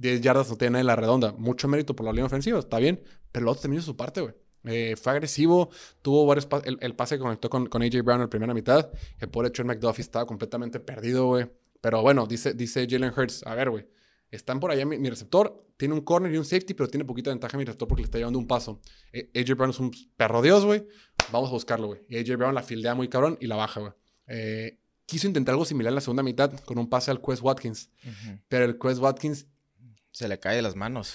10 0.00 0.20
yardas, 0.22 0.48
no 0.50 0.56
nada 0.60 0.80
en 0.80 0.86
la 0.86 0.96
redonda. 0.96 1.32
Mucho 1.32 1.68
mérito 1.68 1.94
por 1.94 2.06
la 2.06 2.12
línea 2.12 2.26
ofensiva, 2.26 2.58
está 2.58 2.78
bien. 2.78 3.02
Pero 3.32 3.44
el 3.44 3.48
otro 3.48 3.62
también 3.62 3.80
hizo 3.80 3.86
su 3.92 3.96
parte, 3.96 4.20
güey. 4.22 4.34
Eh, 4.64 4.94
fue 4.96 5.12
agresivo, 5.12 5.70
tuvo 6.02 6.26
varios 6.26 6.46
pa- 6.46 6.62
el, 6.64 6.76
el 6.80 6.94
pase 6.94 7.16
que 7.16 7.22
conectó 7.22 7.48
con, 7.48 7.66
con 7.66 7.82
AJ 7.82 8.02
Brown 8.02 8.16
en 8.16 8.26
la 8.26 8.30
primera 8.30 8.54
mitad. 8.54 8.90
El 9.18 9.28
pobre 9.28 9.50
Trent 9.50 9.68
McDuffie 9.68 10.02
estaba 10.02 10.26
completamente 10.26 10.80
perdido, 10.80 11.26
güey. 11.26 11.50
Pero 11.80 12.02
bueno, 12.02 12.26
dice, 12.26 12.52
dice 12.54 12.86
Jalen 12.88 13.12
Hurts, 13.16 13.46
a 13.46 13.54
ver, 13.54 13.70
güey. 13.70 13.86
Están 14.30 14.60
por 14.60 14.70
allá 14.70 14.84
mi, 14.86 14.96
mi 14.98 15.10
receptor, 15.10 15.66
tiene 15.76 15.94
un 15.94 16.02
corner 16.02 16.32
y 16.32 16.36
un 16.36 16.44
safety, 16.44 16.74
pero 16.74 16.88
tiene 16.88 17.04
poquita 17.04 17.30
ventaja 17.30 17.56
mi 17.58 17.64
receptor 17.64 17.88
porque 17.88 18.02
le 18.02 18.04
está 18.04 18.18
llevando 18.18 18.38
un 18.38 18.46
paso. 18.46 18.80
Eh, 19.12 19.30
AJ 19.34 19.56
Brown 19.56 19.70
es 19.70 19.80
un 19.80 19.90
perro 20.16 20.40
dios, 20.42 20.64
güey. 20.64 20.86
Vamos 21.32 21.48
a 21.48 21.52
buscarlo, 21.52 21.88
güey. 21.88 22.00
Y 22.08 22.16
AJ 22.18 22.36
Brown 22.36 22.54
la 22.54 22.62
fildea 22.62 22.94
muy 22.94 23.08
cabrón 23.08 23.38
y 23.40 23.46
la 23.48 23.56
baja, 23.56 23.80
güey. 23.80 23.92
Eh, 24.28 24.78
quiso 25.06 25.26
intentar 25.26 25.54
algo 25.54 25.64
similar 25.64 25.90
en 25.90 25.96
la 25.96 26.00
segunda 26.00 26.22
mitad 26.22 26.52
con 26.64 26.78
un 26.78 26.88
pase 26.88 27.10
al 27.10 27.20
Quest 27.20 27.42
Watkins. 27.42 27.90
Pero 28.48 28.64
el 28.66 28.78
Quest 28.78 29.00
Watkins 29.00 29.46
Se 30.10 30.28
le 30.28 30.38
cae 30.38 30.56
de 30.56 30.62
las 30.62 30.76
manos. 30.76 31.14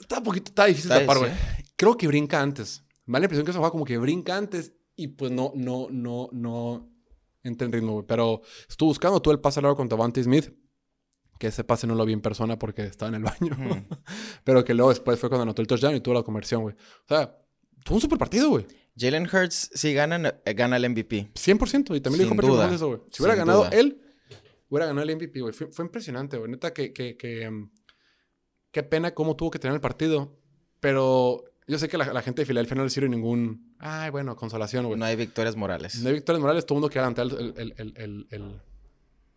está 0.00 0.18
un 0.18 0.24
poquito, 0.24 0.50
está 0.50 0.66
difícil 0.66 0.90
Está- 0.90 1.00
tapar, 1.00 1.18
güey. 1.18 1.30
sí. 1.32 1.64
Creo 1.76 1.96
que 1.96 2.06
brinca 2.06 2.40
antes. 2.40 2.84
Me 3.06 3.14
da 3.14 3.20
la 3.20 3.24
impresión 3.26 3.46
que 3.46 3.52
se 3.52 3.58
juega 3.58 3.70
como 3.70 3.84
que 3.84 3.98
brinca 3.98 4.36
antes 4.36 4.72
y 4.96 5.08
pues 5.08 5.30
no, 5.30 5.52
no, 5.54 5.88
no, 5.90 6.28
no 6.32 6.90
entra 7.42 7.66
en 7.66 7.72
ritmo, 7.72 7.92
güey. 7.92 8.06
Pero 8.06 8.42
estuve 8.68 8.88
buscando 8.88 9.20
todo 9.22 9.32
el 9.32 9.40
pase 9.40 9.60
largo 9.62 9.76
con 9.76 9.88
Devante 9.88 10.22
Smith. 10.22 10.52
Que 11.38 11.48
ese 11.48 11.64
pase 11.64 11.86
no 11.86 11.94
lo 11.94 12.06
vi 12.06 12.14
en 12.14 12.22
persona 12.22 12.58
porque 12.58 12.82
estaba 12.84 13.10
en 13.10 13.16
el 13.16 13.22
baño. 13.22 13.52
Ujú. 13.52 13.86
Pero 14.44 14.64
que 14.64 14.72
luego 14.72 14.88
después 14.88 15.20
fue 15.20 15.28
cuando 15.28 15.42
anotó 15.42 15.60
el 15.60 15.68
touchdown 15.68 15.94
y 15.94 16.00
tuvo 16.00 16.14
la 16.14 16.22
conversión, 16.22 16.62
güey. 16.62 16.74
O 16.74 17.08
sea, 17.08 17.36
fue 17.84 17.94
un 17.96 18.00
super 18.00 18.18
partido, 18.18 18.48
güey. 18.48 18.66
Jalen 18.98 19.24
Hurts, 19.30 19.70
si 19.74 19.92
gana, 19.92 20.40
eh, 20.46 20.54
gana 20.54 20.78
el 20.78 20.88
MVP. 20.88 21.28
100%. 21.34 21.94
Y 21.94 22.00
también 22.00 22.26
Sin 22.26 22.36
dijo 22.38 22.62
eso, 22.62 22.88
güey. 22.88 23.00
Si 23.12 23.22
hubiera 23.22 23.34
Sin 23.34 23.44
ganado 23.44 23.64
duda. 23.66 23.68
él, 23.78 24.00
hubiera 24.70 24.86
ganado 24.86 25.02
el 25.06 25.14
MVP, 25.16 25.40
güey. 25.42 25.52
Fue, 25.52 25.66
fue 25.70 25.84
impresionante, 25.84 26.38
güey. 26.38 26.50
Neta, 26.50 26.72
que, 26.72 26.94
que, 26.94 27.18
que, 27.18 27.46
um, 27.46 27.70
qué 28.76 28.82
pena 28.82 29.14
cómo 29.14 29.36
tuvo 29.36 29.50
que 29.50 29.58
tener 29.58 29.74
el 29.74 29.80
partido. 29.80 30.36
Pero 30.80 31.44
yo 31.66 31.78
sé 31.78 31.88
que 31.88 31.96
la, 31.96 32.12
la 32.12 32.20
gente 32.20 32.42
de 32.42 32.46
Filadelfia 32.46 32.76
no 32.76 32.84
le 32.84 32.90
sirve 32.90 33.08
ningún... 33.08 33.74
Ay, 33.78 34.10
bueno, 34.10 34.36
consolación, 34.36 34.84
güey. 34.84 34.98
No 34.98 35.06
hay 35.06 35.16
victorias 35.16 35.56
morales. 35.56 36.02
No 36.02 36.08
hay 36.08 36.14
victorias 36.16 36.42
morales. 36.42 36.66
Todo 36.66 36.76
el 36.76 36.80
mundo 36.82 36.92
quiere 36.92 37.04
levantar 37.06 37.26
el, 37.26 37.74
el, 37.78 38.26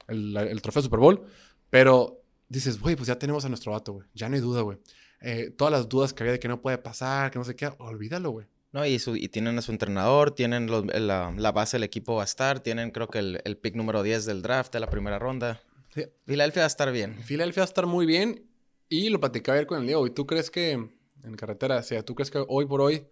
el, 0.08 0.47
el, 0.49 0.62
trofeo 0.62 0.82
Super 0.82 0.99
Bowl. 0.99 1.23
Pero 1.69 2.21
dices, 2.49 2.82
güey, 2.82 2.97
pues 2.97 3.08
ya 3.08 3.17
tenemos 3.17 3.45
a 3.45 3.49
nuestro 3.49 3.71
vato, 3.71 3.93
güey. 3.93 4.08
Ya 4.13 4.28
no 4.28 4.36
hay 4.36 4.41
duda, 4.41 4.60
güey. 4.62 4.78
Eh, 5.21 5.52
todas 5.58 5.71
las 5.71 5.88
dudas 5.88 6.13
que 6.13 6.23
había 6.23 6.34
de 6.34 6.39
que 6.39 6.49
no 6.49 6.62
puede 6.62 6.78
pasar, 6.78 7.32
que 7.32 7.39
no 7.39 7.45
sé 7.45 7.56
qué, 7.56 7.71
olvídalo, 7.78 8.32
güey. 8.32 8.47
No, 8.73 8.86
y, 8.86 8.99
su- 8.99 9.15
y 9.15 9.30
tienen 9.30 9.58
a 9.58 9.62
su 9.62 9.71
entrenador, 9.71 10.32
tienen 10.32 10.67
los- 10.67 10.86
la, 10.86 11.34
la 11.38 11.52
base 11.54 11.78
del 11.78 11.84
equipo 11.86 12.15
va 12.15 12.23
a 12.23 12.25
estar, 12.25 12.60
tienen 12.60 12.91
creo 12.91 13.08
que 13.08 13.19
el, 13.19 13.41
el 13.45 13.56
pick 13.58 13.75
número 13.75 14.04
10 14.04 14.25
del 14.25 14.41
draft 14.41 14.73
de 14.73 14.82
la 14.82 14.89
primera 14.89 15.17
ronda. 15.19 15.62
Sí. 15.93 16.04
Filadelfia 16.25 16.62
va 16.62 16.65
a 16.65 16.67
estar 16.67 16.91
bien. 16.91 17.15
Filadelfia 17.23 17.62
va 17.62 17.65
a 17.65 17.69
estar 17.69 17.86
muy 17.88 18.06
bien 18.06 18.49
y 18.89 19.10
lo 19.10 19.19
platicaba 19.19 19.56
ayer 19.56 19.67
con 19.67 19.80
el 19.80 19.88
Leo. 19.88 20.06
¿Y 20.08 20.12
tú 20.12 20.25
crees 20.25 20.49
que 20.49 20.71
en 20.71 21.36
carretera, 21.38 21.78
o 21.78 21.84
sea, 21.84 22.04
tú 22.04 22.15
crees 22.15 22.32
que 22.32 22.43
hoy 22.47 22.65
por 22.65 22.82
hoy, 22.82 23.06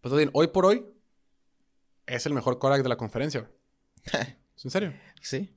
pues 0.00 0.14
bien, 0.14 0.30
hoy 0.32 0.48
por 0.48 0.66
hoy 0.66 0.84
es 2.06 2.26
el 2.26 2.32
mejor 2.32 2.58
Korak 2.58 2.82
de 2.82 2.88
la 2.88 2.96
conferencia? 2.96 3.40
güey? 3.40 3.52
¿Es 4.56 4.64
en 4.64 4.70
serio? 4.70 4.94
sí. 5.20 5.54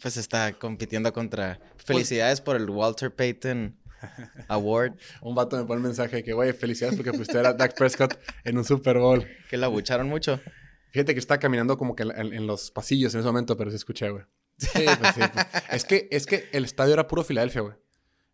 Pues 0.00 0.16
está 0.16 0.52
compitiendo 0.52 1.12
contra... 1.12 1.58
Pues 1.72 1.84
Felicidades 1.84 2.40
por 2.40 2.54
el 2.54 2.70
Walter 2.70 3.12
Payton 3.12 3.76
Award. 4.48 4.92
Un 5.22 5.34
vato 5.34 5.56
me 5.56 5.64
pone 5.64 5.78
un 5.78 5.86
mensaje 5.88 6.22
que, 6.22 6.32
güey, 6.32 6.52
felicidades 6.52 6.94
porque 6.94 7.12
fuiste 7.12 7.36
a 7.36 7.52
Dak 7.52 7.76
Prescott 7.76 8.16
en 8.44 8.58
un 8.58 8.64
Super 8.64 8.96
Bowl. 8.98 9.26
Que 9.50 9.56
la 9.56 9.66
bucharon 9.66 10.08
mucho. 10.08 10.40
Fíjate 10.92 11.14
que 11.14 11.18
está 11.18 11.40
caminando 11.40 11.76
como 11.76 11.96
que 11.96 12.04
en, 12.04 12.32
en 12.32 12.46
los 12.46 12.70
pasillos 12.70 13.12
en 13.14 13.20
ese 13.20 13.26
momento, 13.26 13.56
pero 13.56 13.70
sí 13.70 13.76
escuché, 13.76 14.08
güey. 14.10 14.22
Sí, 14.56 14.84
pues 15.00 15.14
sí. 15.16 15.20
pues. 15.32 15.46
Es, 15.72 15.84
que, 15.84 16.08
es 16.12 16.26
que 16.26 16.48
el 16.52 16.64
estadio 16.64 16.92
era 16.94 17.08
puro 17.08 17.24
Filadelfia, 17.24 17.62
güey. 17.62 17.74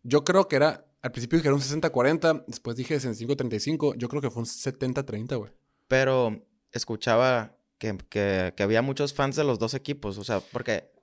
Yo 0.07 0.23
creo 0.23 0.47
que 0.47 0.55
era, 0.57 0.85
al 1.01 1.11
principio 1.11 1.37
dije 1.39 1.47
era 1.47 1.55
un 1.55 1.61
60-40, 1.61 2.45
después 2.47 2.75
dije 2.75 2.95
65-35, 2.97 3.95
yo 3.97 4.07
creo 4.07 4.21
que 4.21 4.29
fue 4.29 4.41
un 4.43 4.47
70-30, 4.47 5.35
güey. 5.37 5.51
Pero 5.87 6.45
escuchaba 6.71 7.57
que, 7.79 7.97
que- 8.09 8.53
que 8.55 8.63
había 8.63 8.81
muchos 8.81 9.13
fans 9.13 9.35
de 9.35 9.43
los 9.43 9.57
dos 9.59 9.73
equipos. 9.73 10.17
O 10.17 10.23
sea, 10.23 10.39
porque... 10.39 10.93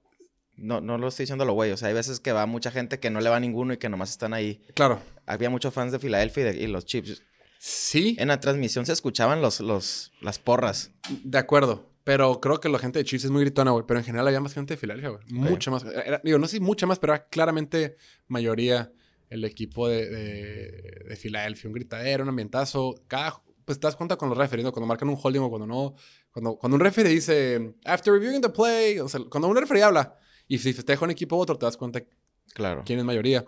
No, 0.54 0.80
no 0.82 0.98
lo 0.98 1.08
estoy 1.08 1.24
diciendo 1.24 1.44
lo 1.46 1.54
güey. 1.54 1.70
O 1.72 1.76
sea, 1.78 1.88
hay 1.88 1.94
veces 1.94 2.20
que 2.20 2.30
va 2.32 2.44
mucha 2.46 2.70
gente 2.70 3.00
que 3.00 3.08
no 3.10 3.20
le 3.20 3.30
va 3.30 3.36
a 3.36 3.40
ninguno 3.40 3.72
y 3.72 3.78
que 3.78 3.88
nomás 3.88 4.10
están 4.10 4.34
ahí. 4.34 4.62
Claro. 4.74 5.00
Había 5.26 5.48
muchos 5.50 5.72
fans 5.72 5.92
de 5.92 5.98
Filadelfia 5.98 6.42
y, 6.42 6.44
de- 6.56 6.62
y 6.62 6.66
los 6.66 6.84
Chiefs. 6.84 7.22
Sí, 7.58 8.16
En 8.18 8.28
la 8.28 8.38
transmisión 8.38 8.84
se 8.86 8.92
escuchaban 8.92 9.40
los, 9.40 9.60
los, 9.60 10.12
las 10.20 10.38
porras. 10.38 10.90
de 11.24 11.38
acuerdo. 11.38 11.90
Pero 12.04 12.40
creo 12.40 12.58
que 12.60 12.68
la 12.68 12.78
gente 12.78 12.98
de 12.98 13.04
Chiefs 13.04 13.24
es 13.26 13.30
muy 13.30 13.42
gritona, 13.42 13.70
güey. 13.70 13.84
Pero 13.86 14.00
en 14.00 14.04
general 14.06 14.26
había 14.26 14.40
más 14.40 14.54
gente 14.54 14.74
de 14.74 14.78
Filadelfia, 14.78 15.10
güey. 15.10 15.22
Mucha 15.30 15.70
más. 15.70 15.84
Era- 15.84 16.20
digo, 16.24 16.38
no 16.38 16.46
sé 16.48 16.56
si 16.56 16.60
mucha 16.60 16.86
más, 16.86 16.98
pero 16.98 17.14
era 17.14 17.26
claramente 17.28 17.96
mayoría 18.28 18.92
el 19.30 19.44
equipo 19.44 19.88
de, 19.88 20.08
de, 20.10 21.04
de 21.08 21.16
Filadelfia. 21.16 21.68
Un 21.68 21.74
gritadero, 21.74 22.24
un 22.24 22.28
ambientazo. 22.30 22.94
Cada, 23.06 23.40
pues 23.64 23.78
te 23.78 23.86
das 23.86 23.94
cuenta 23.96 24.16
con 24.16 24.28
los 24.28 24.36
referees, 24.36 24.64
¿no? 24.64 24.72
Cuando 24.72 24.86
marcan 24.88 25.08
un 25.08 25.18
holding 25.22 25.40
o 25.40 25.48
cuando 25.50 25.66
no. 25.66 25.94
Cuando, 26.32 26.56
cuando 26.56 26.74
un 26.76 26.80
referee 26.80 27.10
dice, 27.12 27.74
after 27.84 28.12
reviewing 28.12 28.40
the 28.40 28.48
play, 28.48 28.98
o 28.98 29.06
sea, 29.08 29.20
cuando 29.30 29.48
un 29.48 29.56
referee 29.56 29.82
habla 29.82 30.16
y 30.48 30.58
si 30.58 30.72
festeja 30.72 31.04
un 31.04 31.10
equipo 31.10 31.36
u 31.36 31.40
otro, 31.40 31.56
te 31.56 31.66
das 31.66 31.76
cuenta 31.76 32.02
Claro. 32.54 32.82
quién 32.84 32.98
es 32.98 33.04
mayoría. 33.04 33.44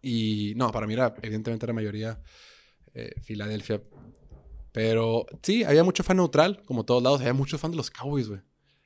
Y 0.00 0.54
no, 0.56 0.70
para 0.72 0.86
mí 0.86 0.94
era, 0.94 1.14
evidentemente 1.22 1.66
era 1.66 1.72
mayoría 1.72 2.20
eh, 2.94 3.12
Filadelfia. 3.22 3.80
Pero 4.72 5.26
sí, 5.42 5.64
había 5.64 5.84
mucho 5.84 6.02
fan 6.02 6.16
neutral, 6.16 6.62
como 6.64 6.84
todos 6.84 7.02
lados. 7.02 7.20
Había 7.20 7.34
muchos 7.34 7.60
fans 7.60 7.72
de 7.72 7.76
los 7.76 7.90
Cowboys, 7.90 8.28
güey. 8.28 8.40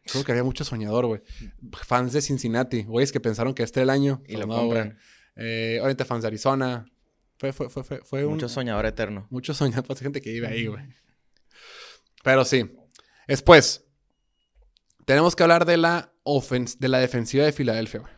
Creo 0.05 0.25
que 0.25 0.33
había 0.33 0.45
mucho 0.45 0.65
soñador, 0.65 1.07
güey. 1.07 1.23
Fans 1.85 2.13
de 2.13 2.21
Cincinnati, 2.23 2.85
güeyes 2.85 3.13
que 3.13 3.21
pensaron 3.21 3.55
que 3.55 3.63
este 3.63 3.81
era 3.81 3.85
el 3.85 3.91
año. 3.91 4.23
Y 4.27 4.37
Pues 4.37 4.47
lo 4.47 4.69
no. 4.69 4.93
Eh, 5.37 5.79
ahorita 5.81 6.05
fans 6.05 6.23
de 6.23 6.29
Arizona. 6.29 6.91
Fue, 7.39 7.53
fue, 7.53 7.69
fue, 7.69 7.85
fue, 7.85 8.01
fue 8.05 8.25
un... 8.25 8.35
Mucho 8.35 8.49
soñador 8.49 8.87
eterno. 8.87 9.27
Mucho 9.31 9.53
soñador, 9.53 9.85
pues, 9.85 10.01
gente 10.01 10.21
que 10.21 10.31
vive 10.33 10.47
ahí, 10.47 10.67
güey. 10.67 10.85
Pero 12.25 12.45
sí. 12.45 12.71
Después, 13.29 13.85
tenemos 15.05 15.37
que 15.37 15.43
hablar 15.43 15.67
de 15.67 15.77
la, 15.77 16.13
ofens 16.23 16.79
de 16.79 16.89
la 16.89 16.99
defensiva 16.99 17.45
de 17.45 17.53
Filadelfia, 17.53 18.01
güey. 18.01 18.13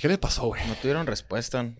¿Qué 0.00 0.08
les 0.08 0.18
pasó, 0.18 0.46
güey? 0.46 0.66
No 0.66 0.74
tuvieron 0.74 1.06
respuesta. 1.06 1.74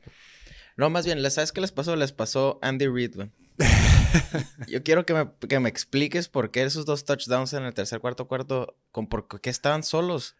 No, 0.76 0.90
más 0.90 1.04
bien, 1.04 1.18
¿sabes 1.30 1.52
qué 1.52 1.60
les 1.60 1.72
pasó? 1.72 1.96
Les 1.96 2.12
pasó 2.12 2.58
Andy 2.62 2.86
Reid, 2.86 3.16
güey. 3.16 3.30
Yo 4.68 4.82
quiero 4.82 5.06
que 5.06 5.14
me, 5.14 5.30
que 5.48 5.60
me 5.60 5.68
expliques 5.68 6.28
por 6.28 6.50
qué 6.50 6.62
esos 6.64 6.84
dos 6.86 7.04
touchdowns 7.04 7.52
en 7.52 7.64
el 7.64 7.74
tercer, 7.74 8.00
cuarto, 8.00 8.26
cuarto, 8.28 8.76
con 8.92 9.08
por 9.08 9.26
qué 9.40 9.50
estaban 9.50 9.82
solos. 9.82 10.36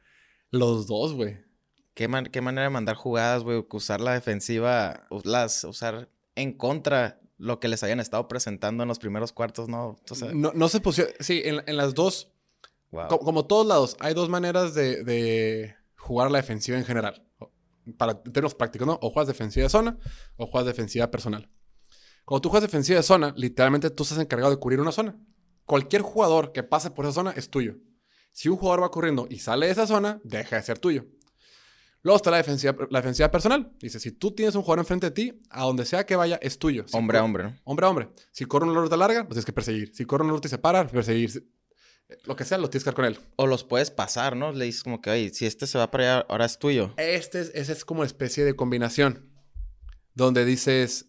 Los 0.51 0.87
dos, 0.87 1.15
güey. 1.15 1.39
¿Qué, 1.95 2.09
man- 2.09 2.27
qué 2.27 2.41
manera 2.41 2.65
de 2.65 2.71
mandar 2.71 2.97
jugadas, 2.97 3.43
güey? 3.43 3.65
Usar 3.71 4.01
la 4.01 4.13
defensiva, 4.13 5.07
las, 5.25 5.65
usar 5.65 6.09
en 6.35 6.53
contra 6.53 7.21
lo 7.39 7.61
que 7.61 7.69
les 7.69 7.83
habían 7.83 8.01
estado 8.01 8.29
presentando 8.29 8.83
en 8.83 8.89
los 8.89 8.99
primeros 8.99 9.33
cuartos, 9.33 9.69
¿no? 9.69 9.97
No, 10.35 10.53
no 10.55 10.69
se 10.69 10.81
pusieron... 10.81 11.13
Sí, 11.21 11.43
en, 11.45 11.63
en 11.67 11.77
las 11.77 11.95
dos... 11.95 12.33
wow. 12.91 13.09
co- 13.09 13.19
Como, 13.21 13.47
todos 13.47 13.67
lados, 13.67 13.97
hay 14.01 14.15
dos 14.15 14.29
maneras 14.29 14.75
de, 14.75 15.05
de 15.05 15.75
jugar 15.97 16.31
la 16.31 16.39
defensiva 16.39 16.79
en 16.79 16.85
general. 16.85 17.27
Para 17.99 18.21
términos 18.23 18.55
prácticos, 18.55 18.87
¿no? 18.87 18.99
O 19.03 19.11
juegas 19.11 19.29
defensiva 19.29 19.65
de 19.65 19.71
zona 19.71 19.99
o 20.37 20.47
juegas 20.47 20.67
defensiva 20.67 21.11
personal. 21.11 21.49
Cuando 22.27 22.43
tú 22.43 22.49
juegas 22.51 22.69
defensiva 22.69 22.97
de 22.97 23.05
zona, 23.05 23.33
literalmente 23.37 23.89
tú 23.89 24.03
estás 24.03 24.19
encargado 24.19 24.51
de 24.51 24.59
cubrir 24.59 24.81
una 24.81 24.91
zona. 24.91 25.17
Cualquier 25.65 26.03
jugador 26.03 26.51
que 26.51 26.65
pase 26.65 26.91
por 26.91 27.05
esa 27.05 27.15
zona 27.15 27.31
es 27.31 27.49
tuyo. 27.51 27.77
Si 28.33 28.49
un 28.49 28.57
jugador 28.57 28.83
va 28.83 28.91
corriendo 28.91 29.29
y 29.31 29.39
sale 29.39 29.67
de 29.67 29.73
esa 29.73 29.87
zona, 29.87 30.21
deja 30.25 30.57
de 30.57 30.63
ser 30.63 30.81
tuyo. 30.81 31.07
Luego 32.03 32.17
está 32.17 32.33
la 32.33 32.39
defensiva, 32.39 32.77
la 32.91 32.99
defensiva 32.99 33.31
personal. 33.31 33.73
Dice, 33.79 34.01
si 34.01 34.11
tú 34.11 34.33
tienes 34.33 34.57
un 34.57 34.63
jugador 34.63 34.81
enfrente 34.81 35.07
de 35.07 35.11
ti, 35.13 35.41
a 35.51 35.63
donde 35.63 35.85
sea 35.85 36.05
que 36.05 36.17
vaya, 36.17 36.37
es 36.43 36.59
tuyo. 36.59 36.85
Si 36.89 36.97
hombre 36.97 37.19
a 37.19 37.23
hombre, 37.23 37.45
¿no? 37.45 37.57
Hombre 37.63 37.87
a 37.87 37.91
hombre. 37.91 38.09
Si 38.33 38.45
corre 38.45 38.67
una 38.67 38.81
ruta 38.81 38.97
larga, 38.97 39.25
tienes 39.29 39.45
que 39.45 39.53
perseguir. 39.53 39.95
Si 39.95 40.05
corre 40.05 40.25
una 40.25 40.33
ruta 40.33 40.49
y 40.49 40.51
se 40.51 40.59
para, 40.59 40.85
perseguir. 40.89 41.49
Lo 42.25 42.35
que 42.35 42.45
sea, 42.45 42.59
lo 42.59 42.69
tienes 42.69 42.83
que 42.83 42.89
dar 42.89 42.97
con 42.97 43.05
él. 43.05 43.21
O 43.37 43.47
los 43.47 43.63
puedes 43.63 43.93
pasar, 43.93 44.35
¿no? 44.35 44.51
Le 44.53 44.65
dices 44.65 44.83
como 44.83 45.01
que, 45.01 45.11
oye, 45.11 45.31
si 45.31 45.47
este 45.47 45.69
se 45.69 45.79
va 45.79 45.93
para 45.93 46.17
allá, 46.17 46.27
ahora 46.29 46.45
es 46.45 46.59
tuyo. 46.59 46.93
Este 46.97 47.41
es, 47.41 47.53
esa 47.55 47.73
es 47.73 47.85
como 47.85 48.03
especie 48.03 48.45
de 48.45 48.57
combinación. 48.57 49.31
Donde 50.15 50.45
dices 50.45 51.07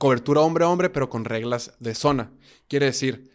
cobertura 0.00 0.40
hombre 0.40 0.64
a 0.64 0.68
hombre, 0.68 0.88
pero 0.88 1.10
con 1.10 1.26
reglas 1.26 1.74
de 1.78 1.94
zona. 1.94 2.32
Quiere 2.68 2.86
decir, 2.86 3.30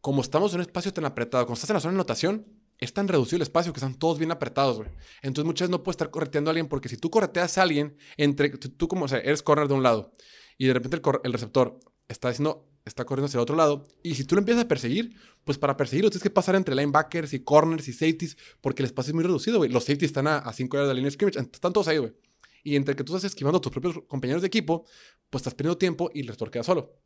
como 0.00 0.22
estamos 0.22 0.50
en 0.52 0.56
un 0.56 0.62
espacio 0.62 0.94
tan 0.94 1.04
apretado, 1.04 1.44
cuando 1.44 1.56
estás 1.58 1.68
en 1.68 1.74
la 1.74 1.80
zona 1.80 1.92
de 1.92 1.96
anotación, 1.96 2.46
es 2.78 2.94
tan 2.94 3.06
reducido 3.06 3.36
el 3.36 3.42
espacio 3.42 3.70
que 3.74 3.80
están 3.80 3.94
todos 3.96 4.18
bien 4.18 4.30
apretados, 4.30 4.78
güey. 4.78 4.88
Entonces 5.20 5.44
muchas 5.44 5.66
veces 5.66 5.72
no 5.72 5.82
puedes 5.82 5.96
estar 5.96 6.10
correteando 6.10 6.48
a 6.48 6.52
alguien 6.52 6.68
porque 6.68 6.88
si 6.88 6.96
tú 6.96 7.10
correteas 7.10 7.58
a 7.58 7.62
alguien, 7.62 7.98
entre 8.16 8.48
tú, 8.48 8.88
como, 8.88 9.04
eres 9.08 9.42
corner 9.42 9.68
de 9.68 9.74
un 9.74 9.82
lado 9.82 10.10
y 10.56 10.68
de 10.68 10.72
repente 10.72 11.02
el, 11.22 11.32
receptor 11.34 11.78
está 12.08 12.30
haciendo, 12.30 12.66
está 12.86 13.04
corriendo 13.04 13.26
hacia 13.26 13.36
el 13.36 13.42
otro 13.42 13.56
lado 13.56 13.86
y 14.02 14.14
si 14.14 14.24
tú 14.24 14.36
lo 14.36 14.38
empiezas 14.38 14.64
a 14.64 14.68
perseguir, 14.68 15.14
pues 15.44 15.58
para 15.58 15.76
perseguirlo 15.76 16.08
tienes 16.08 16.22
que 16.22 16.30
pasar 16.30 16.54
entre 16.54 16.74
linebackers 16.74 17.34
y 17.34 17.40
corners 17.40 17.86
y 17.88 17.92
safeties 17.92 18.38
porque 18.62 18.80
el 18.80 18.86
espacio 18.86 19.10
es 19.10 19.14
muy 19.16 19.24
reducido, 19.24 19.58
güey. 19.58 19.70
Los 19.70 19.84
safeties 19.84 20.08
están 20.08 20.28
a 20.28 20.50
5 20.50 20.74
yardas 20.78 20.88
de 20.88 20.94
la 20.94 20.96
línea 20.96 21.08
de 21.08 21.12
scrimmage, 21.12 21.38
están 21.38 21.74
todos 21.74 21.88
ahí, 21.88 21.98
güey. 21.98 22.14
Y 22.62 22.76
entre 22.76 22.96
que 22.96 23.04
tú 23.04 23.14
estás 23.14 23.30
esquivando 23.30 23.58
a 23.58 23.60
tus 23.60 23.72
propios 23.72 24.00
compañeros 24.06 24.42
de 24.42 24.48
equipo, 24.48 24.84
pues 25.28 25.40
estás 25.40 25.54
perdiendo 25.54 25.78
tiempo 25.78 26.10
y 26.12 26.20
el 26.20 26.26
receptor 26.26 26.50
queda 26.50 26.62
solo. 26.62 27.00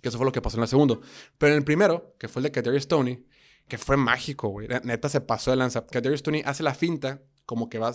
Que 0.00 0.08
eso 0.08 0.18
fue 0.18 0.26
lo 0.26 0.32
que 0.32 0.42
pasó 0.42 0.56
en 0.58 0.62
el 0.62 0.68
segundo. 0.68 1.00
Pero 1.38 1.52
en 1.52 1.58
el 1.58 1.64
primero, 1.64 2.14
que 2.18 2.28
fue 2.28 2.40
el 2.40 2.44
de 2.44 2.52
Kadarius 2.52 2.84
Stoney, 2.84 3.26
que 3.68 3.78
fue 3.78 3.96
mágico, 3.96 4.48
güey. 4.48 4.68
Neta 4.82 5.08
se 5.08 5.20
pasó 5.20 5.50
de 5.50 5.56
lanza. 5.56 5.86
Kadarius 5.86 6.20
Stoney 6.20 6.42
hace 6.44 6.62
la 6.62 6.74
finta 6.74 7.22
como 7.46 7.68
que 7.68 7.78
va, 7.78 7.94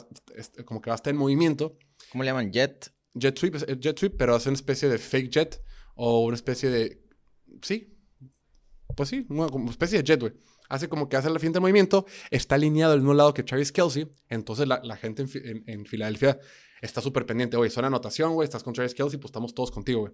como 0.65 0.81
que 0.81 0.89
va 0.89 0.95
a 0.95 0.97
estar 0.97 1.11
en 1.11 1.17
movimiento. 1.17 1.77
¿Cómo 2.11 2.23
le 2.23 2.29
llaman? 2.29 2.51
Jet. 2.51 2.91
jet 3.13 3.37
sweep, 3.37 3.55
es 3.55 3.65
jet 3.79 3.97
sweep, 3.97 4.17
pero 4.17 4.35
hace 4.35 4.49
una 4.49 4.55
especie 4.55 4.89
de 4.89 4.97
fake 4.97 5.29
jet 5.29 5.63
o 5.95 6.25
una 6.25 6.35
especie 6.35 6.69
de, 6.69 7.03
sí, 7.61 7.97
pues 8.95 9.09
sí, 9.09 9.25
una 9.29 9.49
como 9.49 9.69
especie 9.69 9.97
de 9.97 10.03
jet, 10.03 10.19
güey. 10.19 10.33
Hace 10.69 10.87
como 10.87 11.09
que 11.09 11.17
hace 11.17 11.29
la 11.29 11.39
finta 11.39 11.57
de 11.57 11.61
movimiento, 11.61 12.05
está 12.31 12.55
alineado 12.55 12.93
al 12.93 12.99
mismo 12.99 13.13
lado 13.13 13.33
que 13.33 13.43
Travis 13.43 13.71
Kelsey, 13.71 14.09
entonces 14.29 14.67
la, 14.67 14.79
gente 14.95 15.23
en, 15.23 15.27
Fi- 15.29 15.41
en- 15.43 15.63
en 15.67 15.85
Filadelfia 15.85 16.39
está 16.81 17.01
súper 17.01 17.25
pendiente, 17.25 17.57
oye, 17.57 17.69
son 17.69 17.85
anotación, 17.85 18.33
güey, 18.35 18.45
estás 18.45 18.63
con 18.63 18.73
Travis 18.73 18.93
Kelsey, 18.93 19.19
pues 19.19 19.29
estamos 19.29 19.53
todos 19.53 19.71
contigo, 19.71 20.01
güey. 20.01 20.13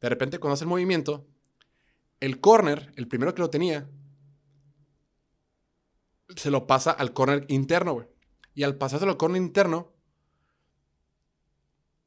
De 0.00 0.08
repente 0.08 0.38
cuando 0.38 0.54
hace 0.54 0.64
el 0.64 0.68
movimiento, 0.68 1.26
el 2.20 2.38
corner, 2.40 2.92
el 2.96 3.08
primero 3.08 3.34
que 3.34 3.42
lo 3.42 3.50
tenía, 3.50 3.88
se 6.36 6.50
lo 6.50 6.66
pasa 6.66 6.90
al 6.90 7.12
corner 7.12 7.44
interno, 7.48 7.94
güey. 7.94 8.06
Y 8.54 8.62
al 8.64 8.76
pasárselo 8.76 9.12
al 9.12 9.16
corner 9.16 9.40
interno, 9.40 9.92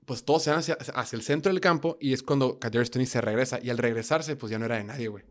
pues 0.06 0.24
todos 0.26 0.44
se 0.44 0.50
van 0.52 0.60
hacia, 0.60 0.76
hacia 0.76 1.16
el 1.16 1.24
centro 1.24 1.52
del 1.52 1.62
campo 1.62 1.98
y 2.00 2.14
es 2.14 2.22
cuando 2.24 2.60
Kadarius 2.60 2.92
Toney 2.92 3.06
se 3.08 3.22
regresa. 3.22 3.60
Y 3.62 3.70
al 3.70 3.78
regresarse, 3.78 4.36
pues 4.36 4.52
ya 4.52 4.60
no 4.60 4.66
era 4.66 4.76
de 4.78 4.84
nadie, 4.84 5.08
güey. 5.08 5.24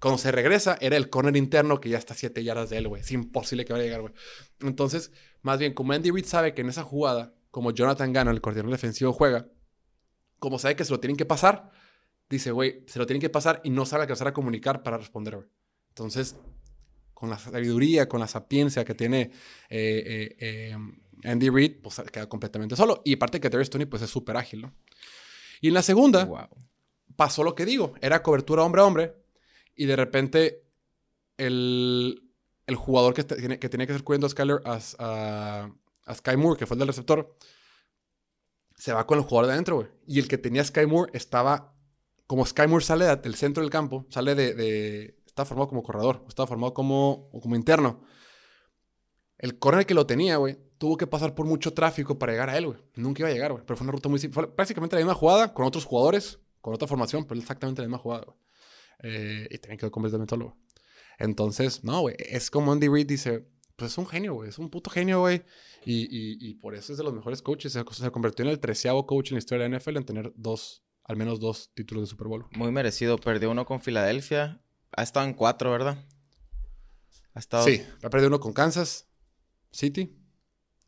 Cuando 0.00 0.18
se 0.18 0.30
regresa, 0.30 0.78
era 0.80 0.96
el 0.96 1.10
corner 1.10 1.36
interno 1.36 1.80
que 1.80 1.88
ya 1.88 1.98
está 1.98 2.14
a 2.14 2.16
7 2.16 2.44
yardas 2.44 2.70
de 2.70 2.78
él, 2.78 2.88
güey. 2.88 3.02
Es 3.02 3.10
imposible 3.10 3.64
que 3.64 3.72
vaya 3.72 3.82
a 3.82 3.86
llegar, 3.86 4.00
güey. 4.02 4.14
Entonces, 4.60 5.10
más 5.42 5.58
bien, 5.58 5.74
como 5.74 5.92
Andy 5.92 6.10
Reid 6.10 6.24
sabe 6.26 6.54
que 6.54 6.60
en 6.60 6.68
esa 6.68 6.84
jugada, 6.84 7.34
como 7.50 7.72
Jonathan 7.72 8.12
Gannon, 8.12 8.34
el 8.34 8.40
coordinador 8.40 8.70
defensivo, 8.72 9.12
juega, 9.12 9.48
como 10.38 10.58
sabe 10.58 10.76
que 10.76 10.84
se 10.84 10.92
lo 10.92 11.00
tienen 11.00 11.16
que 11.16 11.24
pasar, 11.24 11.70
dice, 12.30 12.52
güey, 12.52 12.84
se 12.86 12.98
lo 12.98 13.06
tienen 13.06 13.20
que 13.20 13.30
pasar 13.30 13.60
y 13.64 13.70
no 13.70 13.86
sabe 13.86 14.02
alcanzar 14.02 14.28
a 14.28 14.32
comunicar 14.32 14.82
para 14.82 14.98
responder, 14.98 15.36
güey. 15.36 15.48
Entonces, 15.88 16.36
con 17.12 17.30
la 17.30 17.38
sabiduría, 17.38 18.08
con 18.08 18.20
la 18.20 18.28
sapiencia 18.28 18.84
que 18.84 18.94
tiene 18.94 19.32
eh, 19.68 20.04
eh, 20.06 20.36
eh, 20.38 20.76
Andy 21.24 21.50
Reid, 21.50 21.80
pues 21.82 22.00
queda 22.12 22.28
completamente 22.28 22.76
solo. 22.76 23.02
Y 23.04 23.14
aparte 23.14 23.40
que 23.40 23.50
Terry 23.50 23.64
Stoney, 23.64 23.86
pues 23.86 24.02
es 24.02 24.10
súper 24.10 24.36
ágil, 24.36 24.62
¿no? 24.62 24.74
Y 25.60 25.68
en 25.68 25.74
la 25.74 25.82
segunda, 25.82 26.24
Wow. 26.24 26.46
pasó 27.16 27.42
lo 27.42 27.56
que 27.56 27.64
digo. 27.64 27.94
Era 28.00 28.22
cobertura 28.22 28.62
hombre 28.62 28.82
a 28.82 28.84
hombre. 28.84 29.14
Y 29.80 29.86
de 29.86 29.94
repente, 29.96 30.64
el, 31.36 32.30
el 32.66 32.74
jugador 32.76 33.14
que, 33.14 33.22
te- 33.24 33.58
que 33.58 33.68
tenía 33.68 33.86
que 33.86 33.92
estar 33.92 34.04
cubriendo 34.04 34.26
a, 34.26 34.30
Skyler, 34.30 34.60
a, 34.64 35.70
Sky 36.14 36.36
Moore, 36.36 36.58
que 36.58 36.66
fue 36.66 36.74
el 36.74 36.80
del 36.80 36.88
receptor, 36.88 37.36
se 38.74 38.92
va 38.92 39.06
con 39.06 39.18
el 39.18 39.24
jugador 39.24 39.46
de 39.46 39.52
adentro, 39.52 39.76
güey. 39.76 39.88
Y 40.06 40.18
el 40.18 40.26
que 40.28 40.36
tenía 40.38 40.64
Sky 40.64 40.86
Moore 40.86 41.12
estaba. 41.14 41.74
Como 42.26 42.44
Sky 42.44 42.66
Moore 42.66 42.84
sale 42.84 43.04
de- 43.06 43.16
del 43.16 43.36
centro 43.36 43.62
del 43.62 43.70
campo, 43.70 44.04
sale 44.10 44.34
de. 44.34 44.54
de 44.54 45.18
estaba 45.26 45.46
formado 45.46 45.68
como 45.68 45.84
corredor, 45.84 46.24
estaba 46.28 46.48
formado 46.48 46.74
como, 46.74 47.30
como 47.40 47.54
interno. 47.54 48.02
El 49.38 49.60
corner 49.60 49.86
que 49.86 49.94
lo 49.94 50.04
tenía, 50.04 50.36
güey, 50.38 50.58
tuvo 50.78 50.96
que 50.96 51.06
pasar 51.06 51.36
por 51.36 51.46
mucho 51.46 51.72
tráfico 51.72 52.18
para 52.18 52.32
llegar 52.32 52.50
a 52.50 52.58
él, 52.58 52.66
güey. 52.66 52.78
Nunca 52.96 53.22
iba 53.22 53.28
a 53.28 53.32
llegar, 53.32 53.52
güey. 53.52 53.64
Pero 53.64 53.76
fue 53.76 53.84
una 53.84 53.92
ruta 53.92 54.08
muy 54.08 54.18
simple. 54.18 54.34
Fue 54.34 54.52
prácticamente 54.56 54.96
la 54.96 55.00
misma 55.02 55.14
jugada, 55.14 55.54
con 55.54 55.64
otros 55.64 55.84
jugadores, 55.84 56.40
con 56.60 56.74
otra 56.74 56.88
formación, 56.88 57.24
pero 57.24 57.38
exactamente 57.40 57.80
la 57.80 57.86
misma 57.86 57.98
jugada, 57.98 58.24
güey. 58.24 58.36
Eh, 59.02 59.46
y 59.50 59.58
también 59.58 59.78
quedó 59.78 59.90
completamente 59.90 60.30
solo, 60.30 60.46
güey. 60.46 60.56
Entonces, 61.18 61.82
no, 61.84 62.00
güey. 62.00 62.16
Es 62.18 62.50
como 62.50 62.72
Andy 62.72 62.88
Reid 62.88 63.06
dice, 63.06 63.48
pues 63.76 63.92
es 63.92 63.98
un 63.98 64.06
genio, 64.06 64.34
güey. 64.34 64.48
Es 64.48 64.58
un 64.58 64.70
puto 64.70 64.90
genio, 64.90 65.20
güey. 65.20 65.42
Y, 65.84 66.02
y- 66.04 66.38
y 66.40 66.54
por 66.54 66.74
eso 66.74 66.92
es 66.92 66.98
de 66.98 67.04
los 67.04 67.14
mejores 67.14 67.42
coaches. 67.42 67.72
Se, 67.72 67.84
se 67.90 68.10
convirtió 68.10 68.44
en 68.44 68.50
el 68.50 68.60
treceavo 68.60 69.06
coach 69.06 69.30
en 69.30 69.34
la 69.36 69.38
historia 69.38 69.64
de 69.64 69.70
la 69.70 69.78
NFL 69.78 69.96
en 69.98 70.04
tener 70.04 70.32
dos, 70.36 70.82
al 71.04 71.16
menos 71.16 71.40
dos 71.40 71.70
títulos 71.74 72.02
de 72.04 72.06
Super 72.08 72.28
Bowl. 72.28 72.46
Muy 72.56 72.70
merecido. 72.72 73.18
Perdió 73.18 73.50
uno 73.50 73.64
con 73.66 73.80
Filadelfia. 73.80 74.60
Ha 74.96 75.02
estado 75.02 75.26
en 75.26 75.34
cuatro, 75.34 75.70
¿verdad? 75.70 76.04
Ha 77.34 77.38
estado. 77.38 77.64
Sí, 77.64 77.82
ha 78.02 78.10
perdido 78.10 78.28
uno 78.28 78.40
con 78.40 78.52
Kansas 78.52 79.08
City, 79.70 80.16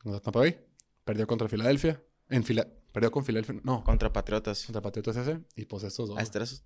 contra 0.03 0.21
Tampa 0.21 0.41
Bay. 0.41 0.59
Perdió 1.05 1.27
contra 1.27 1.49
Filadelfia. 1.49 2.03
En 2.29 2.45
Fila 2.45 2.67
perdió 2.93 3.11
con 3.11 3.25
Filadelfia. 3.25 3.61
No, 3.63 3.85
Contra 3.85 4.13
Patriotas. 4.13 4.65
contra 4.65 4.81
Patriotas 4.83 5.17
ese. 5.17 5.41
Y 5.57 5.65
pues 5.67 5.83
estos 5.85 6.09
dos. 6.09 6.19
Ah, 6.19 6.23
güey. 6.23 6.63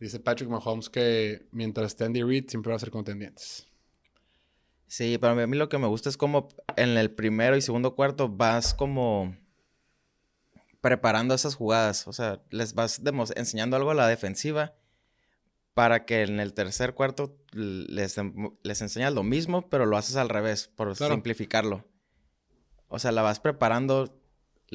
Dice 0.00 0.20
Patrick 0.20 0.48
Mahomes 0.48 0.88
que 0.88 1.46
mientras 1.50 1.88
esté 1.88 2.04
Andy 2.04 2.22
Reid 2.22 2.48
siempre 2.48 2.70
va 2.70 2.76
a 2.76 2.80
ser 2.80 2.90
contendientes. 2.90 3.66
Sí, 4.86 5.18
pero 5.20 5.38
a 5.40 5.46
mí 5.46 5.56
lo 5.56 5.68
que 5.68 5.78
me 5.78 5.86
gusta 5.86 6.08
es 6.08 6.16
como 6.16 6.48
en 6.76 6.96
el 6.96 7.10
primero 7.10 7.56
y 7.56 7.60
segundo 7.62 7.94
cuarto 7.94 8.28
vas 8.28 8.72
como 8.74 9.36
preparando 10.80 11.34
esas 11.34 11.54
jugadas. 11.54 12.06
O 12.08 12.12
sea, 12.12 12.40
les 12.50 12.74
vas 12.74 13.00
enseñando 13.36 13.76
algo 13.76 13.90
a 13.90 13.94
la 13.94 14.08
defensiva 14.08 14.74
para 15.74 16.06
que 16.06 16.22
en 16.22 16.40
el 16.40 16.54
tercer 16.54 16.94
cuarto 16.94 17.36
les, 17.52 18.16
les 18.62 18.80
enseñas 18.82 19.12
lo 19.12 19.22
mismo, 19.22 19.68
pero 19.68 19.84
lo 19.86 19.96
haces 19.96 20.16
al 20.16 20.28
revés, 20.28 20.68
por 20.68 20.96
Claro. 20.96 21.14
simplificarlo. 21.14 21.84
O 22.88 22.98
sea, 22.98 23.12
la 23.12 23.22
vas 23.22 23.40
preparando, 23.40 24.18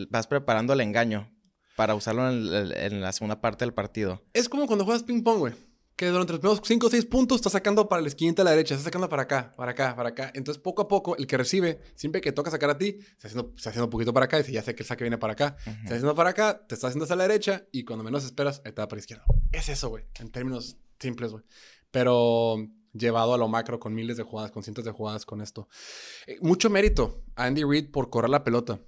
vas 0.09 0.27
preparando 0.27 0.73
el 0.73 0.81
engaño 0.81 1.29
para 1.75 1.95
usarlo 1.95 2.29
en, 2.29 3.01
la 3.01 3.11
segunda 3.11 3.41
parte 3.41 3.65
del 3.65 3.73
partido. 3.73 4.23
Es 4.33 4.49
como 4.49 4.67
cuando 4.67 4.85
juegas 4.85 5.03
ping 5.03 5.23
pong, 5.23 5.39
güey. 5.39 5.53
Que 5.95 6.07
durante 6.07 6.33
los 6.33 6.39
primeros 6.39 6.61
5 6.65 6.87
o 6.87 6.89
6 6.89 7.05
puntos 7.05 7.35
estás 7.35 7.51
sacando 7.51 7.87
para 7.87 8.01
la 8.01 8.07
esquinita 8.07 8.41
a 8.41 8.45
la 8.45 8.51
derecha, 8.51 8.73
estás 8.73 8.85
sacando 8.85 9.09
para 9.09 9.23
acá, 9.23 9.53
para 9.55 9.71
acá, 9.71 9.95
para 9.95 10.09
acá. 10.09 10.31
Entonces, 10.33 10.61
poco 10.61 10.81
a 10.81 10.87
poco, 10.87 11.15
el 11.17 11.27
que 11.27 11.37
recibe, 11.37 11.79
siempre 11.93 12.19
que 12.19 12.31
toca 12.31 12.49
sacar 12.49 12.71
a 12.71 12.77
ti, 12.79 12.93
se 12.93 12.99
está 12.99 13.27
haciendo, 13.27 13.53
está 13.55 13.69
haciendo 13.69 13.85
un 13.85 13.91
poquito 13.91 14.11
para 14.11 14.25
acá 14.25 14.37
y 14.37 14.41
dice, 14.41 14.53
ya 14.53 14.63
sé 14.63 14.73
que 14.73 14.81
el 14.81 14.87
saque 14.87 15.03
viene 15.03 15.19
para 15.19 15.33
acá. 15.33 15.55
Se 15.63 15.69
está 15.69 15.93
haciendo 15.93 16.15
para 16.15 16.31
acá, 16.31 16.65
te 16.67 16.73
está 16.73 16.87
haciendo 16.87 17.03
hacia 17.03 17.15
la 17.15 17.27
derecha 17.27 17.67
y 17.71 17.85
cuando 17.85 18.03
menos 18.03 18.25
esperas, 18.25 18.61
ahí 18.65 18.71
te 18.71 18.81
va 18.81 18.87
para 18.87 18.97
la 18.97 19.01
izquierda. 19.01 19.23
Es 19.51 19.69
eso, 19.69 19.89
güey. 19.89 20.03
En 20.19 20.31
términos 20.31 20.77
simples, 20.99 21.31
güey. 21.31 21.43
Pero 21.91 22.57
llevado 22.93 23.33
a 23.33 23.37
lo 23.37 23.47
macro 23.47 23.79
con 23.79 23.93
miles 23.93 24.17
de 24.17 24.23
jugadas, 24.23 24.51
con 24.51 24.63
cientos 24.63 24.85
de 24.85 24.91
jugadas 24.91 25.25
con 25.25 25.41
esto. 25.41 25.67
Eh, 26.27 26.37
mucho 26.41 26.69
mérito 26.69 27.23
a 27.35 27.45
Andy 27.45 27.63
Reid 27.63 27.91
por 27.91 28.09
correr 28.09 28.29
la 28.29 28.43
pelota. 28.43 28.79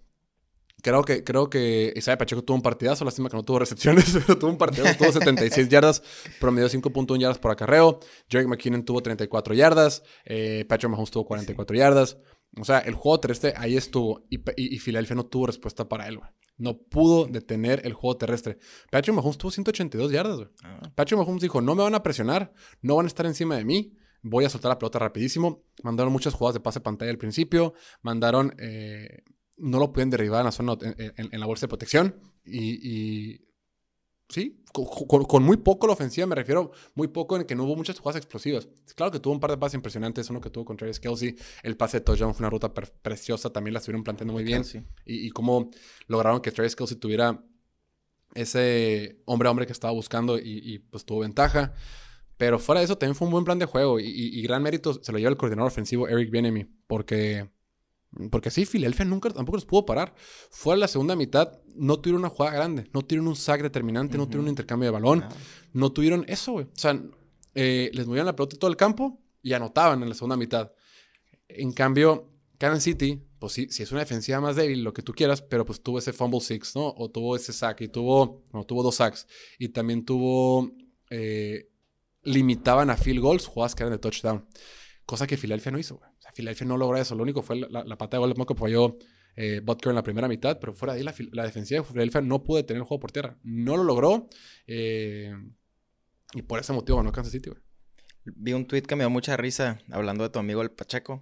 Creo 0.81 1.03
que, 1.03 1.23
creo 1.23 1.49
que 1.49 1.93
Isaiah 1.95 2.17
Pacheco 2.17 2.43
tuvo 2.43 2.57
un 2.57 2.61
partidazo, 2.61 3.05
lástima 3.05 3.29
que 3.29 3.37
no 3.37 3.43
tuvo 3.43 3.59
recepciones, 3.59 4.05
pero 4.27 4.37
tuvo 4.37 4.51
un 4.51 4.57
partidazo, 4.57 4.97
tuvo 4.97 5.11
76 5.11 5.69
yardas, 5.69 6.03
promedio 6.39 6.69
5.1 6.69 7.19
yardas 7.19 7.39
por 7.39 7.51
acarreo. 7.51 7.99
Jerick 8.29 8.47
McKinnon 8.47 8.83
tuvo 8.83 9.01
34 9.01 9.53
yardas, 9.55 10.03
eh, 10.25 10.65
Patrick 10.67 10.91
Mahomes 10.91 11.11
tuvo 11.11 11.25
44 11.25 11.75
yardas. 11.75 12.17
O 12.59 12.63
sea, 12.63 12.79
el 12.79 12.93
juego 12.93 13.19
terrestre 13.19 13.53
ahí 13.57 13.75
estuvo 13.75 14.25
y, 14.29 14.37
y, 14.37 14.75
y 14.75 14.79
Filadelfia 14.79 15.15
no 15.15 15.25
tuvo 15.25 15.47
respuesta 15.47 15.89
para 15.89 16.07
él, 16.07 16.17
güey. 16.17 16.29
No 16.57 16.77
pudo 16.77 17.25
detener 17.25 17.81
el 17.83 17.93
juego 17.93 18.17
terrestre. 18.17 18.57
Patrick 18.89 19.15
Mahomes 19.15 19.37
tuvo 19.37 19.51
182 19.51 20.11
yardas, 20.11 20.37
güey. 20.37 20.49
Ah, 20.63 20.81
Patrick 20.95 21.19
Mahomes 21.19 21.41
dijo, 21.41 21.61
no 21.61 21.75
me 21.75 21.83
van 21.83 21.95
a 21.95 22.03
presionar, 22.03 22.53
no 22.81 22.95
van 22.95 23.05
a 23.05 23.07
estar 23.07 23.25
encima 23.25 23.57
de 23.57 23.65
mí, 23.65 23.97
voy 24.21 24.45
a 24.45 24.49
soltar 24.49 24.69
la 24.69 24.79
pelota 24.79 24.99
rapidísimo. 24.99 25.65
Mandaron 25.83 26.13
muchas 26.13 26.33
jugadas 26.33 26.53
de 26.53 26.61
pase 26.61 26.79
pantalla 26.79 27.11
al 27.11 27.17
principio, 27.17 27.73
mandaron, 28.01 28.55
eh, 28.57 29.23
no 29.57 29.79
lo 29.79 29.91
pueden 29.93 30.09
derribar 30.09 30.41
en 30.41 30.45
la 30.45 30.51
zona, 30.51 30.73
en, 30.81 31.13
en- 31.17 31.29
en 31.33 31.39
la 31.39 31.45
bolsa 31.45 31.65
de 31.65 31.69
protección 31.69 32.15
y, 32.43 32.89
y 33.33 33.41
sí, 34.29 34.63
con, 34.73 34.85
con- 35.07 35.23
con 35.25 35.43
muy 35.43 35.57
poco 35.57 35.87
la 35.87 35.93
ofensiva, 35.93 36.27
me 36.27 36.35
refiero 36.35 36.71
muy 36.95 37.07
poco 37.07 37.37
en 37.37 37.45
que 37.45 37.55
no 37.55 37.63
hubo 37.63 37.75
muchas 37.75 37.99
jugadas 37.99 38.17
explosivas. 38.17 38.67
Claro 38.95 39.11
que 39.11 39.19
tuvo 39.19 39.33
un 39.33 39.39
par 39.39 39.51
de 39.51 39.57
pases 39.57 39.75
impresionantes, 39.75 40.29
uno 40.29 40.41
que 40.41 40.49
tuvo 40.49 40.65
con 40.65 40.77
Travis 40.77 40.99
Kelsey, 40.99 41.35
el 41.63 41.77
pase 41.77 41.99
de 41.99 42.01
touchdown 42.05 42.33
fue 42.33 42.43
una 42.43 42.49
ruta 42.49 42.73
preciosa, 42.73 43.49
también 43.51 43.73
la 43.73 43.79
estuvieron 43.79 44.03
planteando 44.03 44.33
muy 44.33 44.43
bien 44.43 44.63
y, 45.05 45.27
y 45.27 45.29
cómo 45.31 45.69
lograron 46.07 46.41
que 46.41 46.51
Travis 46.51 46.75
Kelsey 46.75 46.97
tuviera 46.97 47.43
ese 48.33 49.21
hombre 49.25 49.47
a 49.47 49.51
hombre 49.51 49.65
que 49.65 49.71
estaba 49.73 49.93
buscando 49.93 50.37
y, 50.37 50.41
y, 50.63 50.79
pues 50.79 51.05
tuvo 51.05 51.19
ventaja. 51.21 51.73
Pero 52.37 52.59
fuera 52.59 52.81
de 52.81 52.85
eso 52.85 52.97
también 52.97 53.15
fue 53.15 53.27
un 53.27 53.31
buen 53.31 53.45
plan 53.45 53.59
de 53.59 53.65
juego 53.65 53.99
y, 53.99 54.41
gran 54.41 54.61
mérito 54.61 54.93
se 55.01 55.11
lo 55.13 55.17
lleva 55.19 55.29
el 55.29 55.37
coordinador 55.37 55.71
ofensivo 55.71 56.07
Eric 56.09 56.29
Bieniemy 56.31 56.65
porque 56.87 57.49
porque 58.31 58.49
sí, 58.49 58.65
Filadelfia 58.65 59.05
nunca 59.05 59.29
tampoco 59.29 59.57
los 59.57 59.65
pudo 59.65 59.85
parar. 59.85 60.13
Fuera 60.49 60.77
de 60.77 60.81
la 60.81 60.87
segunda 60.87 61.15
mitad 61.15 61.59
no 61.75 61.99
tuvieron 61.99 62.21
una 62.21 62.29
jugada 62.29 62.55
grande, 62.55 62.89
no 62.93 63.01
tuvieron 63.01 63.27
un 63.27 63.35
sack 63.35 63.61
determinante, 63.61 64.17
no 64.17 64.25
tuvieron 64.25 64.45
un 64.45 64.49
intercambio 64.49 64.87
de 64.87 64.91
balón, 64.91 65.25
no 65.73 65.91
tuvieron 65.91 66.25
eso, 66.27 66.53
güey. 66.53 66.65
O 66.65 66.71
sea, 66.75 67.01
eh, 67.53 67.89
les 67.93 68.07
movían 68.07 68.25
la 68.25 68.35
pelota 68.35 68.57
todo 68.57 68.69
el 68.69 68.77
campo 68.77 69.21
y 69.41 69.53
anotaban 69.53 70.01
en 70.01 70.09
la 70.09 70.15
segunda 70.15 70.37
mitad. 70.37 70.71
En 71.47 71.73
cambio, 71.73 72.31
Kansas 72.57 72.83
City, 72.83 73.21
pues 73.39 73.53
sí, 73.53 73.67
sí 73.69 73.83
es 73.83 73.91
una 73.91 74.01
defensiva 74.01 74.39
más 74.39 74.55
débil, 74.55 74.83
lo 74.83 74.93
que 74.93 75.01
tú 75.01 75.13
quieras, 75.13 75.41
pero 75.41 75.65
pues 75.65 75.81
tuvo 75.81 75.99
ese 75.99 76.13
fumble 76.13 76.39
six, 76.39 76.75
¿no? 76.75 76.93
O 76.97 77.09
tuvo 77.09 77.35
ese 77.35 77.53
sack 77.53 77.81
y 77.81 77.87
tuvo, 77.89 78.43
no, 78.53 78.63
tuvo 78.63 78.81
dos 78.81 78.95
sacks. 78.95 79.27
Y 79.59 79.69
también 79.69 80.05
tuvo, 80.05 80.71
eh, 81.09 81.69
limitaban 82.23 82.89
a 82.89 82.97
field 82.97 83.21
goals, 83.21 83.45
jugadas 83.45 83.75
que 83.75 83.83
eran 83.83 83.93
de 83.93 83.99
touchdown. 83.99 84.47
Cosa 85.05 85.27
que 85.27 85.37
Filadelfia 85.37 85.71
no 85.71 85.79
hizo, 85.79 85.97
güey. 85.97 86.09
Filadelfia 86.35 86.67
no 86.67 86.77
logró 86.77 86.97
eso. 86.97 87.15
Lo 87.15 87.23
único 87.23 87.41
fue 87.41 87.55
la, 87.55 87.67
la, 87.69 87.83
la 87.83 87.97
patada 87.97 88.25
de 88.27 88.33
gol 88.33 88.45
que 88.45 88.53
falló 88.55 88.97
eh, 89.35 89.61
Butker 89.63 89.89
en 89.89 89.95
la 89.95 90.03
primera 90.03 90.27
mitad, 90.27 90.59
pero 90.59 90.73
fuera 90.73 90.93
de 90.93 90.99
ahí 90.99 91.29
la, 91.31 91.43
defensiva 91.43 91.81
de 91.81 91.87
Filadelfia 91.87 92.21
no 92.21 92.43
pudo 92.43 92.57
detener 92.57 92.81
el 92.81 92.87
juego 92.87 92.99
por 92.99 93.11
tierra. 93.11 93.37
No 93.43 93.75
lo 93.77 93.83
logró. 93.83 94.27
eh, 94.67 95.33
y 96.33 96.41
por 96.41 96.59
ese 96.59 96.73
motivo 96.73 96.97
ganó 96.97 97.11
Kansas 97.11 97.31
City, 97.31 97.49
güey. 97.49 97.61
Vi 98.25 98.53
un 98.53 98.65
tweet 98.65 98.81
que 98.81 98.95
me 98.95 99.03
dio 99.03 99.09
mucha 99.09 99.37
risa 99.37 99.79
hablando 99.91 100.23
de 100.23 100.29
tu 100.29 100.39
amigo 100.39 100.61
el 100.61 100.71
Pacheco. 100.71 101.21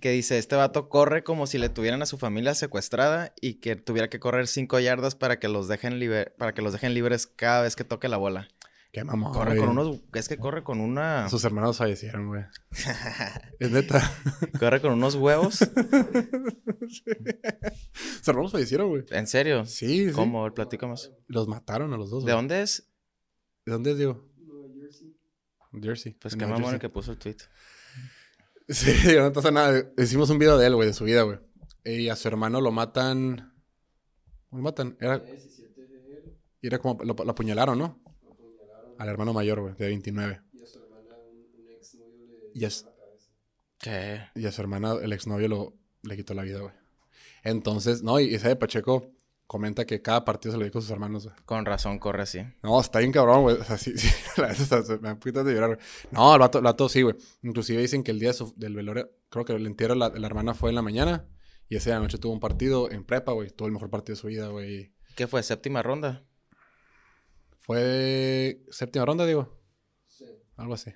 Que 0.00 0.10
dice, 0.10 0.38
este 0.38 0.56
vato 0.56 0.88
corre 0.88 1.22
como 1.24 1.46
si 1.46 1.58
le 1.58 1.68
tuvieran 1.68 2.02
a 2.02 2.06
su 2.06 2.16
familia 2.18 2.54
secuestrada 2.54 3.34
y 3.40 3.54
que 3.54 3.76
tuviera 3.76 4.08
que 4.08 4.20
correr 4.20 4.46
cinco 4.46 4.78
yardas 4.78 5.14
para 5.14 5.38
que 5.38 5.48
los 5.48 5.68
dejen, 5.68 5.98
libre- 5.98 6.32
para 6.38 6.54
que 6.54 6.62
los 6.62 6.72
dejen 6.72 6.92
libres 6.94 7.26
cada 7.26 7.62
vez 7.62 7.76
que 7.76 7.84
toque 7.84 8.08
la 8.08 8.16
bola. 8.18 8.48
Qué 8.96 9.04
mamón. 9.04 9.30
Corre 9.30 9.56
güey. 9.56 9.68
con 9.68 9.78
unos. 9.78 10.00
Es 10.14 10.26
que 10.26 10.38
corre 10.38 10.64
con 10.64 10.80
una. 10.80 11.28
Sus 11.28 11.44
hermanos 11.44 11.76
fallecieron, 11.76 12.28
güey. 12.28 12.44
es 13.60 13.70
neta. 13.70 14.00
corre 14.58 14.80
con 14.80 14.94
unos 14.94 15.16
huevos. 15.16 15.56
Sus 17.98 18.26
hermanos 18.26 18.52
fallecieron, 18.52 18.88
güey. 18.88 19.04
¿En 19.10 19.26
serio? 19.26 19.66
Sí, 19.66 20.06
sí. 20.06 20.12
¿Cómo? 20.14 20.40
A 20.40 20.44
ver, 20.44 20.54
Platícame 20.54 20.92
más. 20.92 21.12
Los 21.26 21.46
mataron 21.46 21.92
a 21.92 21.98
los 21.98 22.08
dos, 22.08 22.24
¿De 22.24 22.32
güey. 22.32 22.36
dónde 22.36 22.62
es? 22.62 22.90
¿De 23.66 23.72
dónde 23.72 23.90
es, 23.90 23.98
Diego? 23.98 24.30
Jersey. 25.78 26.14
Pues 26.14 26.32
En 26.32 26.40
qué 26.40 26.46
mamón 26.46 26.60
el 26.60 26.64
Jersey. 26.70 26.80
que 26.80 26.88
puso 26.88 27.12
el 27.12 27.18
tweet. 27.18 27.36
Sí, 28.70 28.94
no 29.18 29.30
pasa 29.30 29.50
nada. 29.50 29.92
Hicimos 29.98 30.30
un 30.30 30.38
video 30.38 30.56
de 30.56 30.68
él, 30.68 30.74
güey, 30.74 30.88
de 30.88 30.94
su 30.94 31.04
vida, 31.04 31.20
güey. 31.20 31.38
Y 31.84 32.08
a 32.08 32.16
su 32.16 32.28
hermano 32.28 32.62
lo 32.62 32.72
matan. 32.72 33.52
¿Cómo 34.48 34.62
lo 34.62 34.62
matan? 34.62 34.96
Era, 35.02 35.22
y 36.62 36.66
era 36.66 36.78
como. 36.78 37.04
Lo, 37.04 37.12
lo 37.12 37.30
apuñalaron, 37.30 37.78
¿no? 37.78 38.05
Al 38.98 39.08
hermano 39.08 39.32
mayor, 39.32 39.60
güey, 39.60 39.74
de 39.74 39.86
29. 39.88 40.40
Y 42.54 42.64
a, 42.64 42.70
su- 42.70 42.86
¿Qué? 43.78 44.22
y 44.34 44.46
a 44.46 44.52
su 44.52 44.60
hermana, 44.62 44.94
el 45.02 45.12
exnovio, 45.12 45.48
lo, 45.48 45.74
le 46.02 46.16
quitó 46.16 46.32
la 46.34 46.42
vida, 46.42 46.60
güey. 46.60 46.72
Entonces, 47.44 48.02
no, 48.02 48.18
y 48.18 48.34
ese 48.34 48.48
de 48.48 48.56
Pacheco 48.56 49.12
comenta 49.46 49.84
que 49.84 50.00
cada 50.02 50.24
partido 50.24 50.52
se 50.52 50.58
lo 50.58 50.64
dijo 50.64 50.78
a 50.78 50.82
sus 50.82 50.90
hermanos, 50.90 51.24
güey. 51.26 51.36
Con 51.44 51.64
razón 51.66 51.98
corre 51.98 52.22
así. 52.22 52.40
No, 52.62 52.80
está 52.80 52.98
bien 53.00 53.12
cabrón, 53.12 53.42
güey. 53.42 53.56
O 53.56 53.64
sea, 53.64 53.76
sí, 53.76 53.92
sí. 53.98 54.08
La 54.38 54.54
se 54.54 54.74
me 54.98 55.08
da 55.08 55.14
poquito 55.16 55.44
de 55.44 55.52
llorar, 55.54 55.76
güey. 55.76 55.80
No, 56.10 56.32
el 56.34 56.40
vato, 56.40 56.58
el 56.58 56.64
vato 56.64 56.88
sí, 56.88 57.02
güey. 57.02 57.14
Inclusive 57.42 57.80
dicen 57.82 58.02
que 58.02 58.10
el 58.10 58.18
día 58.18 58.28
de 58.30 58.34
su- 58.34 58.54
del 58.56 58.74
velorio, 58.74 59.10
creo 59.28 59.44
que 59.44 59.52
el 59.52 59.66
entierro 59.66 59.92
de 59.94 60.00
la, 60.00 60.08
la 60.08 60.26
hermana 60.26 60.54
fue 60.54 60.70
en 60.70 60.74
la 60.76 60.82
mañana. 60.82 61.28
Y 61.68 61.76
ese 61.76 61.90
día 61.90 61.94
de 61.96 62.00
la 62.00 62.04
noche 62.06 62.18
tuvo 62.18 62.32
un 62.32 62.40
partido 62.40 62.90
en 62.90 63.04
prepa, 63.04 63.32
güey. 63.32 63.50
Tuvo 63.50 63.66
el 63.68 63.72
mejor 63.74 63.90
partido 63.90 64.14
de 64.16 64.20
su 64.20 64.26
vida, 64.28 64.48
güey. 64.48 64.94
¿Qué 65.14 65.26
fue? 65.26 65.42
¿Séptima 65.42 65.82
ronda? 65.82 66.24
Fue 67.66 68.62
séptima 68.70 69.04
ronda, 69.04 69.26
digo. 69.26 69.58
Algo 70.56 70.74
así. 70.74 70.92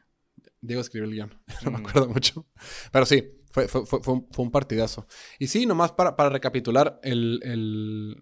Diego 0.60 0.80
escribió 0.80 1.08
el 1.08 1.14
guion. 1.14 1.42
no 1.64 1.70
me 1.72 1.78
Mm. 1.78 1.86
acuerdo 1.86 2.08
mucho. 2.08 2.46
Pero 2.92 3.04
sí, 3.06 3.28
fue, 3.50 3.66
fue, 3.68 3.84
fue, 3.84 4.00
fue 4.02 4.14
un, 4.14 4.28
fue 4.30 4.44
un 4.44 4.50
partidazo. 4.50 5.06
Y 5.38 5.48
sí, 5.48 5.66
nomás 5.66 5.92
para, 5.92 6.16
para 6.16 6.30
recapitular 6.30 7.00
el, 7.02 7.40
el, 7.42 8.16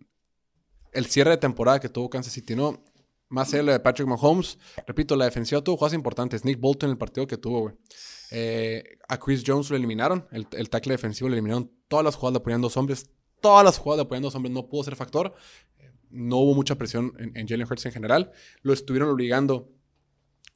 el 0.92 1.06
cierre 1.06 1.32
de 1.32 1.36
temporada 1.36 1.78
que 1.80 1.88
tuvo 1.88 2.08
Kansas 2.10 2.32
City, 2.32 2.56
¿no? 2.56 2.82
Más 3.28 3.52
allá 3.52 3.72
de 3.72 3.80
Patrick 3.80 4.08
Mahomes, 4.08 4.58
repito, 4.86 5.14
la 5.14 5.26
defensiva 5.26 5.60
tuvo 5.62 5.76
jugadas 5.76 5.92
importantes. 5.94 6.46
Nick 6.46 6.58
Bolton 6.58 6.88
en 6.88 6.92
el 6.92 6.98
partido 6.98 7.26
que 7.26 7.36
tuvo, 7.36 7.60
güey. 7.60 7.74
Eh, 8.30 8.82
a 9.06 9.18
Chris 9.18 9.42
Jones 9.46 9.68
lo 9.68 9.76
eliminaron. 9.76 10.26
El, 10.32 10.46
el 10.52 10.70
tackle 10.70 10.92
defensivo 10.94 11.28
lo 11.28 11.34
eliminaron. 11.34 11.70
Todas 11.88 12.04
las 12.06 12.14
jugadas 12.16 12.34
de 12.34 12.38
apoyando 12.38 12.66
dos 12.66 12.76
hombres. 12.78 13.10
Todas 13.42 13.64
las 13.64 13.76
jugadas 13.78 13.98
de 13.98 14.02
apoyando 14.06 14.28
dos 14.28 14.34
hombres 14.34 14.54
no 14.54 14.66
pudo 14.68 14.82
ser 14.84 14.96
factor. 14.96 15.34
No 16.10 16.36
hubo 16.38 16.54
mucha 16.54 16.76
presión 16.76 17.12
en, 17.18 17.36
en 17.36 17.46
Jalen 17.48 17.66
Hurts 17.70 17.86
en 17.86 17.92
general. 17.92 18.32
Lo 18.62 18.72
estuvieron 18.72 19.10
obligando 19.10 19.70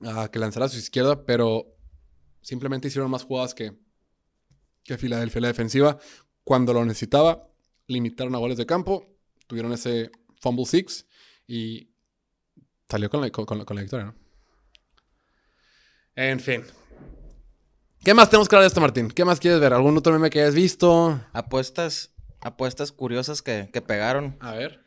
a 0.05 0.31
que 0.31 0.39
lanzara 0.39 0.67
a 0.67 0.69
su 0.69 0.79
izquierda, 0.79 1.25
pero 1.25 1.77
simplemente 2.41 2.89
hicieron 2.89 3.11
más 3.11 3.23
jugadas 3.25 3.55
que, 3.55 3.73
que 4.85 4.99
Filadelfia. 4.99 5.41
La 5.41 5.49
defensiva, 5.49 5.99
cuando 6.45 6.73
lo 6.73 6.85
necesitaba, 6.85 7.49
limitaron 7.87 8.35
a 8.35 8.39
goles 8.39 8.57
de 8.59 8.67
campo. 8.67 9.15
Tuvieron 9.47 9.73
ese 9.73 10.11
fumble 10.41 10.65
six 10.67 11.07
y 11.47 11.91
salió 12.89 13.09
con 13.11 13.21
la, 13.21 13.31
con, 13.31 13.59
la- 13.59 13.65
con 13.65 13.77
la 13.77 13.83
victoria, 13.83 14.07
¿no? 14.07 14.15
En 16.15 16.41
fin. 16.41 16.63
¿Qué 18.05 18.15
más 18.15 18.29
tenemos 18.29 18.49
que 18.49 18.57
hablar 18.57 18.65
de 18.65 18.69
esto, 18.69 18.81
Martín? 18.81 19.09
¿Qué 19.09 19.25
más 19.25 19.39
quieres 19.41 19.61
ver? 19.61 19.73
¿Algún 19.73 19.97
otro 19.97 20.13
meme 20.13 20.29
que 20.31 20.41
hayas 20.41 20.55
visto? 20.55 21.21
Apuestas, 21.33 22.13
apuestas 22.41 22.91
curiosas 22.93 23.41
que, 23.43 23.71
que 23.73 23.81
pegaron. 23.81 24.37
A 24.41 24.53
ver. 24.55 24.85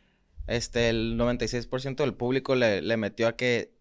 Este, 0.47 0.89
el 0.89 1.17
96% 1.17 1.95
del 1.95 2.13
público 2.13 2.55
le, 2.55 2.81
le 2.81 2.97
metió 2.97 3.27
a 3.27 3.35
que 3.35 3.75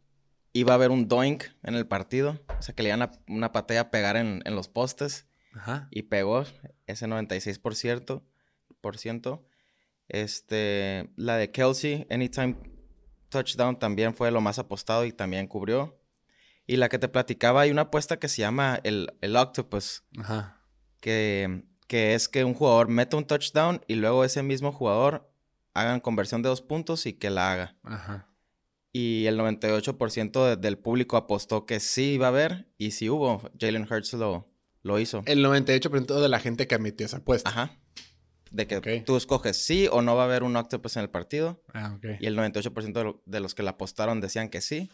iba 0.52 0.72
a 0.72 0.76
haber 0.76 0.90
un 0.90 1.08
doink 1.08 1.44
en 1.62 1.74
el 1.74 1.86
partido. 1.86 2.40
O 2.58 2.62
sea, 2.62 2.74
que 2.74 2.82
le 2.82 2.90
iban 2.90 3.02
a 3.02 3.10
una 3.28 3.52
patea 3.52 3.82
a 3.82 3.90
pegar 3.90 4.16
en, 4.16 4.42
en 4.44 4.54
los 4.54 4.68
postes. 4.68 5.26
Ajá. 5.54 5.88
Y 5.90 6.02
pegó 6.04 6.44
ese 6.86 7.06
96%. 7.06 8.22
Por 8.80 8.98
ciento. 8.98 9.46
Este, 10.08 11.10
la 11.16 11.36
de 11.36 11.50
Kelsey, 11.50 12.06
Anytime 12.10 12.56
Touchdown, 13.30 13.78
también 13.78 14.14
fue 14.14 14.30
lo 14.30 14.40
más 14.40 14.58
apostado 14.58 15.04
y 15.04 15.12
también 15.12 15.46
cubrió. 15.46 15.98
Y 16.66 16.76
la 16.76 16.88
que 16.88 16.98
te 16.98 17.08
platicaba, 17.08 17.62
hay 17.62 17.70
una 17.70 17.82
apuesta 17.82 18.18
que 18.18 18.28
se 18.28 18.42
llama 18.42 18.80
el, 18.84 19.12
el 19.20 19.36
Octopus, 19.36 20.02
Ajá. 20.18 20.60
que, 21.00 21.64
que 21.88 22.14
es 22.14 22.28
que 22.28 22.44
un 22.44 22.54
jugador 22.54 22.88
mete 22.88 23.16
un 23.16 23.26
touchdown 23.26 23.80
y 23.86 23.94
luego 23.96 24.24
ese 24.24 24.42
mismo 24.42 24.72
jugador 24.72 25.30
hagan 25.75 26.01
conversión 26.01 26.43
de 26.43 26.49
dos 26.49 26.62
puntos 26.62 27.07
y 27.07 27.12
que 27.14 27.31
la 27.31 27.53
haga. 27.53 27.77
Ajá. 27.83 28.29
Y 28.93 29.27
el 29.27 29.37
98% 29.39 30.47
de- 30.49 30.57
del 30.57 30.79
público 30.79 31.16
apostó 31.16 31.66
que 31.66 31.81
sí 31.81 32.12
iba 32.12 32.27
a 32.27 32.29
haber 32.31 32.68
y 32.79 32.93
sí 32.93 33.11
hubo. 33.11 33.43
Jalen 33.59 33.87
Hurts 33.91 34.12
lo, 34.14 34.49
lo 34.83 34.99
hizo. 35.01 35.22
El 35.27 35.45
98% 35.45 36.20
de 36.20 36.29
la 36.29 36.39
gente 36.39 36.66
que 36.68 36.77
admitió 36.77 37.05
esa 37.05 37.16
apuesta. 37.18 37.51
Ajá. 37.51 37.77
De 38.53 38.68
que 38.68 39.01
tú 39.05 39.16
escoges 39.16 39.57
sí 39.57 39.89
o 39.91 40.01
no 40.01 40.14
va 40.14 40.22
a 40.22 40.27
haber 40.27 40.45
un 40.45 40.55
octopus 40.55 40.97
en 40.97 41.03
el 41.03 41.11
partido. 41.11 41.61
Ah, 41.75 41.95
ok. 41.97 42.05
Y 42.20 42.27
el 42.27 42.37
98% 42.37 42.93
de, 43.01 43.05
lo- 43.05 43.22
de 43.27 43.41
los 43.41 43.55
que 43.57 43.64
la 43.64 43.72
apostaron 43.72 44.20
decían 44.20 44.49
que 44.49 44.61
sí. 44.61 44.91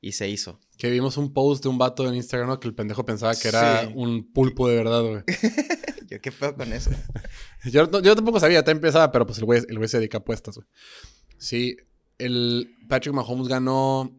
Y 0.00 0.12
se 0.12 0.28
hizo. 0.30 0.58
Que 0.78 0.90
vimos 0.90 1.16
un 1.18 1.32
post 1.34 1.62
de 1.62 1.68
un 1.68 1.76
vato 1.78 2.08
en 2.08 2.14
Instagram 2.14 2.48
¿no? 2.48 2.58
que 2.58 2.66
el 2.66 2.74
pendejo 2.74 3.04
pensaba 3.04 3.34
que 3.36 3.48
era 3.48 3.82
Sí. 3.86 3.92
un 3.94 4.32
pulpo 4.32 4.66
de 4.68 4.76
verdad, 4.76 5.02
güey. 5.02 5.22
Yo 6.12 6.20
qué 6.20 6.30
pedo 6.30 6.54
con 6.54 6.72
eso. 6.72 6.90
yo, 7.64 7.86
no- 7.86 8.00
yo 8.00 8.14
tampoco 8.14 8.38
sabía, 8.38 8.62
te 8.62 8.70
empezaba, 8.70 9.10
pero 9.10 9.24
pues 9.26 9.38
el 9.38 9.44
güey, 9.46 9.62
el 9.68 9.78
güey 9.78 9.88
se 9.88 9.98
dedica 9.98 10.18
a 10.18 10.20
apuestas, 10.20 10.56
güey. 10.56 10.66
Sí, 11.38 11.76
el 12.18 12.76
Patrick 12.88 13.14
Mahomes 13.14 13.48
ganó, 13.48 14.14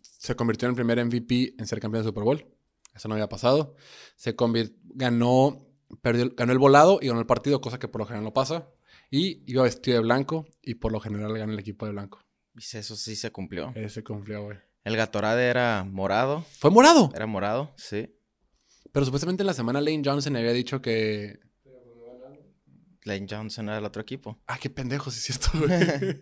se 0.00 0.34
convirtió 0.34 0.66
en 0.66 0.70
el 0.70 0.76
primer 0.76 1.04
MVP 1.04 1.54
en 1.58 1.66
ser 1.66 1.80
campeón 1.80 2.02
de 2.04 2.08
Super 2.08 2.24
Bowl. 2.24 2.46
Eso 2.94 3.08
no 3.08 3.14
había 3.14 3.28
pasado. 3.28 3.74
Se 4.16 4.34
convirtió, 4.36 4.76
ganó, 4.94 5.66
perdió, 6.00 6.30
ganó 6.36 6.52
el 6.52 6.58
volado 6.58 6.98
y 7.02 7.08
ganó 7.08 7.20
el 7.20 7.26
partido, 7.26 7.60
cosa 7.60 7.78
que 7.78 7.88
por 7.88 8.00
lo 8.00 8.06
general 8.06 8.24
no 8.24 8.32
pasa. 8.32 8.68
Y 9.10 9.42
iba 9.50 9.62
vestido 9.64 9.96
de 9.98 10.02
blanco 10.02 10.46
y 10.62 10.74
por 10.76 10.92
lo 10.92 11.00
general 11.00 11.36
gana 11.36 11.52
el 11.52 11.58
equipo 11.58 11.84
de 11.86 11.92
blanco. 11.92 12.20
Y 12.54 12.60
eso 12.60 12.96
sí 12.96 13.16
se 13.16 13.30
cumplió. 13.30 13.72
Ese 13.74 14.02
cumplió, 14.02 14.44
güey. 14.44 14.58
El 14.84 14.96
Gatorade 14.96 15.46
era 15.46 15.84
morado. 15.84 16.44
Fue 16.58 16.70
morado. 16.70 17.10
Era 17.14 17.26
morado, 17.26 17.72
sí. 17.76 18.14
Pero 18.92 19.04
supuestamente 19.06 19.42
en 19.42 19.46
la 19.46 19.54
semana 19.54 19.80
Lane 19.80 20.02
Johnson 20.04 20.36
había 20.36 20.52
dicho 20.52 20.80
que 20.82 21.40
Lane 23.04 23.26
Johnson 23.28 23.68
era 23.68 23.78
el 23.78 23.84
otro 23.84 24.02
equipo. 24.02 24.38
Ah, 24.46 24.58
qué 24.60 24.70
pendejo, 24.70 25.10
sí 25.10 25.18
es 25.18 25.38
cierto, 25.38 25.58
güey. 25.58 26.20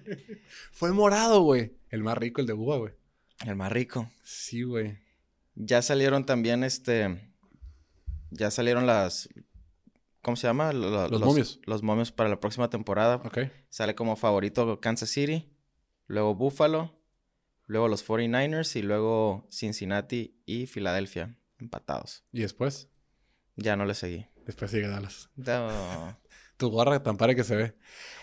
Fue 0.73 0.93
morado, 0.93 1.43
güey. 1.43 1.77
El 1.91 2.03
más 2.03 2.17
rico, 2.17 2.41
el 2.41 2.47
de 2.47 2.55
uva, 2.55 2.79
güey. 2.79 2.95
El 3.45 3.57
más 3.57 3.71
rico. 3.71 4.09
Sí, 4.23 4.63
güey. 4.63 4.99
Ya 5.57 5.83
salieron 5.83 6.25
también, 6.25 6.65
este... 6.65 7.35
Ya 8.31 8.51
salieron 8.51 8.87
las... 8.87 9.29
¿Cómo 10.23 10.37
se 10.37 10.47
llama? 10.47 10.73
Lo- 10.73 11.09
Los 11.09 11.21
momios. 11.21 11.61
Los 11.65 11.83
momios 11.83 12.13
para 12.13 12.31
la 12.31 12.41
próxima 12.41 12.71
temporada. 12.71 13.17
Ok. 13.17 13.39
Sale 13.69 13.95
como 13.95 14.17
favorito 14.17 14.81
Kansas 14.81 15.09
City, 15.11 15.51
luego 16.07 16.35
Buffalo, 16.35 16.95
luego 17.67 17.89
los 17.89 18.07
49ers 18.07 18.77
y 18.79 18.83
luego 18.83 19.47
Cincinnati 19.51 20.41
y 20.47 20.67
Filadelfia, 20.67 21.39
empatados. 21.61 22.25
¿Y 22.33 22.41
después? 22.41 22.89
Ya 23.57 23.77
no 23.77 23.85
le 23.85 23.95
seguí. 23.95 24.27
Después 24.47 24.71
sigue 24.71 24.89
Dallas. 24.89 25.31
No. 25.37 26.19
Tu 26.57 26.69
gorra 26.69 27.03
tan 27.03 27.17
padre 27.17 27.35
que 27.35 27.43
se 27.43 27.57
ve. 27.57 27.75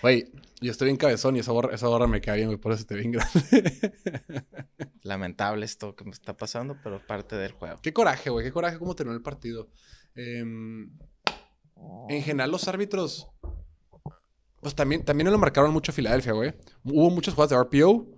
Güey, 0.04 0.32
yo 0.62 0.70
estoy 0.70 0.86
bien 0.86 0.98
cabezón 0.98 1.36
y 1.36 1.40
esa 1.40 1.52
gorra, 1.52 1.74
esa 1.74 1.88
gorra 1.88 2.06
me 2.06 2.22
queda 2.22 2.36
bien, 2.36 2.50
güey. 2.50 2.60
Por 2.60 2.72
eso 2.72 2.86
te 2.86 2.94
bien 2.94 3.12
grande. 3.12 3.92
Lamentable 5.02 5.66
esto 5.66 5.96
que 5.96 6.04
me 6.04 6.12
está 6.12 6.38
pasando, 6.38 6.78
pero 6.84 7.04
parte 7.04 7.36
del 7.36 7.54
juego. 7.54 7.80
qué 7.82 7.94
coraje, 7.94 8.30
güey. 8.30 8.46
Qué 8.46 8.52
coraje 8.52 8.78
cómo 8.78 8.94
terminó 8.94 9.18
el 9.18 9.24
partido. 9.24 9.72
Em, 10.14 10.92
en 12.10 12.22
general, 12.22 12.52
los 12.52 12.68
árbitros... 12.68 13.28
Pues 14.62 14.76
también, 14.76 15.04
también 15.04 15.32
lo 15.32 15.38
marcaron 15.40 15.72
mucho 15.72 15.92
a 15.92 15.96
Filadelfia, 15.96 16.34
güey. 16.34 16.54
Hubo 16.84 17.10
muchas 17.10 17.34
jugadas 17.34 17.52
de 17.52 17.80
RPO. 17.80 18.16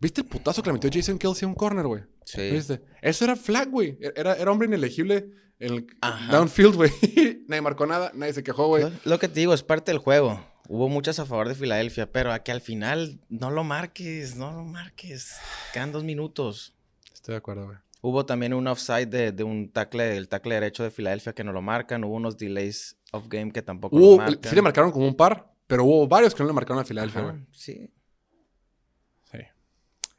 ¿Viste 0.00 0.22
el 0.22 0.26
putazo 0.26 0.62
que 0.62 0.70
le 0.70 0.74
metió 0.74 0.90
Jason 0.92 1.18
Kelsey 1.18 1.44
a 1.46 1.48
un 1.48 1.54
corner, 1.54 1.86
güey? 1.86 2.02
Sí. 2.24 2.50
¿Viste? 2.50 2.80
Eso 3.02 3.24
era 3.24 3.36
flag, 3.36 3.68
güey. 3.70 3.98
Era, 4.16 4.34
era 4.34 4.50
hombre 4.50 4.66
inelegible 4.66 5.30
en 5.58 5.74
el 5.74 5.86
Ajá. 6.00 6.32
downfield, 6.32 6.74
güey. 6.74 6.90
nadie 7.48 7.60
marcó 7.60 7.86
nada, 7.86 8.10
nadie 8.14 8.32
se 8.32 8.42
quejó, 8.42 8.66
güey. 8.68 8.84
Lo, 8.84 8.90
lo 9.04 9.18
que 9.18 9.28
te 9.28 9.40
digo 9.40 9.52
es 9.52 9.62
parte 9.62 9.90
del 9.92 9.98
juego. 9.98 10.44
Hubo 10.68 10.88
muchas 10.88 11.18
a 11.18 11.26
favor 11.26 11.48
de 11.48 11.54
Filadelfia, 11.54 12.10
pero 12.12 12.32
a 12.32 12.38
que 12.40 12.52
al 12.52 12.60
final 12.60 13.20
no 13.28 13.50
lo 13.50 13.64
marques, 13.64 14.36
no 14.36 14.52
lo 14.52 14.64
marques. 14.64 15.32
Quedan 15.72 15.92
dos 15.92 16.04
minutos. 16.04 16.74
Estoy 17.12 17.32
de 17.32 17.38
acuerdo, 17.38 17.66
güey. 17.66 17.78
Hubo 18.02 18.24
también 18.24 18.54
un 18.54 18.66
offside 18.68 19.06
de, 19.08 19.32
de 19.32 19.44
un 19.44 19.70
tackle, 19.70 20.16
el 20.16 20.28
tackle 20.28 20.54
derecho 20.54 20.82
de 20.84 20.90
Filadelfia 20.90 21.34
que 21.34 21.44
no 21.44 21.52
lo 21.52 21.60
marcan. 21.60 22.04
Hubo 22.04 22.14
unos 22.14 22.38
delays 22.38 22.96
of 23.12 23.28
game 23.28 23.50
que 23.52 23.60
tampoco 23.60 23.98
lo 23.98 24.02
Hubo, 24.04 24.16
marcan. 24.16 24.48
sí 24.48 24.54
le 24.56 24.62
marcaron 24.62 24.92
como 24.92 25.06
un 25.06 25.14
par, 25.16 25.52
pero 25.66 25.84
hubo 25.84 26.08
varios 26.08 26.34
que 26.34 26.42
no 26.42 26.46
le 26.46 26.54
marcaron 26.54 26.80
a 26.80 26.84
Filadelfia, 26.86 27.20
güey. 27.20 27.34
Sí. 27.52 27.90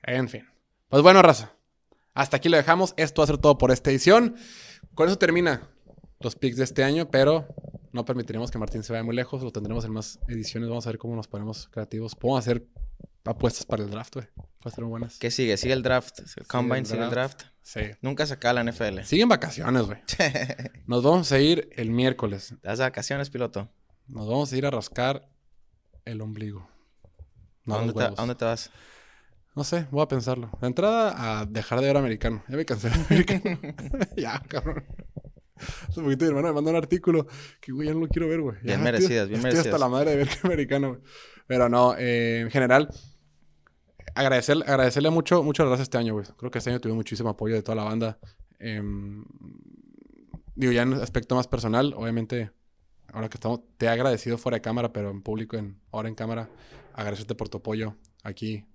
En 0.03 0.29
fin. 0.29 0.45
Pues 0.89 1.03
bueno, 1.03 1.21
raza. 1.21 1.53
Hasta 2.13 2.37
aquí 2.37 2.49
lo 2.49 2.57
dejamos. 2.57 2.93
Esto 2.97 3.21
va 3.21 3.23
a 3.23 3.27
ser 3.27 3.37
todo 3.37 3.57
por 3.57 3.71
esta 3.71 3.89
edición. 3.89 4.35
Con 4.93 5.07
eso 5.07 5.17
termina 5.17 5.69
los 6.19 6.35
picks 6.35 6.57
de 6.57 6.63
este 6.63 6.83
año, 6.83 7.09
pero 7.09 7.47
no 7.93 8.05
permitiremos 8.05 8.51
que 8.51 8.57
Martín 8.57 8.83
se 8.83 8.93
vaya 8.93 9.03
muy 9.03 9.15
lejos. 9.15 9.41
Lo 9.43 9.51
tendremos 9.51 9.85
en 9.85 9.93
más 9.93 10.19
ediciones. 10.27 10.69
Vamos 10.69 10.85
a 10.87 10.89
ver 10.89 10.97
cómo 10.97 11.15
nos 11.15 11.27
ponemos 11.27 11.67
creativos. 11.69 12.15
Podemos 12.15 12.39
hacer 12.39 12.67
apuestas 13.25 13.65
para 13.65 13.83
el 13.83 13.89
draft, 13.89 14.15
güey. 14.15 14.27
Muy 14.77 14.87
buenas. 14.87 15.17
¿Qué 15.17 15.31
sigue? 15.31 15.57
¿Sigue 15.57 15.73
el 15.73 15.81
draft? 15.81 16.19
¿El 16.37 16.47
combine 16.47 16.85
sigue 16.85 17.03
el 17.03 17.09
draft? 17.09 17.43
Sí. 17.61 17.81
Nunca 18.01 18.25
se 18.25 18.33
acaba 18.33 18.61
la 18.61 18.71
NFL. 18.71 19.01
Siguen 19.03 19.29
vacaciones, 19.29 19.83
güey. 19.83 19.99
Nos 20.87 21.03
vamos 21.03 21.31
a 21.31 21.39
ir 21.39 21.69
el 21.75 21.91
miércoles. 21.91 22.55
¿Te 22.61 22.67
das 22.67 22.79
de 22.79 22.85
vacaciones, 22.85 23.29
piloto? 23.29 23.69
Nos 24.07 24.27
vamos 24.27 24.51
a 24.51 24.57
ir 24.57 24.65
a 24.65 24.71
rascar 24.71 25.29
el 26.05 26.21
ombligo. 26.21 26.67
No 27.65 27.75
¿A, 27.75 27.77
dónde 27.79 27.93
te, 27.93 28.03
a 28.03 28.09
dónde 28.09 28.35
te 28.35 28.45
vas? 28.45 28.71
No 29.53 29.65
sé, 29.65 29.85
voy 29.91 30.01
a 30.01 30.07
pensarlo. 30.07 30.49
De 30.61 30.67
entrada, 30.67 31.41
a 31.41 31.45
dejar 31.45 31.81
de 31.81 31.87
ver 31.87 31.97
americano. 31.97 32.41
Ya 32.47 32.55
me 32.55 32.65
cansé 32.65 32.89
de 32.89 32.95
americano. 32.95 33.59
ya, 34.17 34.41
cabrón. 34.47 34.85
Hace 35.89 35.99
un 35.99 36.05
poquito 36.05 36.25
mi 36.25 36.29
hermano 36.29 36.47
me 36.47 36.53
mandó 36.53 36.71
un 36.71 36.77
artículo 36.77 37.27
que, 37.59 37.71
güey, 37.71 37.87
ya 37.87 37.93
no 37.93 37.99
lo 37.99 38.07
quiero 38.07 38.27
ver, 38.29 38.41
güey. 38.41 38.55
Ya 38.57 38.75
Bien 38.75 38.83
merecidas, 38.83 39.27
bien 39.27 39.39
estoy 39.39 39.49
hasta 39.49 39.57
merecidas. 39.57 39.79
la 39.79 39.87
madre 39.89 40.11
de 40.11 40.17
ver 40.17 40.29
americano, 40.43 40.89
güey. 40.89 41.01
Pero 41.47 41.67
no, 41.69 41.95
eh, 41.97 42.41
en 42.41 42.49
general, 42.49 42.89
agradecer, 44.15 44.57
agradecerle 44.65 45.09
mucho, 45.09 45.43
muchas 45.43 45.67
gracias 45.67 45.87
este 45.87 45.97
año, 45.97 46.13
güey. 46.13 46.25
Creo 46.37 46.49
que 46.49 46.59
este 46.59 46.69
año 46.69 46.79
tuve 46.79 46.93
muchísimo 46.93 47.29
apoyo 47.29 47.55
de 47.55 47.61
toda 47.61 47.75
la 47.75 47.83
banda. 47.83 48.19
Em, 48.57 49.25
digo, 50.55 50.71
ya 50.71 50.83
en 50.83 50.93
aspecto 50.93 51.35
más 51.35 51.47
personal, 51.47 51.93
obviamente, 51.97 52.51
ahora 53.11 53.27
que 53.27 53.35
estamos, 53.35 53.59
te 53.77 53.87
he 53.87 53.89
agradecido 53.89 54.37
fuera 54.37 54.57
de 54.57 54.61
cámara, 54.61 54.93
pero 54.93 55.11
en 55.11 55.21
público, 55.21 55.57
en, 55.57 55.77
ahora 55.91 56.07
en 56.07 56.15
cámara, 56.15 56.49
agradecerte 56.93 57.35
por 57.35 57.49
tu 57.49 57.57
apoyo 57.57 57.97
aquí 58.23 58.65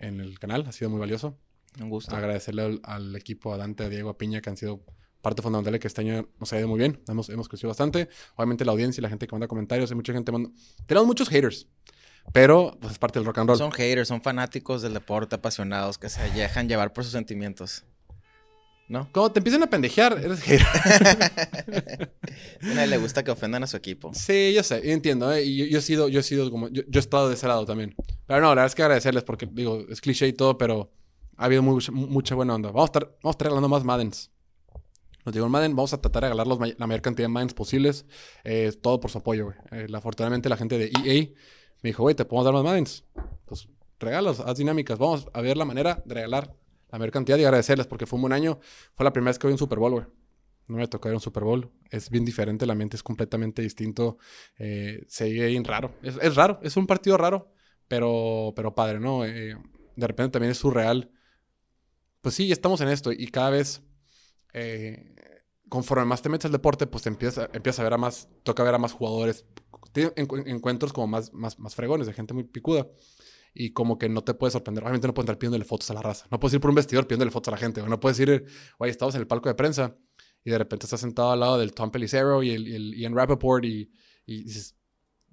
en 0.00 0.20
el 0.20 0.38
canal. 0.38 0.64
Ha 0.66 0.72
sido 0.72 0.90
muy 0.90 0.98
valioso. 0.98 1.38
Un 1.80 1.88
gusto. 1.88 2.16
Agradecerle 2.16 2.62
al, 2.62 2.80
al 2.82 3.14
equipo, 3.14 3.54
a 3.54 3.56
Dante, 3.56 3.84
a 3.84 3.88
Diego, 3.88 4.10
a 4.10 4.18
Piña, 4.18 4.40
que 4.40 4.50
han 4.50 4.56
sido 4.56 4.84
parte 5.22 5.42
fundamental 5.42 5.72
de 5.74 5.78
que 5.78 5.86
este 5.86 6.00
año 6.00 6.28
nos 6.38 6.52
ha 6.52 6.58
ido 6.58 6.66
muy 6.66 6.78
bien. 6.78 7.00
Hemos, 7.06 7.28
hemos 7.28 7.48
crecido 7.48 7.68
bastante. 7.68 8.08
Obviamente 8.36 8.64
la 8.64 8.72
audiencia 8.72 9.00
y 9.00 9.02
la 9.02 9.08
gente 9.08 9.26
que 9.26 9.32
manda 9.32 9.46
comentarios. 9.46 9.90
Hay 9.90 9.96
mucha 9.96 10.12
gente 10.12 10.32
manda... 10.32 10.50
Tenemos 10.86 11.06
muchos 11.06 11.28
haters. 11.28 11.68
Pero 12.32 12.76
pues, 12.80 12.92
es 12.92 12.98
parte 12.98 13.18
del 13.18 13.26
rock 13.26 13.38
and 13.38 13.48
roll. 13.48 13.58
Son 13.58 13.72
haters, 13.72 14.08
son 14.08 14.22
fanáticos 14.22 14.82
del 14.82 14.94
deporte, 14.94 15.36
apasionados, 15.36 15.98
que 15.98 16.08
se 16.08 16.22
dejan 16.30 16.68
llevar 16.68 16.92
por 16.92 17.04
sus 17.04 17.12
sentimientos. 17.12 17.84
¿No? 18.90 19.08
Cuando 19.12 19.30
te 19.30 19.38
empiezan 19.38 19.62
a 19.62 19.70
pendejear, 19.70 20.18
eres 20.20 20.40
hater. 20.40 20.66
A 22.60 22.66
nadie 22.74 22.88
le 22.88 22.98
gusta 22.98 23.22
que 23.22 23.30
ofendan 23.30 23.62
a 23.62 23.68
su 23.68 23.76
equipo. 23.76 24.10
Sí, 24.12 24.52
yo 24.52 24.64
sé, 24.64 24.82
yo 24.84 24.90
entiendo, 24.90 25.32
¿eh? 25.32 25.44
Y 25.44 25.58
yo, 25.58 25.64
yo 25.66 25.78
he 25.78 25.82
sido, 25.82 26.08
yo 26.08 26.18
he 26.18 26.22
sido 26.24 26.50
como, 26.50 26.66
yo, 26.70 26.82
yo 26.88 26.98
he 26.98 27.00
estado 27.00 27.28
de 27.28 27.34
ese 27.34 27.46
lado 27.46 27.64
también. 27.64 27.94
Pero 28.26 28.40
no, 28.40 28.48
la 28.48 28.48
verdad 28.48 28.66
es 28.66 28.74
que 28.74 28.82
agradecerles 28.82 29.22
porque, 29.22 29.46
digo, 29.48 29.84
es 29.88 30.00
cliché 30.00 30.26
y 30.26 30.32
todo, 30.32 30.58
pero 30.58 30.90
ha 31.36 31.44
habido 31.44 31.62
mucha, 31.62 31.92
mucha 31.92 32.34
buena 32.34 32.56
onda. 32.56 32.70
Vamos 32.70 32.82
a 32.82 32.86
estar, 32.86 33.04
vamos 33.04 33.26
a 33.26 33.30
estar 33.30 33.44
regalando 33.44 33.68
más 33.68 33.84
Maddens. 33.84 34.32
Nos 35.24 35.34
llegó 35.36 35.46
el 35.46 35.52
Madden, 35.52 35.76
vamos 35.76 35.92
a 35.92 36.00
tratar 36.00 36.22
de 36.22 36.28
regalar 36.30 36.48
los 36.48 36.58
la 36.76 36.86
mayor 36.88 37.00
cantidad 37.00 37.28
de 37.28 37.32
Maddens 37.32 37.54
posibles. 37.54 38.06
Eh, 38.42 38.72
todo 38.82 38.98
por 38.98 39.12
su 39.12 39.18
apoyo, 39.18 39.44
güey. 39.44 39.56
Eh, 39.70 39.86
afortunadamente 39.94 40.48
la 40.48 40.56
gente 40.56 40.78
de 40.78 40.86
EA 40.86 41.28
me 41.82 41.90
dijo, 41.90 42.02
güey, 42.02 42.16
¿te 42.16 42.24
podemos 42.24 42.44
dar 42.44 42.54
más 42.54 42.64
Maddens? 42.64 43.04
Pues 43.44 43.68
regalos, 44.00 44.40
haz 44.40 44.56
dinámicas. 44.58 44.98
Vamos 44.98 45.28
a 45.32 45.40
ver 45.40 45.56
la 45.56 45.64
manera 45.64 46.02
de 46.04 46.14
regalar 46.14 46.56
la 46.90 46.98
mayor 46.98 47.12
cantidad 47.12 47.38
y 47.38 47.44
agradecerles 47.44 47.86
porque 47.86 48.06
fue 48.06 48.16
un 48.16 48.22
buen 48.22 48.32
año. 48.32 48.58
Fue 48.94 49.04
la 49.04 49.12
primera 49.12 49.30
vez 49.30 49.38
que 49.38 49.46
a 49.46 49.50
un 49.50 49.58
Super 49.58 49.78
Bowl, 49.78 49.92
güey. 49.92 50.06
No 50.66 50.76
me 50.76 50.86
tocó 50.86 51.08
a 51.08 51.12
un 51.12 51.20
Super 51.20 51.44
Bowl. 51.44 51.70
Es 51.90 52.10
bien 52.10 52.24
diferente, 52.24 52.64
el 52.64 52.70
ambiente 52.70 52.96
es 52.96 53.02
completamente 53.02 53.62
distinto. 53.62 54.18
Eh, 54.58 55.04
se 55.08 55.28
vive 55.28 55.48
bien 55.48 55.64
raro. 55.64 55.94
Es, 56.02 56.16
es 56.20 56.36
raro, 56.36 56.60
es 56.62 56.76
un 56.76 56.86
partido 56.86 57.16
raro, 57.16 57.52
pero, 57.88 58.52
pero 58.54 58.74
padre, 58.74 59.00
¿no? 59.00 59.24
Eh, 59.24 59.56
de 59.96 60.06
repente 60.06 60.32
también 60.32 60.52
es 60.52 60.58
surreal. 60.58 61.10
Pues 62.20 62.34
sí, 62.34 62.52
estamos 62.52 62.80
en 62.82 62.88
esto 62.88 63.12
y 63.12 63.26
cada 63.28 63.50
vez, 63.50 63.82
eh, 64.52 65.16
conforme 65.68 66.04
más 66.04 66.22
te 66.22 66.28
metes 66.28 66.46
al 66.46 66.52
deporte, 66.52 66.86
pues 66.86 67.02
te 67.02 67.08
empiezas, 67.08 67.48
empiezas 67.52 67.80
a 67.80 67.84
ver 67.84 67.94
a 67.94 67.98
más, 67.98 68.28
toca 68.42 68.62
ver 68.62 68.74
a 68.74 68.78
más 68.78 68.92
jugadores. 68.92 69.46
Tiene 69.92 70.10
encu- 70.14 70.46
encuentros 70.46 70.92
como 70.92 71.06
más, 71.06 71.32
más, 71.32 71.58
más 71.58 71.74
fregones, 71.74 72.06
de 72.06 72.12
gente 72.12 72.34
muy 72.34 72.44
picuda. 72.44 72.86
Y 73.52 73.72
como 73.72 73.98
que 73.98 74.08
no 74.08 74.22
te 74.22 74.34
puedes 74.34 74.52
sorprender. 74.52 74.84
Obviamente 74.84 75.06
no 75.08 75.14
puedes 75.14 75.26
estar 75.26 75.38
pidiéndole 75.38 75.64
fotos 75.64 75.90
a 75.90 75.94
la 75.94 76.02
raza. 76.02 76.26
No 76.30 76.38
puedes 76.38 76.54
ir 76.54 76.60
por 76.60 76.70
un 76.70 76.76
vestidor 76.76 77.06
pidiéndole 77.06 77.30
fotos 77.30 77.48
a 77.48 77.56
la 77.56 77.56
gente. 77.58 77.80
O 77.80 77.88
no 77.88 77.98
puedes 77.98 78.18
ir, 78.20 78.44
oye, 78.78 78.90
estamos 78.90 79.14
en 79.16 79.20
el 79.22 79.26
palco 79.26 79.48
de 79.48 79.54
prensa 79.56 79.96
y 80.44 80.50
de 80.50 80.58
repente 80.58 80.86
estás 80.86 81.00
sentado 81.00 81.32
al 81.32 81.40
lado 81.40 81.58
del 81.58 81.72
Tom 81.74 81.90
Pelicero 81.90 82.42
y 82.42 82.50
el, 82.50 82.68
y 82.68 82.74
el 82.74 82.94
Ian 82.94 83.14
Rappaport 83.14 83.64
y, 83.64 83.90
y 84.24 84.44
dices, 84.44 84.76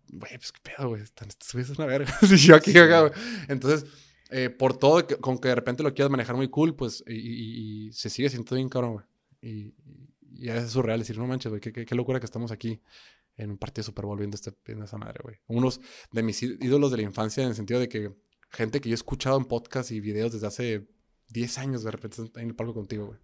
güey, 0.09 0.36
pues 0.38 0.51
qué 0.51 0.59
pedo, 0.76 0.89
güey, 0.89 1.03
están 1.03 1.28
estos 1.30 1.51
güeyes 1.53 1.70
es 1.72 1.78
una 1.78 1.88
verga. 1.88 2.11
Sí, 2.28 2.38
yo 2.38 2.55
aquí, 2.55 2.78
acá, 2.78 3.01
güey. 3.01 3.11
Entonces, 3.47 3.86
eh, 4.32 4.49
por 4.49 4.76
todo, 4.78 5.05
que- 5.05 5.18
con 5.18 5.38
que 5.38 5.49
de 5.49 5.55
repente 5.55 5.84
lo 5.84 5.93
quieras 5.93 6.09
manejar 6.11 6.36
muy 6.36 6.49
cool, 6.49 6.76
pues, 6.76 7.03
y, 7.07 7.13
y- 7.13 7.88
y 7.88 7.93
se 7.93 8.09
sigue 8.09 8.30
sintiendo 8.30 8.55
bien 8.55 8.70
cabrón, 8.70 8.93
güey. 8.93 9.05
Y, 9.41 9.74
y 10.39 10.49
a 10.49 10.53
veces 10.53 10.68
es 10.68 10.74
surreal 10.74 10.99
decir, 10.99 11.18
no 11.18 11.28
manches, 11.28 11.49
güey, 11.49 11.61
qué, 11.61 11.72
qué, 11.72 11.86
qué 11.86 11.95
locura 11.95 12.20
que 12.20 12.26
estamos 12.26 12.51
aquí 12.51 12.82
en 13.38 13.52
un 13.52 13.58
partido 13.58 13.84
de 13.84 13.86
Super 13.86 14.06
Bowl 14.06 14.18
viendo, 14.18 14.36
este, 14.36 14.52
viendo 14.66 14.86
esa 14.86 14.98
madre, 14.98 15.20
güey. 15.24 15.38
Unos 15.48 15.80
de 16.12 16.24
mis 16.24 16.42
ídolos 16.42 16.92
de 16.92 16.98
la 16.98 17.04
infancia 17.04 17.44
en 17.44 17.50
el 17.50 17.56
sentido 17.56 17.80
de 17.80 17.88
que 17.88 18.16
gente 18.50 18.82
que 18.82 18.90
yo 18.90 18.94
he 18.94 18.96
escuchado 18.96 19.38
en 19.38 19.46
podcast 19.46 19.92
y 19.92 20.00
videos 20.00 20.34
desde 20.34 20.48
hace 20.48 20.88
10 21.30 21.58
años 21.60 21.84
de 21.84 21.92
repente 21.92 22.22
en 22.36 22.50
el 22.50 22.56
palco 22.56 22.74
contigo, 22.74 23.08
güey. 23.08 23.20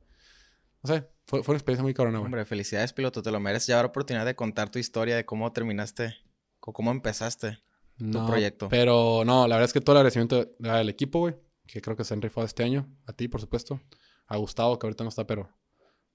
No 0.83 0.93
sé, 0.93 1.09
fue, 1.25 1.43
fue 1.43 1.53
una 1.53 1.57
experiencia 1.57 1.83
muy 1.83 1.93
cabrona, 1.93 2.19
güey. 2.19 2.27
Hombre, 2.27 2.45
felicidades, 2.45 2.93
piloto. 2.93 3.21
Te 3.21 3.31
lo 3.31 3.39
mereces. 3.39 3.67
Ya 3.67 3.77
habrá 3.77 3.87
oportunidad 3.87 4.25
de 4.25 4.35
contar 4.35 4.69
tu 4.69 4.79
historia 4.79 5.15
de 5.15 5.25
cómo 5.25 5.51
terminaste, 5.53 6.15
o 6.59 6.73
cómo 6.73 6.91
empezaste. 6.91 7.59
No, 7.97 8.27
proyecto. 8.27 8.69
Pero 8.69 9.23
no, 9.25 9.47
la 9.47 9.55
verdad 9.55 9.65
es 9.65 9.73
que 9.73 9.81
todo 9.81 9.93
el 9.93 9.99
agradecimiento 9.99 10.53
del 10.59 10.89
equipo, 10.89 11.19
güey, 11.19 11.35
que 11.67 11.81
creo 11.81 11.95
que 11.95 12.03
se 12.03 12.13
han 12.13 12.21
rifado 12.21 12.45
este 12.45 12.63
año. 12.63 12.89
A 13.05 13.13
ti, 13.13 13.27
por 13.27 13.39
supuesto. 13.39 13.81
A 14.27 14.37
Gustavo, 14.37 14.77
que 14.79 14.87
ahorita 14.87 15.03
no 15.03 15.09
está, 15.09 15.25
pero 15.25 15.43
va 15.43 15.53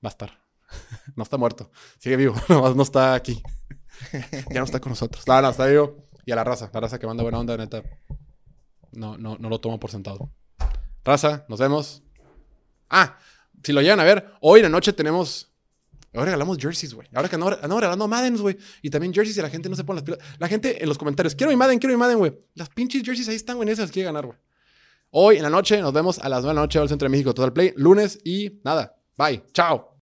a 0.04 0.08
estar. 0.08 0.47
no 1.16 1.22
está 1.22 1.36
muerto. 1.36 1.70
Sigue 1.98 2.16
vivo, 2.16 2.34
nomás 2.48 2.76
no 2.76 2.82
está 2.82 3.14
aquí. 3.14 3.42
ya 4.50 4.60
no 4.60 4.64
está 4.64 4.80
con 4.80 4.90
nosotros. 4.90 5.26
No, 5.26 5.40
no, 5.40 5.50
está 5.50 5.66
vivo. 5.66 6.08
Y 6.24 6.32
a 6.32 6.36
la 6.36 6.44
raza, 6.44 6.70
la 6.72 6.80
raza 6.80 6.98
que 6.98 7.06
manda 7.06 7.22
buena 7.22 7.38
onda, 7.38 7.56
neta. 7.56 7.82
No, 8.92 9.16
no, 9.16 9.36
no 9.38 9.48
lo 9.48 9.60
tomo 9.60 9.80
por 9.80 9.90
sentado. 9.90 10.30
Raza, 11.04 11.44
nos 11.48 11.58
vemos. 11.58 12.02
Ah, 12.90 13.18
si 13.62 13.72
lo 13.72 13.80
llegan 13.80 14.00
a 14.00 14.04
ver, 14.04 14.32
hoy 14.40 14.60
en 14.60 14.64
la 14.64 14.68
noche 14.70 14.92
tenemos. 14.92 15.50
Ahora 16.14 16.26
regalamos 16.26 16.58
jerseys, 16.58 16.94
güey. 16.94 17.08
Ahora 17.14 17.28
que 17.28 17.36
andamos 17.36 17.54
andamos 17.56 17.80
regalando 17.80 18.08
Maddens, 18.08 18.40
güey. 18.40 18.56
Y 18.82 18.90
también 18.90 19.12
jerseys 19.12 19.36
y 19.36 19.42
la 19.42 19.50
gente 19.50 19.68
no 19.68 19.76
se 19.76 19.84
pone 19.84 20.00
las 20.00 20.04
pilas. 20.04 20.20
La 20.38 20.48
gente 20.48 20.82
en 20.82 20.88
los 20.88 20.98
comentarios, 20.98 21.34
quiero 21.34 21.50
mi 21.50 21.56
Madden, 21.56 21.78
quiero 21.78 21.94
mi 21.94 21.98
Madden, 21.98 22.18
güey. 22.18 22.38
Las 22.54 22.70
pinches 22.70 23.02
jerseys 23.02 23.28
ahí 23.28 23.36
están, 23.36 23.56
güey. 23.56 23.68
Esas 23.68 23.90
quiere 23.90 24.06
ganar, 24.06 24.26
güey. 24.26 24.38
Hoy 25.10 25.36
en 25.36 25.42
la 25.42 25.50
noche 25.50 25.80
nos 25.80 25.92
vemos 25.92 26.18
a 26.18 26.28
las 26.28 26.42
9 26.42 26.48
de 26.48 26.54
la 26.54 26.60
noche 26.60 26.78
al 26.78 26.88
Centro 26.88 27.06
de 27.06 27.10
México 27.10 27.32
Total 27.32 27.52
Play. 27.52 27.72
Lunes 27.76 28.18
y 28.24 28.60
nada. 28.64 28.96
Bye. 29.16 29.44
Chao. 29.52 29.94